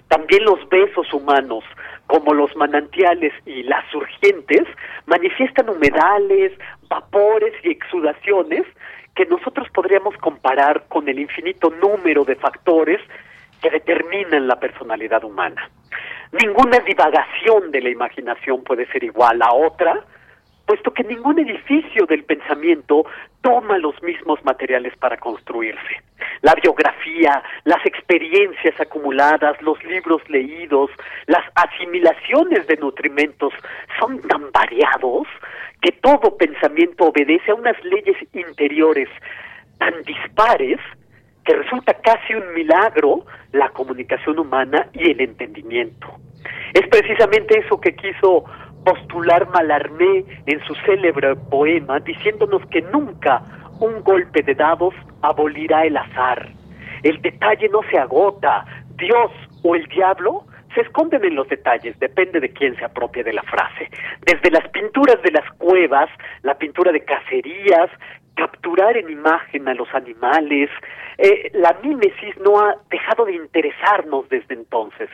[0.09, 1.65] También los besos humanos,
[2.07, 4.65] como los manantiales y las surgientes,
[5.07, 6.53] manifiestan humedales,
[6.89, 8.65] vapores y exudaciones
[9.19, 13.01] que nosotros podríamos comparar con el infinito número de factores
[13.61, 15.69] que determinan la personalidad humana.
[16.41, 20.05] Ninguna divagación de la imaginación puede ser igual a otra,
[20.69, 23.07] puesto que ningún edificio del pensamiento
[23.41, 26.03] toma los mismos materiales para construirse.
[26.43, 30.91] La biografía, las experiencias acumuladas, los libros leídos,
[31.27, 33.55] las asimilaciones de nutrimentos
[33.99, 35.27] son tan variados
[35.81, 39.09] que todo pensamiento obedece a unas leyes interiores
[39.79, 40.79] tan dispares
[41.47, 46.09] que resulta casi un milagro la comunicación humana y el entendimiento.
[46.75, 48.45] Es precisamente eso que quiso
[48.89, 53.43] postular Malarmé en su célebre poema, diciéndonos que nunca
[53.81, 56.49] un golpe de dados abolirá el azar.
[57.03, 58.65] El detalle no se agota.
[58.97, 59.31] Dios
[59.63, 60.45] o el diablo
[60.75, 63.91] se esconden en los detalles, depende de quién se apropie de la frase.
[64.25, 66.09] Desde las pinturas de las cuevas,
[66.43, 67.91] la pintura de cacerías,
[68.39, 70.71] capturar en imagen a los animales,
[71.19, 75.11] eh, la mímesis no ha dejado de interesarnos desde entonces.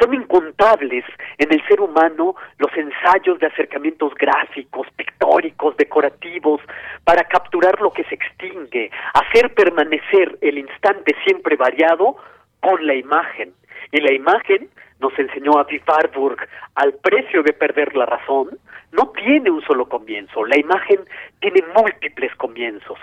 [0.00, 1.04] Son incontables
[1.38, 6.60] en el ser humano los ensayos de acercamientos gráficos, pictóricos, decorativos,
[7.02, 12.16] para capturar lo que se extingue, hacer permanecer el instante siempre variado
[12.60, 13.52] con la imagen.
[13.90, 14.68] Y la imagen
[15.00, 18.58] nos enseñó a Warburg al precio de perder la razón,
[18.92, 21.00] no tiene un solo comienzo, la imagen
[21.40, 22.98] tiene múltiples comienzos.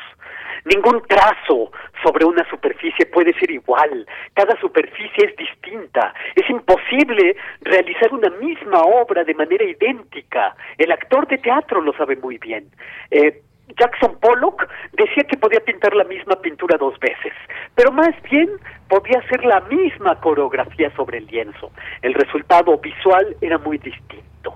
[0.65, 1.71] Ningún trazo
[2.03, 8.81] sobre una superficie puede ser igual, cada superficie es distinta, es imposible realizar una misma
[8.81, 12.69] obra de manera idéntica, el actor de teatro lo sabe muy bien.
[13.11, 13.41] Eh,
[13.77, 17.33] Jackson Pollock decía que podía pintar la misma pintura dos veces,
[17.73, 18.49] pero más bien
[18.87, 21.71] podía hacer la misma coreografía sobre el lienzo.
[22.01, 24.55] El resultado visual era muy distinto.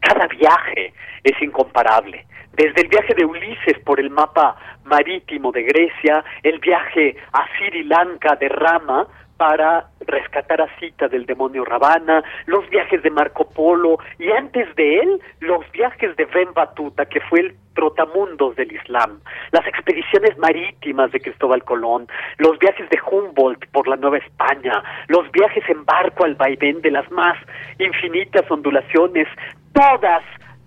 [0.00, 0.92] Cada viaje
[1.22, 2.26] es incomparable.
[2.52, 7.84] Desde el viaje de Ulises por el mapa marítimo de Grecia, el viaje a Sri
[7.84, 9.06] Lanka de Rama,
[9.42, 15.00] para rescatar a Cita del demonio Ravana, los viajes de Marco Polo y antes de
[15.00, 19.18] él los viajes de Ben Batuta, que fue el trotamundos del Islam,
[19.50, 22.06] las expediciones marítimas de Cristóbal Colón,
[22.38, 26.92] los viajes de Humboldt por la Nueva España, los viajes en barco al vaivén de
[26.92, 27.36] las más
[27.80, 29.26] infinitas ondulaciones,
[29.72, 30.22] todas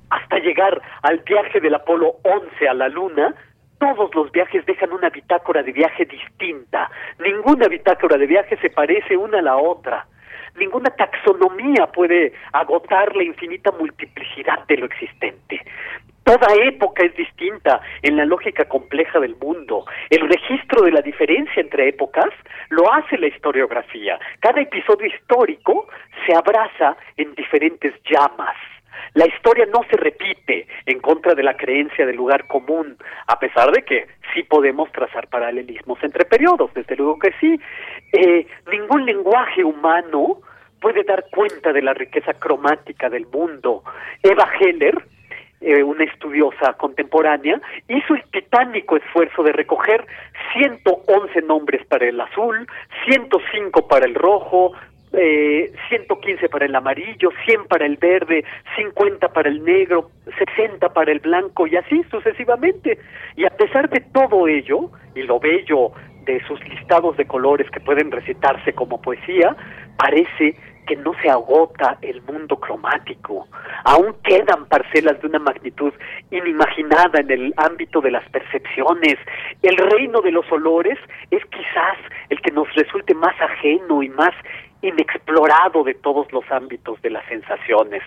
[0.09, 3.33] hasta llegar al viaje del Apolo 11 a la Luna,
[3.93, 6.89] todos los viajes dejan una bitácora de viaje distinta.
[7.19, 10.07] Ninguna bitácora de viaje se parece una a la otra.
[10.57, 15.61] ninguna taxonomía puede agotar la infinita multiplicidad de lo existente.
[16.23, 19.85] Toda época es distinta en la lógica compleja del mundo.
[20.09, 22.31] El registro de la diferencia entre épocas
[22.69, 24.17] lo hace la historiografía.
[24.39, 25.87] Cada episodio histórico
[26.25, 28.55] se abraza en diferentes llamas.
[29.13, 32.97] La historia no se repite en contra de la creencia del lugar común,
[33.27, 37.59] a pesar de que sí podemos trazar paralelismos entre periodos, desde luego que sí.
[38.13, 40.41] Eh, ningún lenguaje humano
[40.79, 43.83] puede dar cuenta de la riqueza cromática del mundo.
[44.21, 44.95] Eva Heller,
[45.61, 50.05] eh, una estudiosa contemporánea, hizo el titánico esfuerzo de recoger
[50.53, 52.67] 111 nombres para el azul,
[53.05, 54.73] 105 para el rojo,
[55.17, 58.43] eh, 115 para el amarillo, 100 para el verde,
[58.75, 60.11] 50 para el negro,
[60.55, 62.99] 60 para el blanco y así sucesivamente.
[63.35, 65.91] Y a pesar de todo ello, y lo bello
[66.25, 69.55] de sus listados de colores que pueden recitarse como poesía,
[69.97, 70.55] parece
[70.85, 73.47] que no se agota el mundo cromático.
[73.83, 75.93] Aún quedan parcelas de una magnitud
[76.31, 79.15] inimaginada en el ámbito de las percepciones.
[79.61, 80.97] El reino de los olores
[81.31, 81.97] es quizás
[82.29, 84.33] el que nos resulte más ajeno y más
[84.81, 88.03] inexplorado de todos los ámbitos de las sensaciones.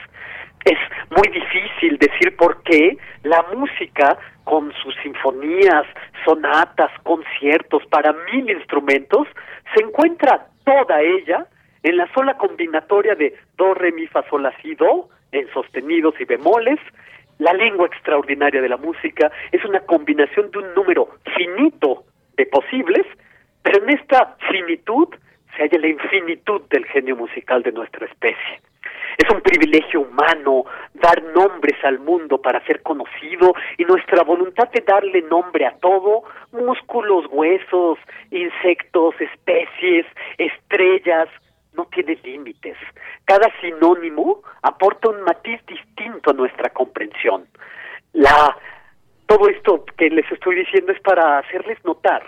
[0.65, 0.79] Es
[1.11, 5.87] muy difícil decir por qué la música, con sus sinfonías,
[6.25, 9.29] sonatas, conciertos para mil instrumentos,
[9.75, 11.47] se encuentra toda ella
[11.83, 16.15] en la sola combinatoria de do, re, mi, fa, sol, la, si, do, en sostenidos
[16.21, 16.79] y bemoles,
[17.39, 22.05] la lengua extraordinaria de la música es una combinación de un número finito
[22.37, 23.07] de posibles,
[23.63, 25.09] pero en esta finitud
[25.57, 28.61] se halla la infinitud del genio musical de nuestra especie.
[29.17, 30.65] Es un privilegio humano
[30.95, 36.23] dar nombres al mundo para ser conocido y nuestra voluntad de darle nombre a todo,
[36.53, 37.99] músculos, huesos,
[38.31, 40.07] insectos, especies,
[40.39, 41.29] estrellas,
[41.77, 42.77] no tiene límites.
[43.25, 47.47] Cada sinónimo aporta un matiz distinto a nuestra comprensión.
[48.13, 48.57] La,
[49.27, 52.23] todo esto que les estoy diciendo es para hacerles notar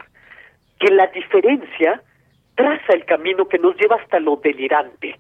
[0.79, 2.03] que la diferencia
[2.61, 5.19] traza el camino que nos lleva hasta lo delirante.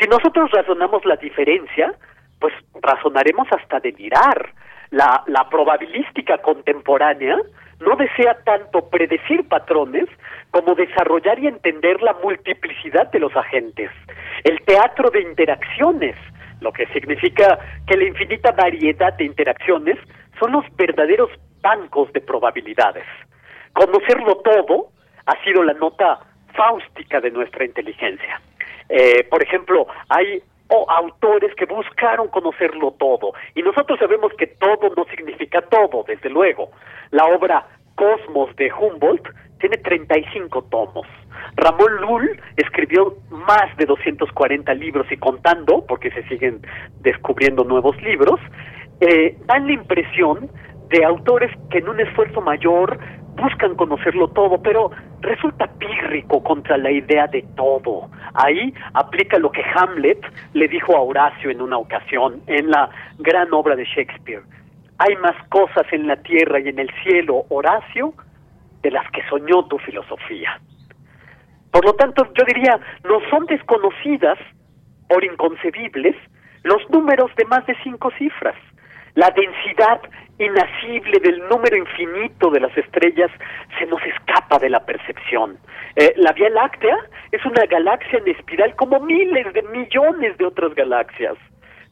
[0.00, 1.92] Si nosotros razonamos la diferencia,
[2.38, 4.54] pues razonaremos hasta delirar.
[4.90, 7.36] La, la probabilística contemporánea
[7.80, 10.08] no desea tanto predecir patrones
[10.50, 13.90] como desarrollar y entender la multiplicidad de los agentes.
[14.44, 16.16] El teatro de interacciones,
[16.62, 19.98] lo que significa que la infinita variedad de interacciones
[20.38, 21.30] son los verdaderos
[21.60, 23.04] bancos de probabilidades.
[23.74, 24.88] Conocerlo todo
[25.26, 26.20] ha sido la nota
[26.60, 28.38] fáustica de nuestra inteligencia.
[28.90, 35.04] Eh, por ejemplo, hay autores que buscaron conocerlo todo, y nosotros sabemos que todo no
[35.06, 36.70] significa todo, desde luego.
[37.12, 39.26] La obra Cosmos de Humboldt
[39.58, 41.06] tiene 35 tomos.
[41.56, 46.60] Ramón Lull escribió más de 240 libros y contando, porque se siguen
[47.00, 48.38] descubriendo nuevos libros,
[49.00, 50.50] eh, dan la impresión
[50.90, 52.98] de autores que en un esfuerzo mayor
[53.36, 54.90] buscan conocerlo todo, pero
[55.20, 58.10] resulta pírrico contra la idea de todo.
[58.34, 60.20] Ahí aplica lo que Hamlet
[60.52, 64.42] le dijo a Horacio en una ocasión, en la gran obra de Shakespeare.
[64.98, 68.14] Hay más cosas en la tierra y en el cielo, Horacio,
[68.82, 70.60] de las que soñó tu filosofía.
[71.70, 74.38] Por lo tanto, yo diría, no son desconocidas
[75.08, 76.16] por inconcebibles
[76.62, 78.56] los números de más de cinco cifras.
[79.14, 80.00] La densidad
[80.40, 83.30] inasible del número infinito de las estrellas
[83.78, 85.58] se nos escapa de la percepción.
[85.96, 86.96] Eh, la Vía Láctea
[87.30, 91.36] es una galaxia en espiral como miles de millones de otras galaxias,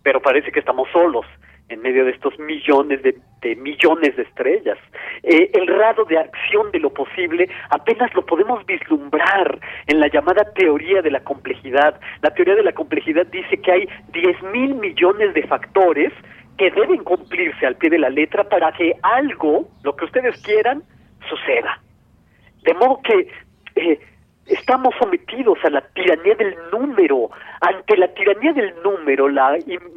[0.03, 1.27] pero parece que estamos solos
[1.69, 3.15] en medio de estos millones de,
[3.57, 4.79] millones de estrellas.
[5.23, 10.51] Eh, el grado de acción de lo posible apenas lo podemos vislumbrar en la llamada
[10.55, 12.01] teoría de la complejidad.
[12.23, 16.13] La teoría de la complejidad dice que hay 10 mil millones de factores
[16.59, 20.83] que deben cumplirse al pie de la letra para que algo, lo que ustedes quieran,
[21.29, 21.81] suceda.
[22.65, 23.29] De modo que
[23.77, 24.01] eh,
[24.47, 27.31] estamos sometidos a la tiranía del número.
[27.61, 29.57] Ante la tiranía del número, la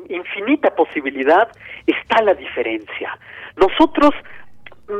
[0.10, 1.50] infinita posibilidad,
[1.88, 3.18] está la diferencia.
[3.58, 4.12] Nosotros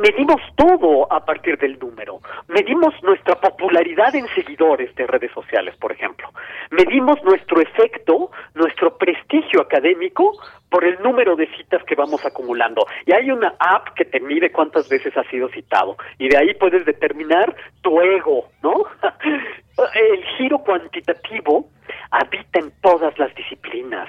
[0.00, 2.20] medimos todo a partir del número.
[2.48, 6.28] Medimos nuestra popularidad en seguidores de redes sociales, por ejemplo.
[6.70, 10.32] Medimos nuestro efecto, nuestro prestigio académico
[10.70, 12.86] por el número de citas que vamos acumulando.
[13.06, 15.96] Y hay una app que te mide cuántas veces has sido citado.
[16.18, 18.84] Y de ahí puedes determinar tu ego, ¿no?
[19.94, 21.66] el giro cuantitativo
[22.10, 24.08] habita en todas las disciplinas.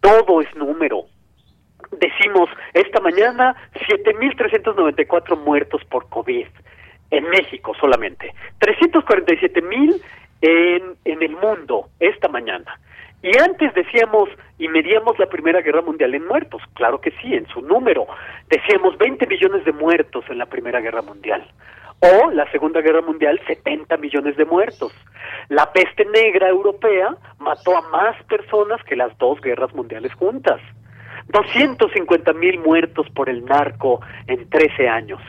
[0.00, 1.04] Todo es número
[1.92, 3.56] decimos esta mañana
[3.88, 6.46] 7.394 muertos por COVID
[7.10, 10.00] en México solamente, 347.000
[10.42, 12.78] en, en el mundo esta mañana.
[13.22, 14.28] Y antes decíamos
[14.58, 18.06] y medíamos la Primera Guerra Mundial en muertos, claro que sí, en su número.
[18.48, 21.44] Decíamos 20 millones de muertos en la Primera Guerra Mundial.
[22.00, 24.92] O la Segunda Guerra Mundial, 70 millones de muertos.
[25.48, 30.60] La peste negra europea mató a más personas que las dos guerras mundiales juntas.
[31.28, 35.20] 250 mil muertos por el narco en 13 años.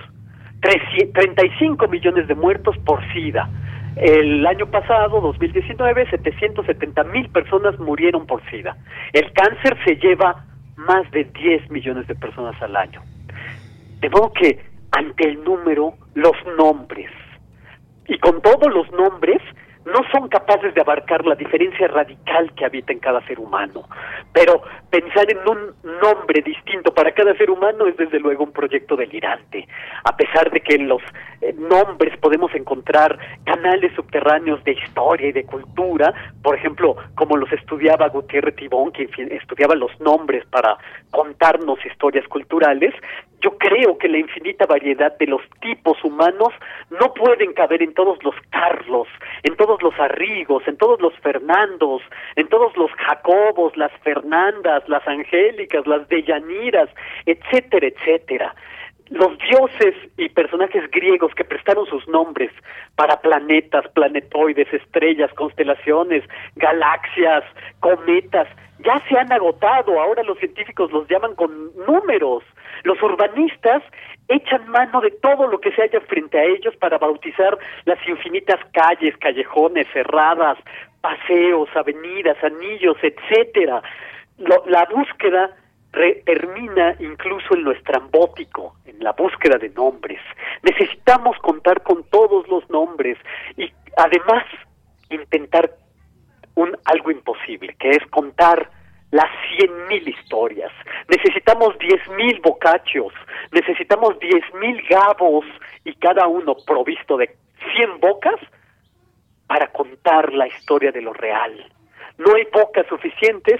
[0.62, 3.50] 35 millones de muertos por SIDA.
[3.96, 8.78] El año pasado, 2019, 770 mil personas murieron por SIDA.
[9.14, 10.46] El cáncer se lleva
[10.78, 13.02] más de 10 millones de personas al año.
[14.00, 14.60] De modo que,
[14.92, 17.12] ante el número, los nombres.
[18.08, 19.42] Y con todos los nombres,
[19.85, 23.84] no son capaces de abarcar la diferencia radical que habita en cada ser humano.
[24.34, 28.95] Pero pensar en un nombre distinto para cada ser humano es desde luego un proyecto
[28.95, 29.68] delirante.
[30.03, 31.01] A pesar de que en los
[31.41, 37.51] eh, nombres podemos encontrar canales subterráneos de historia y de cultura, por ejemplo, como los
[37.51, 40.77] estudiaba Gutiérrez Tibón, que estudiaba los nombres para
[41.11, 42.93] contarnos historias culturales,
[43.41, 46.49] yo creo que la infinita variedad de los tipos humanos
[46.90, 49.07] no pueden caber en todos los Carlos,
[49.44, 52.02] en todos los Arrigos, en todos los Fernandos,
[52.36, 56.90] en todos los Jacobos, las Fernandas, las Angélicas, las Dellaniras,
[57.26, 58.56] etcétera, etcétera.
[59.10, 62.52] Los dioses y personajes griegos que prestaron sus nombres
[62.95, 66.24] para planetas, planetoides, estrellas, constelaciones,
[66.56, 67.44] galaxias,
[67.80, 68.48] cometas,
[68.86, 72.44] ya se han agotado, ahora los científicos los llaman con números.
[72.84, 73.84] Los urbanistas
[74.28, 78.60] echan mano de todo lo que se haya frente a ellos para bautizar las infinitas
[78.74, 80.58] calles, callejones, cerradas,
[81.02, 83.82] paseos, avenidas, anillos, etcétera.
[84.38, 85.56] la búsqueda
[86.26, 90.20] termina incluso en lo estrambótico, en la búsqueda de nombres.
[90.62, 93.18] Necesitamos contar con todos los nombres
[93.58, 94.44] y además
[95.10, 95.72] intentar
[96.56, 98.70] un algo imposible, que es contar
[99.11, 100.72] las cien mil historias.
[101.07, 103.14] Necesitamos diez mil bocachos,
[103.52, 105.45] necesitamos diez mil gabos
[105.84, 107.36] y cada uno provisto de
[107.73, 108.40] cien bocas
[109.48, 111.72] para contar la historia de lo real.
[112.18, 113.60] No hay bocas suficientes,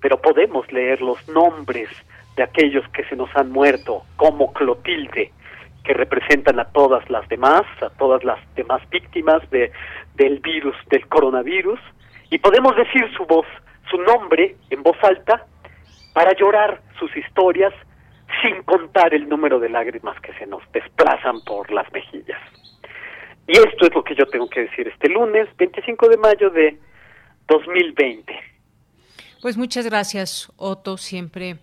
[0.00, 1.88] pero podemos leer los nombres
[2.36, 5.32] de aquellos que se nos han muerto, como Clotilde,
[5.84, 9.72] que representan a todas las demás, a todas las demás víctimas de,
[10.16, 11.80] del virus, del coronavirus,
[12.28, 13.46] y podemos decir su voz,
[13.90, 15.46] su nombre en voz alta
[16.12, 17.72] para llorar sus historias
[18.42, 22.40] sin contar el número de lágrimas que se nos desplazan por las mejillas.
[23.46, 26.78] Y esto es lo que yo tengo que decir este lunes, 25 de mayo de
[27.46, 28.34] 2020.
[29.40, 31.58] Pues muchas gracias, Otto, siempre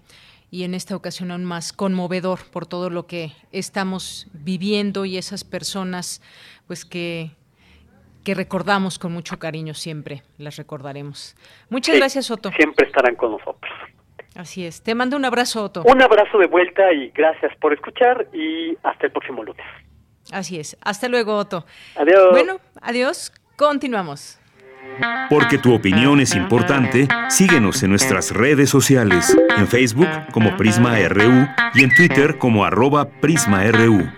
[0.54, 5.44] y en esta ocasión aún más conmovedor por todo lo que estamos viviendo y esas
[5.44, 6.22] personas
[6.68, 7.32] pues que
[8.24, 11.36] que recordamos con mucho cariño siempre, las recordaremos.
[11.70, 12.52] Muchas gracias, Otto.
[12.52, 13.72] Siempre estarán con nosotros.
[14.36, 14.82] Así es.
[14.82, 15.84] Te mando un abrazo, Otto.
[15.86, 19.66] Un abrazo de vuelta y gracias por escuchar y hasta el próximo lunes.
[20.32, 20.78] Así es.
[20.82, 21.66] Hasta luego, Otto.
[21.96, 22.32] Adiós.
[22.32, 23.32] Bueno, adiós.
[23.56, 24.40] Continuamos.
[25.30, 31.48] Porque tu opinión es importante, síguenos en nuestras redes sociales, en Facebook como Prisma RU
[31.74, 34.10] y en Twitter como arroba PrismaRU.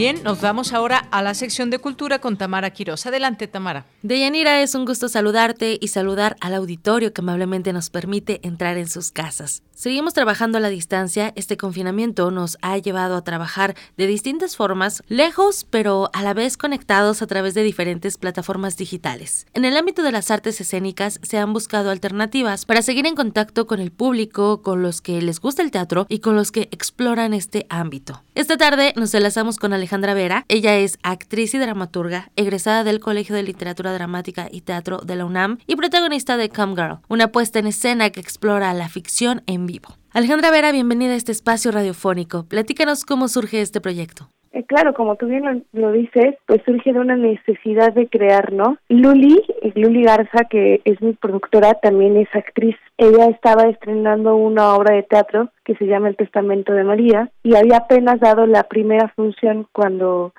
[0.00, 3.04] Bien, nos vamos ahora a la sección de cultura con Tamara Quiroz.
[3.04, 3.84] Adelante, Tamara.
[4.00, 8.88] Deyanira, es un gusto saludarte y saludar al auditorio que amablemente nos permite entrar en
[8.88, 9.62] sus casas.
[9.74, 15.02] Seguimos trabajando a la distancia, este confinamiento nos ha llevado a trabajar de distintas formas,
[15.08, 19.46] lejos pero a la vez conectados a través de diferentes plataformas digitales.
[19.52, 23.66] En el ámbito de las artes escénicas se han buscado alternativas para seguir en contacto
[23.66, 27.34] con el público, con los que les gusta el teatro y con los que exploran
[27.34, 28.22] este ámbito.
[28.36, 33.34] Esta tarde nos enlazamos con Alejandra Vera, ella es actriz y dramaturga, egresada del Colegio
[33.34, 37.58] de Literatura Dramática y Teatro de la UNAM y protagonista de Come Girl, una puesta
[37.58, 39.66] en escena que explora la ficción en
[40.12, 42.44] Alejandra Vera, bienvenida a este espacio radiofónico.
[42.48, 44.26] Platícanos cómo surge este proyecto.
[44.52, 48.76] Eh, claro, como tú bien lo, dices, pues surge de una necesidad de crear, ¿no?
[48.88, 49.40] Luli,
[49.76, 52.74] Luli Garza, que es mi productora, también es actriz.
[52.98, 57.54] Ella estaba estrenando una obra de teatro que se llama El Testamento de María y
[57.54, 60.32] había apenas dado la primera función cuando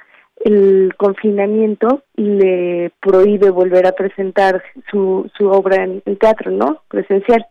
[0.43, 6.81] el confinamiento le prohíbe volver a presentar su, su obra en teatro, ¿no?
[6.89, 7.45] Presencial.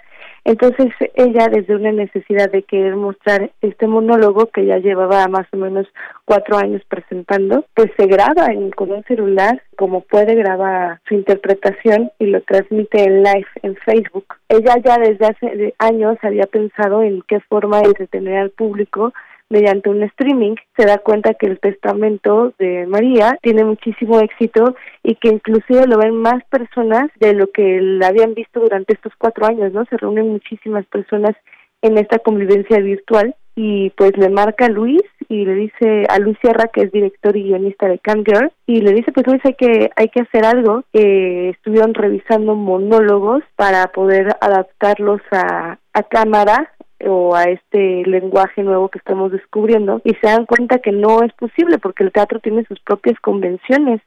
[0.45, 5.57] Entonces ella desde una necesidad de querer mostrar este monólogo que ya llevaba más o
[5.57, 5.87] menos
[6.25, 12.11] cuatro años presentando, pues se graba en, con un celular como puede grabar su interpretación
[12.19, 14.27] y lo transmite en live en Facebook.
[14.49, 19.13] Ella ya desde hace años había pensado en qué forma entretener al público
[19.51, 25.17] mediante un streaming, se da cuenta que el testamento de María tiene muchísimo éxito y
[25.17, 29.47] que inclusive lo ven más personas de lo que la habían visto durante estos cuatro
[29.47, 29.85] años, ¿no?
[29.87, 31.37] Se reúnen muchísimas personas
[31.83, 36.39] en esta convivencia virtual y pues le marca a Luis y le dice a Luis
[36.41, 39.55] Sierra que es director y guionista de Cam Girl y le dice pues Luis hay
[39.55, 46.73] que hay que hacer algo eh, estuvieron revisando monólogos para poder adaptarlos a, a cámara
[47.07, 51.33] o a este lenguaje nuevo que estamos descubriendo y se dan cuenta que no es
[51.35, 54.01] posible porque el teatro tiene sus propias convenciones.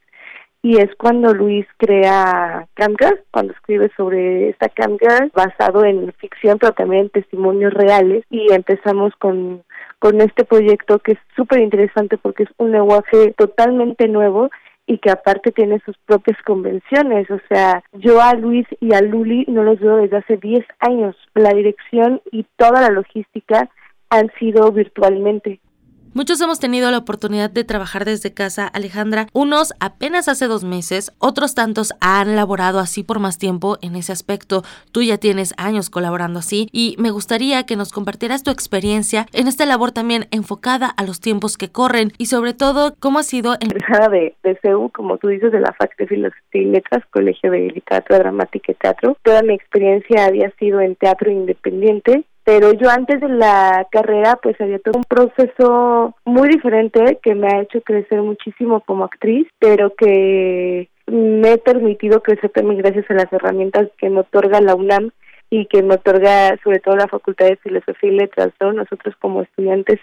[0.66, 2.96] Y es cuando Luis crea Cam
[3.32, 4.98] cuando escribe sobre esta Cam
[5.34, 8.24] basado en ficción pero también en testimonios reales.
[8.30, 9.64] Y empezamos con,
[10.00, 14.50] con este proyecto que es súper interesante porque es un lenguaje totalmente nuevo
[14.86, 17.30] y que aparte tiene sus propias convenciones.
[17.32, 21.16] O sea, yo a Luis y a Luli no los veo desde hace 10 años.
[21.34, 23.70] La dirección y toda la logística
[24.10, 25.60] han sido virtualmente.
[26.16, 31.12] Muchos hemos tenido la oportunidad de trabajar desde casa, Alejandra, unos apenas hace dos meses,
[31.18, 34.62] otros tantos han laborado así por más tiempo en ese aspecto.
[34.92, 39.48] Tú ya tienes años colaborando así y me gustaría que nos compartieras tu experiencia en
[39.48, 43.56] esta labor también enfocada a los tiempos que corren y sobre todo cómo ha sido
[43.60, 43.70] en...
[43.70, 47.72] De, de CEU, como tú dices, de la FAC de Filosofía y Letras, Colegio de
[47.72, 49.18] Literatura Dramática y Teatro.
[49.24, 54.60] Toda mi experiencia había sido en teatro independiente pero yo antes de la carrera pues
[54.60, 59.96] había todo un proceso muy diferente que me ha hecho crecer muchísimo como actriz, pero
[59.96, 65.12] que me he permitido crecer también gracias a las herramientas que me otorga la UNAM
[65.50, 68.74] y que me otorga sobre todo la Facultad de Filosofía y Letras, ¿no?
[68.74, 70.00] Nosotros como estudiantes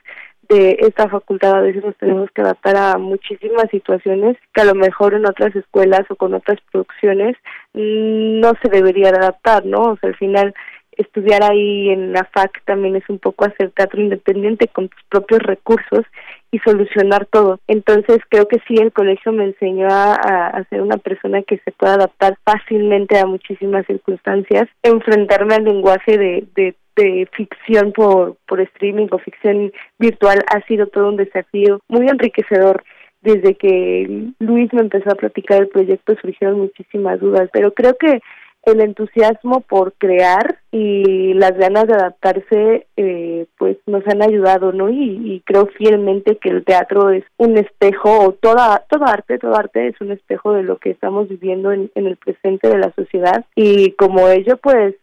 [0.48, 4.74] de esta facultad a veces nos tenemos que adaptar a muchísimas situaciones que a lo
[4.74, 7.36] mejor en otras escuelas o con otras producciones
[7.72, 9.92] no se debería adaptar, ¿no?
[9.92, 10.54] O sea, al final
[10.96, 15.40] estudiar ahí en la FAC también es un poco hacer teatro independiente con tus propios
[15.42, 16.04] recursos
[16.50, 17.60] y solucionar todo.
[17.66, 21.72] Entonces creo que sí, el colegio me enseñó a, a, ser una persona que se
[21.72, 28.60] pueda adaptar fácilmente a muchísimas circunstancias, enfrentarme al lenguaje de, de, de ficción por, por
[28.60, 32.82] streaming o ficción virtual ha sido todo un desafío muy enriquecedor
[33.22, 38.20] desde que Luis me empezó a platicar el proyecto surgieron muchísimas dudas, pero creo que
[38.64, 44.88] el entusiasmo por crear y las ganas de adaptarse eh, pues nos han ayudado no
[44.90, 49.88] y, creo fielmente que el teatro es un espejo o toda todo arte todo arte
[49.88, 53.44] es un espejo de lo que estamos viviendo en, en el presente de la sociedad.
[53.54, 54.94] Y como ello pues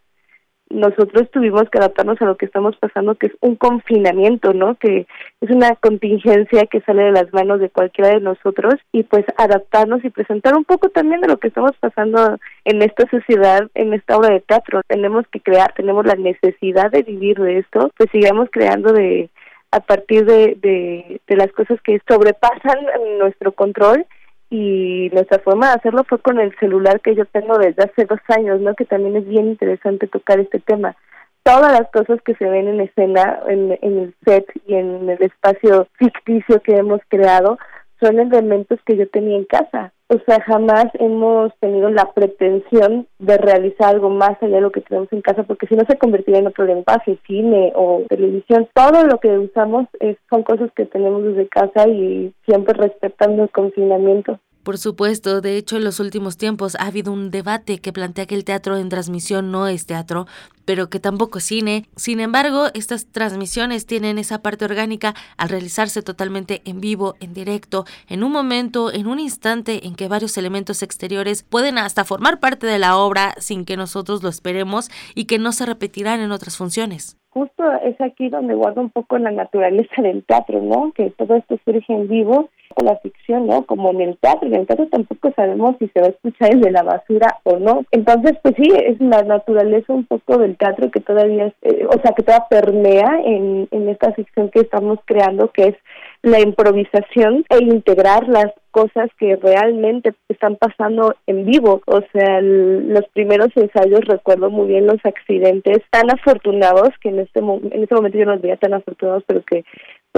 [0.69, 4.75] nosotros tuvimos que adaptarnos a lo que estamos pasando, que es un confinamiento, ¿no?
[4.75, 5.07] Que
[5.41, 10.03] es una contingencia que sale de las manos de cualquiera de nosotros y pues adaptarnos
[10.03, 14.17] y presentar un poco también de lo que estamos pasando en esta sociedad, en esta
[14.17, 14.81] obra de teatro.
[14.87, 19.29] Tenemos que crear, tenemos la necesidad de vivir de esto, pues sigamos creando de
[19.71, 22.77] a partir de, de, de las cosas que sobrepasan
[23.19, 24.05] nuestro control
[24.49, 28.19] y nuestra forma de hacerlo fue con el celular que yo tengo desde hace dos
[28.29, 28.75] años, ¿no?
[28.75, 30.95] Que también es bien interesante tocar este tema.
[31.43, 35.21] Todas las cosas que se ven en escena, en, en el set y en el
[35.21, 37.57] espacio ficticio que hemos creado,
[37.99, 39.93] son elementos que yo tenía en casa.
[40.09, 44.79] O sea, jamás hemos tenido la pretensión de realizar algo más allá de lo que
[44.79, 48.69] tenemos en casa, porque si no se convertiría en otro lenguaje, cine o televisión.
[48.73, 53.49] Todo lo que usamos es, son cosas que tenemos desde casa y siempre respetando el
[53.49, 54.39] confinamiento.
[54.67, 58.35] Por supuesto, de hecho en los últimos tiempos ha habido un debate que plantea que
[58.35, 60.25] el teatro en transmisión no es teatro,
[60.65, 61.85] pero que tampoco es cine.
[61.95, 67.85] Sin embargo, estas transmisiones tienen esa parte orgánica al realizarse totalmente en vivo, en directo,
[68.09, 72.67] en un momento, en un instante en que varios elementos exteriores pueden hasta formar parte
[72.67, 76.57] de la obra sin que nosotros lo esperemos y que no se repetirán en otras
[76.57, 80.91] funciones justo es aquí donde guarda un poco la naturaleza del teatro, ¿no?
[80.93, 82.49] Que todo esto surge en vivo
[82.83, 83.65] la ficción, ¿no?
[83.65, 86.71] Como en el teatro, en el teatro tampoco sabemos si se va a escuchar desde
[86.71, 87.83] la basura o no.
[87.91, 92.13] Entonces, pues sí, es la naturaleza un poco del teatro que todavía, eh, o sea,
[92.15, 95.75] que todavía permea en, en esta ficción que estamos creando, que es
[96.23, 101.81] la improvisación e integrar las cosas que realmente están pasando en vivo.
[101.87, 107.39] O sea, los primeros ensayos recuerdo muy bien los accidentes tan afortunados que en este
[107.39, 109.63] en este momento yo no los veía tan afortunados, pero que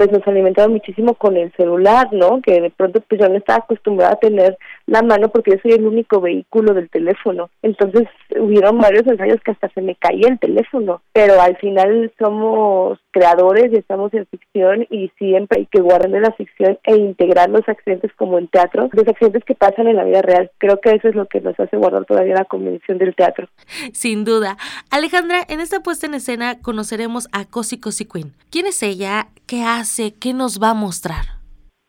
[0.00, 2.40] pues nos alimentamos muchísimo con el celular, ¿no?
[2.40, 4.56] Que de pronto pues yo no estaba acostumbrada a tener
[4.86, 7.50] la mano porque yo soy el único vehículo del teléfono.
[7.60, 12.98] Entonces hubieron varios ensayos que hasta se me caía el teléfono, pero al final somos
[13.10, 17.68] creadores y estamos en ficción y siempre hay que guardar la ficción e integrar los
[17.68, 20.50] accidentes como en teatro, los accidentes que pasan en la vida real.
[20.56, 23.48] Creo que eso es lo que nos hace guardar todavía la convención del teatro.
[23.92, 24.56] Sin duda.
[24.90, 28.32] Alejandra, en esta puesta en escena conoceremos a Cosi Cosi Queen.
[28.50, 29.28] ¿Quién es ella?
[29.46, 29.89] ¿Qué hace?
[30.20, 31.40] ¿Qué nos va a mostrar?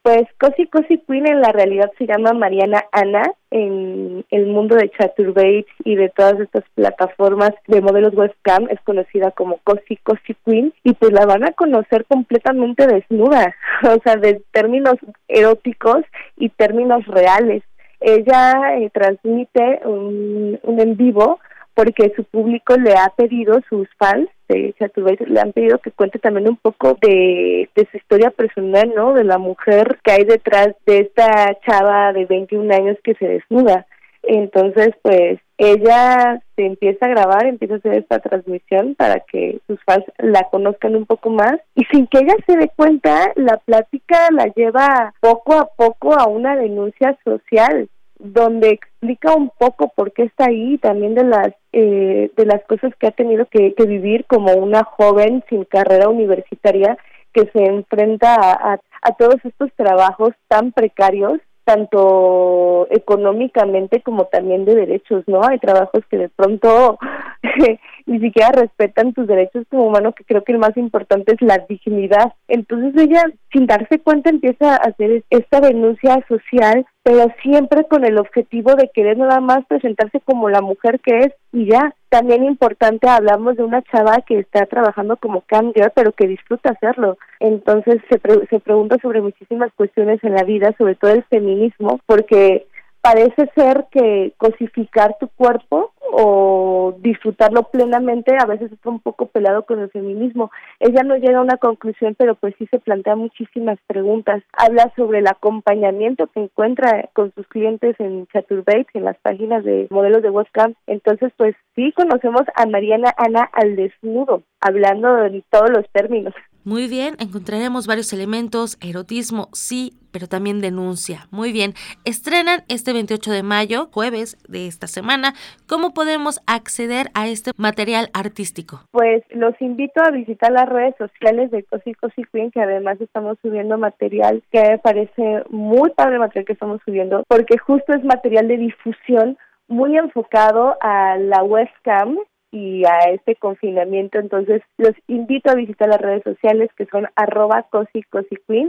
[0.03, 3.21] Pues Cosi Cosi Queen en la realidad se llama Mariana Ana
[3.51, 9.29] en el mundo de Chaturbate y de todas estas plataformas de modelos webcam es conocida
[9.29, 14.41] como Cosi Cosi Queen y pues la van a conocer completamente desnuda, o sea, de
[14.51, 14.95] términos
[15.27, 16.03] eróticos
[16.37, 17.61] y términos reales.
[17.99, 21.39] Ella eh, transmite un, un en vivo
[21.73, 26.19] porque su público le ha pedido, sus fans de Chaturbate le han pedido que cuente
[26.19, 29.13] también un poco de, de su historia personal, ¿no?
[29.13, 33.85] De la mujer que hay detrás de esta chava de 21 años que se desnuda.
[34.23, 39.79] Entonces, pues ella se empieza a grabar, empieza a hacer esta transmisión para que sus
[39.83, 44.27] fans la conozcan un poco más y sin que ella se dé cuenta, la plática
[44.31, 47.89] la lleva poco a poco a una denuncia social
[48.23, 52.93] donde explica un poco por qué está ahí también de las eh, de las cosas
[52.99, 56.97] que ha tenido que, vivir como una joven sin carrera universitaria
[57.33, 64.75] que se enfrenta a, a todos estos trabajos tan precarios tanto económicamente como también de
[64.75, 65.41] derechos, ¿no?
[65.43, 66.97] Hay trabajos que de pronto
[68.05, 71.59] ni siquiera respetan tus derechos como humano, que creo que el más importante es la
[71.69, 72.33] dignidad.
[72.47, 78.17] Entonces ella, sin darse cuenta, empieza a hacer esta denuncia social, pero siempre con el
[78.17, 81.95] objetivo de querer nada más presentarse como la mujer que es y ya.
[82.11, 87.17] También importante, hablamos de una chava que está trabajando como cam pero que disfruta hacerlo.
[87.39, 88.19] Entonces se,
[88.49, 92.67] se pregunta sobre muchísimas cuestiones en la vida, sobre todo el feminismo, porque
[93.01, 99.65] parece ser que cosificar tu cuerpo o disfrutarlo plenamente a veces está un poco pelado
[99.65, 100.51] con el feminismo.
[100.79, 104.43] Ella no llega a una conclusión, pero pues sí se plantea muchísimas preguntas.
[104.53, 109.87] Habla sobre el acompañamiento que encuentra con sus clientes en Chaturbate, en las páginas de
[109.89, 110.75] modelos de webcam.
[110.87, 116.33] Entonces, pues sí conocemos a Mariana Ana al desnudo, hablando de todos los términos.
[116.63, 121.27] Muy bien, encontraremos varios elementos, erotismo, sí, pero también denuncia.
[121.31, 121.73] Muy bien,
[122.05, 125.33] estrenan este 28 de mayo, jueves de esta semana.
[125.67, 128.81] ¿Cómo podemos acceder a este material artístico?
[128.91, 133.39] Pues los invito a visitar las redes sociales de Cosi Cosi Queen, que además estamos
[133.41, 138.47] subiendo material que me parece muy padre material que estamos subiendo, porque justo es material
[138.47, 139.35] de difusión
[139.67, 142.17] muy enfocado a la webcam
[142.51, 144.19] y a este confinamiento.
[144.19, 148.03] Entonces, los invito a visitar las redes sociales que son arroba cosi.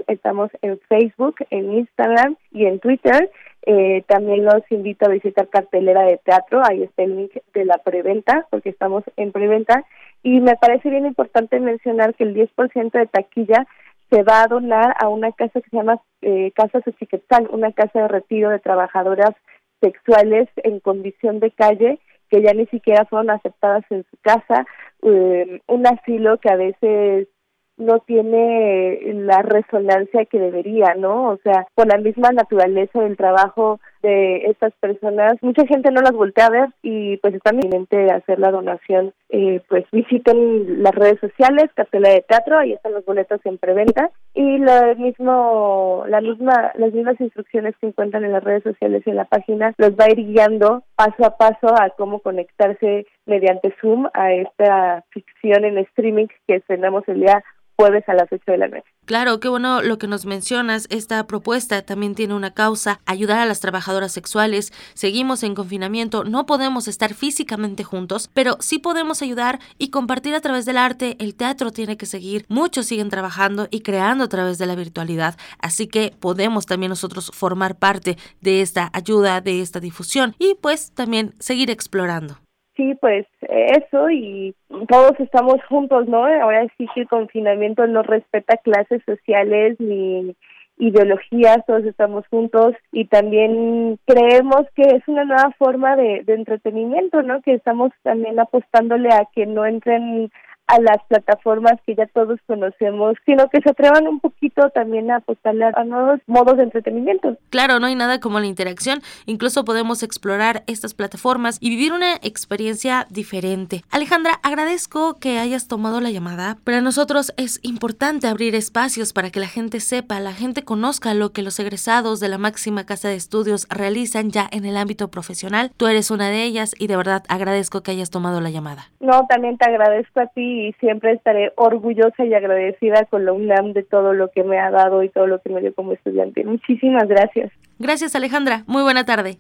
[0.07, 3.31] Estamos en Facebook, en Instagram y en Twitter.
[3.65, 6.63] Eh, también los invito a visitar cartelera de teatro.
[6.65, 9.85] Ahí está el link de la preventa, porque estamos en preventa.
[10.23, 13.67] Y me parece bien importante mencionar que el 10% de taquilla
[14.11, 18.03] se va a donar a una casa que se llama eh, Casa Xochiquetzal, una casa
[18.03, 19.33] de retiro de trabajadoras
[19.81, 21.99] sexuales en condición de calle
[22.33, 24.65] que ya ni siquiera fueron aceptadas en su casa,
[25.03, 27.29] eh, un asilo que a veces
[27.77, 31.29] no tiene la resonancia que debería, ¿no?
[31.29, 36.13] O sea, por la misma naturaleza del trabajo de estas personas, mucha gente no las
[36.13, 41.21] voltea a ver y pues está de hacer la donación, eh, pues visiten las redes
[41.21, 44.11] sociales, cartela de teatro, ahí están los boletos en preventa.
[44.35, 49.11] Y lo mismo, la misma, las mismas instrucciones que encuentran en las redes sociales y
[49.11, 53.75] en la página los va a ir guiando paso a paso a cómo conectarse mediante
[53.81, 57.43] Zoom a esta ficción en streaming que estrenamos el día
[57.77, 58.85] jueves a las 8 de la noche.
[59.05, 60.87] Claro, qué bueno lo que nos mencionas.
[60.91, 64.73] Esta propuesta también tiene una causa, ayudar a las trabajadoras sexuales.
[64.95, 70.41] Seguimos en confinamiento, no podemos estar físicamente juntos, pero sí podemos ayudar y compartir a
[70.41, 71.17] través del arte.
[71.19, 75.37] El teatro tiene que seguir, muchos siguen trabajando y creando a través de la virtualidad,
[75.59, 80.93] así que podemos también nosotros formar parte de esta ayuda, de esta difusión y pues
[80.93, 82.42] también seguir explorando.
[82.75, 84.55] Sí, pues eso y
[84.89, 86.25] todos estamos juntos, ¿no?
[86.25, 90.35] Ahora sí que el confinamiento no respeta clases sociales ni
[90.79, 97.23] ideologías, todos estamos juntos y también creemos que es una nueva forma de, de entretenimiento,
[97.23, 97.43] ¿no?
[97.43, 100.33] Que estamos también apostándole a que no entren
[100.67, 105.17] a las plataformas que ya todos conocemos, sino que se atrevan un poquito también a
[105.17, 107.37] apostarle a nuevos modos de entretenimiento.
[107.51, 112.15] Claro, no hay nada como la interacción, incluso podemos explorar estas plataformas y vivir una
[112.23, 113.83] experiencia diferente.
[113.91, 116.57] Alejandra, agradezco que hayas tomado la llamada.
[116.65, 121.33] Para nosotros es importante abrir espacios para que la gente sepa, la gente conozca lo
[121.33, 125.71] que los egresados de la máxima casa de estudios realizan ya en el ámbito profesional.
[125.77, 128.91] Tú eres una de ellas y de verdad agradezco que hayas tomado la llamada.
[129.01, 133.73] No, también te agradezco a ti y siempre estaré orgullosa y agradecida con la UNAM
[133.73, 136.45] de todo lo que me ha dado y todo lo que me dio como estudiante.
[136.45, 137.51] Muchísimas gracias.
[137.79, 139.39] Gracias Alejandra, muy buena tarde.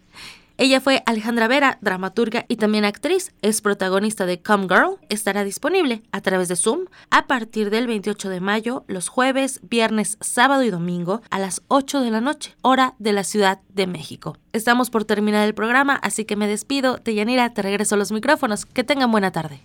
[0.58, 3.34] Ella fue Alejandra Vera, dramaturga y también actriz.
[3.42, 4.98] Es protagonista de Come Girl.
[5.08, 10.18] Estará disponible a través de Zoom a partir del 28 de mayo, los jueves, viernes,
[10.20, 14.36] sábado y domingo a las 8 de la noche, hora de la Ciudad de México.
[14.52, 16.98] Estamos por terminar el programa, así que me despido.
[17.04, 18.66] Yanira, te regreso los micrófonos.
[18.66, 19.60] Que tengan buena tarde.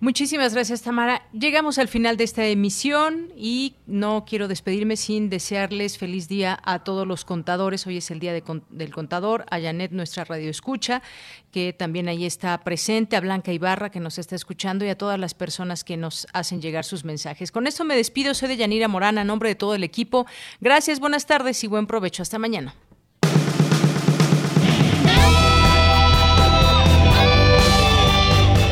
[0.00, 1.22] Muchísimas gracias, Tamara.
[1.32, 6.84] Llegamos al final de esta emisión y no quiero despedirme sin desearles feliz día a
[6.84, 7.84] todos los contadores.
[7.84, 11.02] Hoy es el día del contador, a Janet, nuestra radio escucha,
[11.50, 15.18] que también ahí está presente, a Blanca Ibarra, que nos está escuchando, y a todas
[15.18, 17.50] las personas que nos hacen llegar sus mensajes.
[17.50, 18.34] Con esto me despido.
[18.34, 20.26] Soy de Yanira Morana, a nombre de todo el equipo.
[20.60, 22.22] Gracias, buenas tardes y buen provecho.
[22.22, 22.72] Hasta mañana.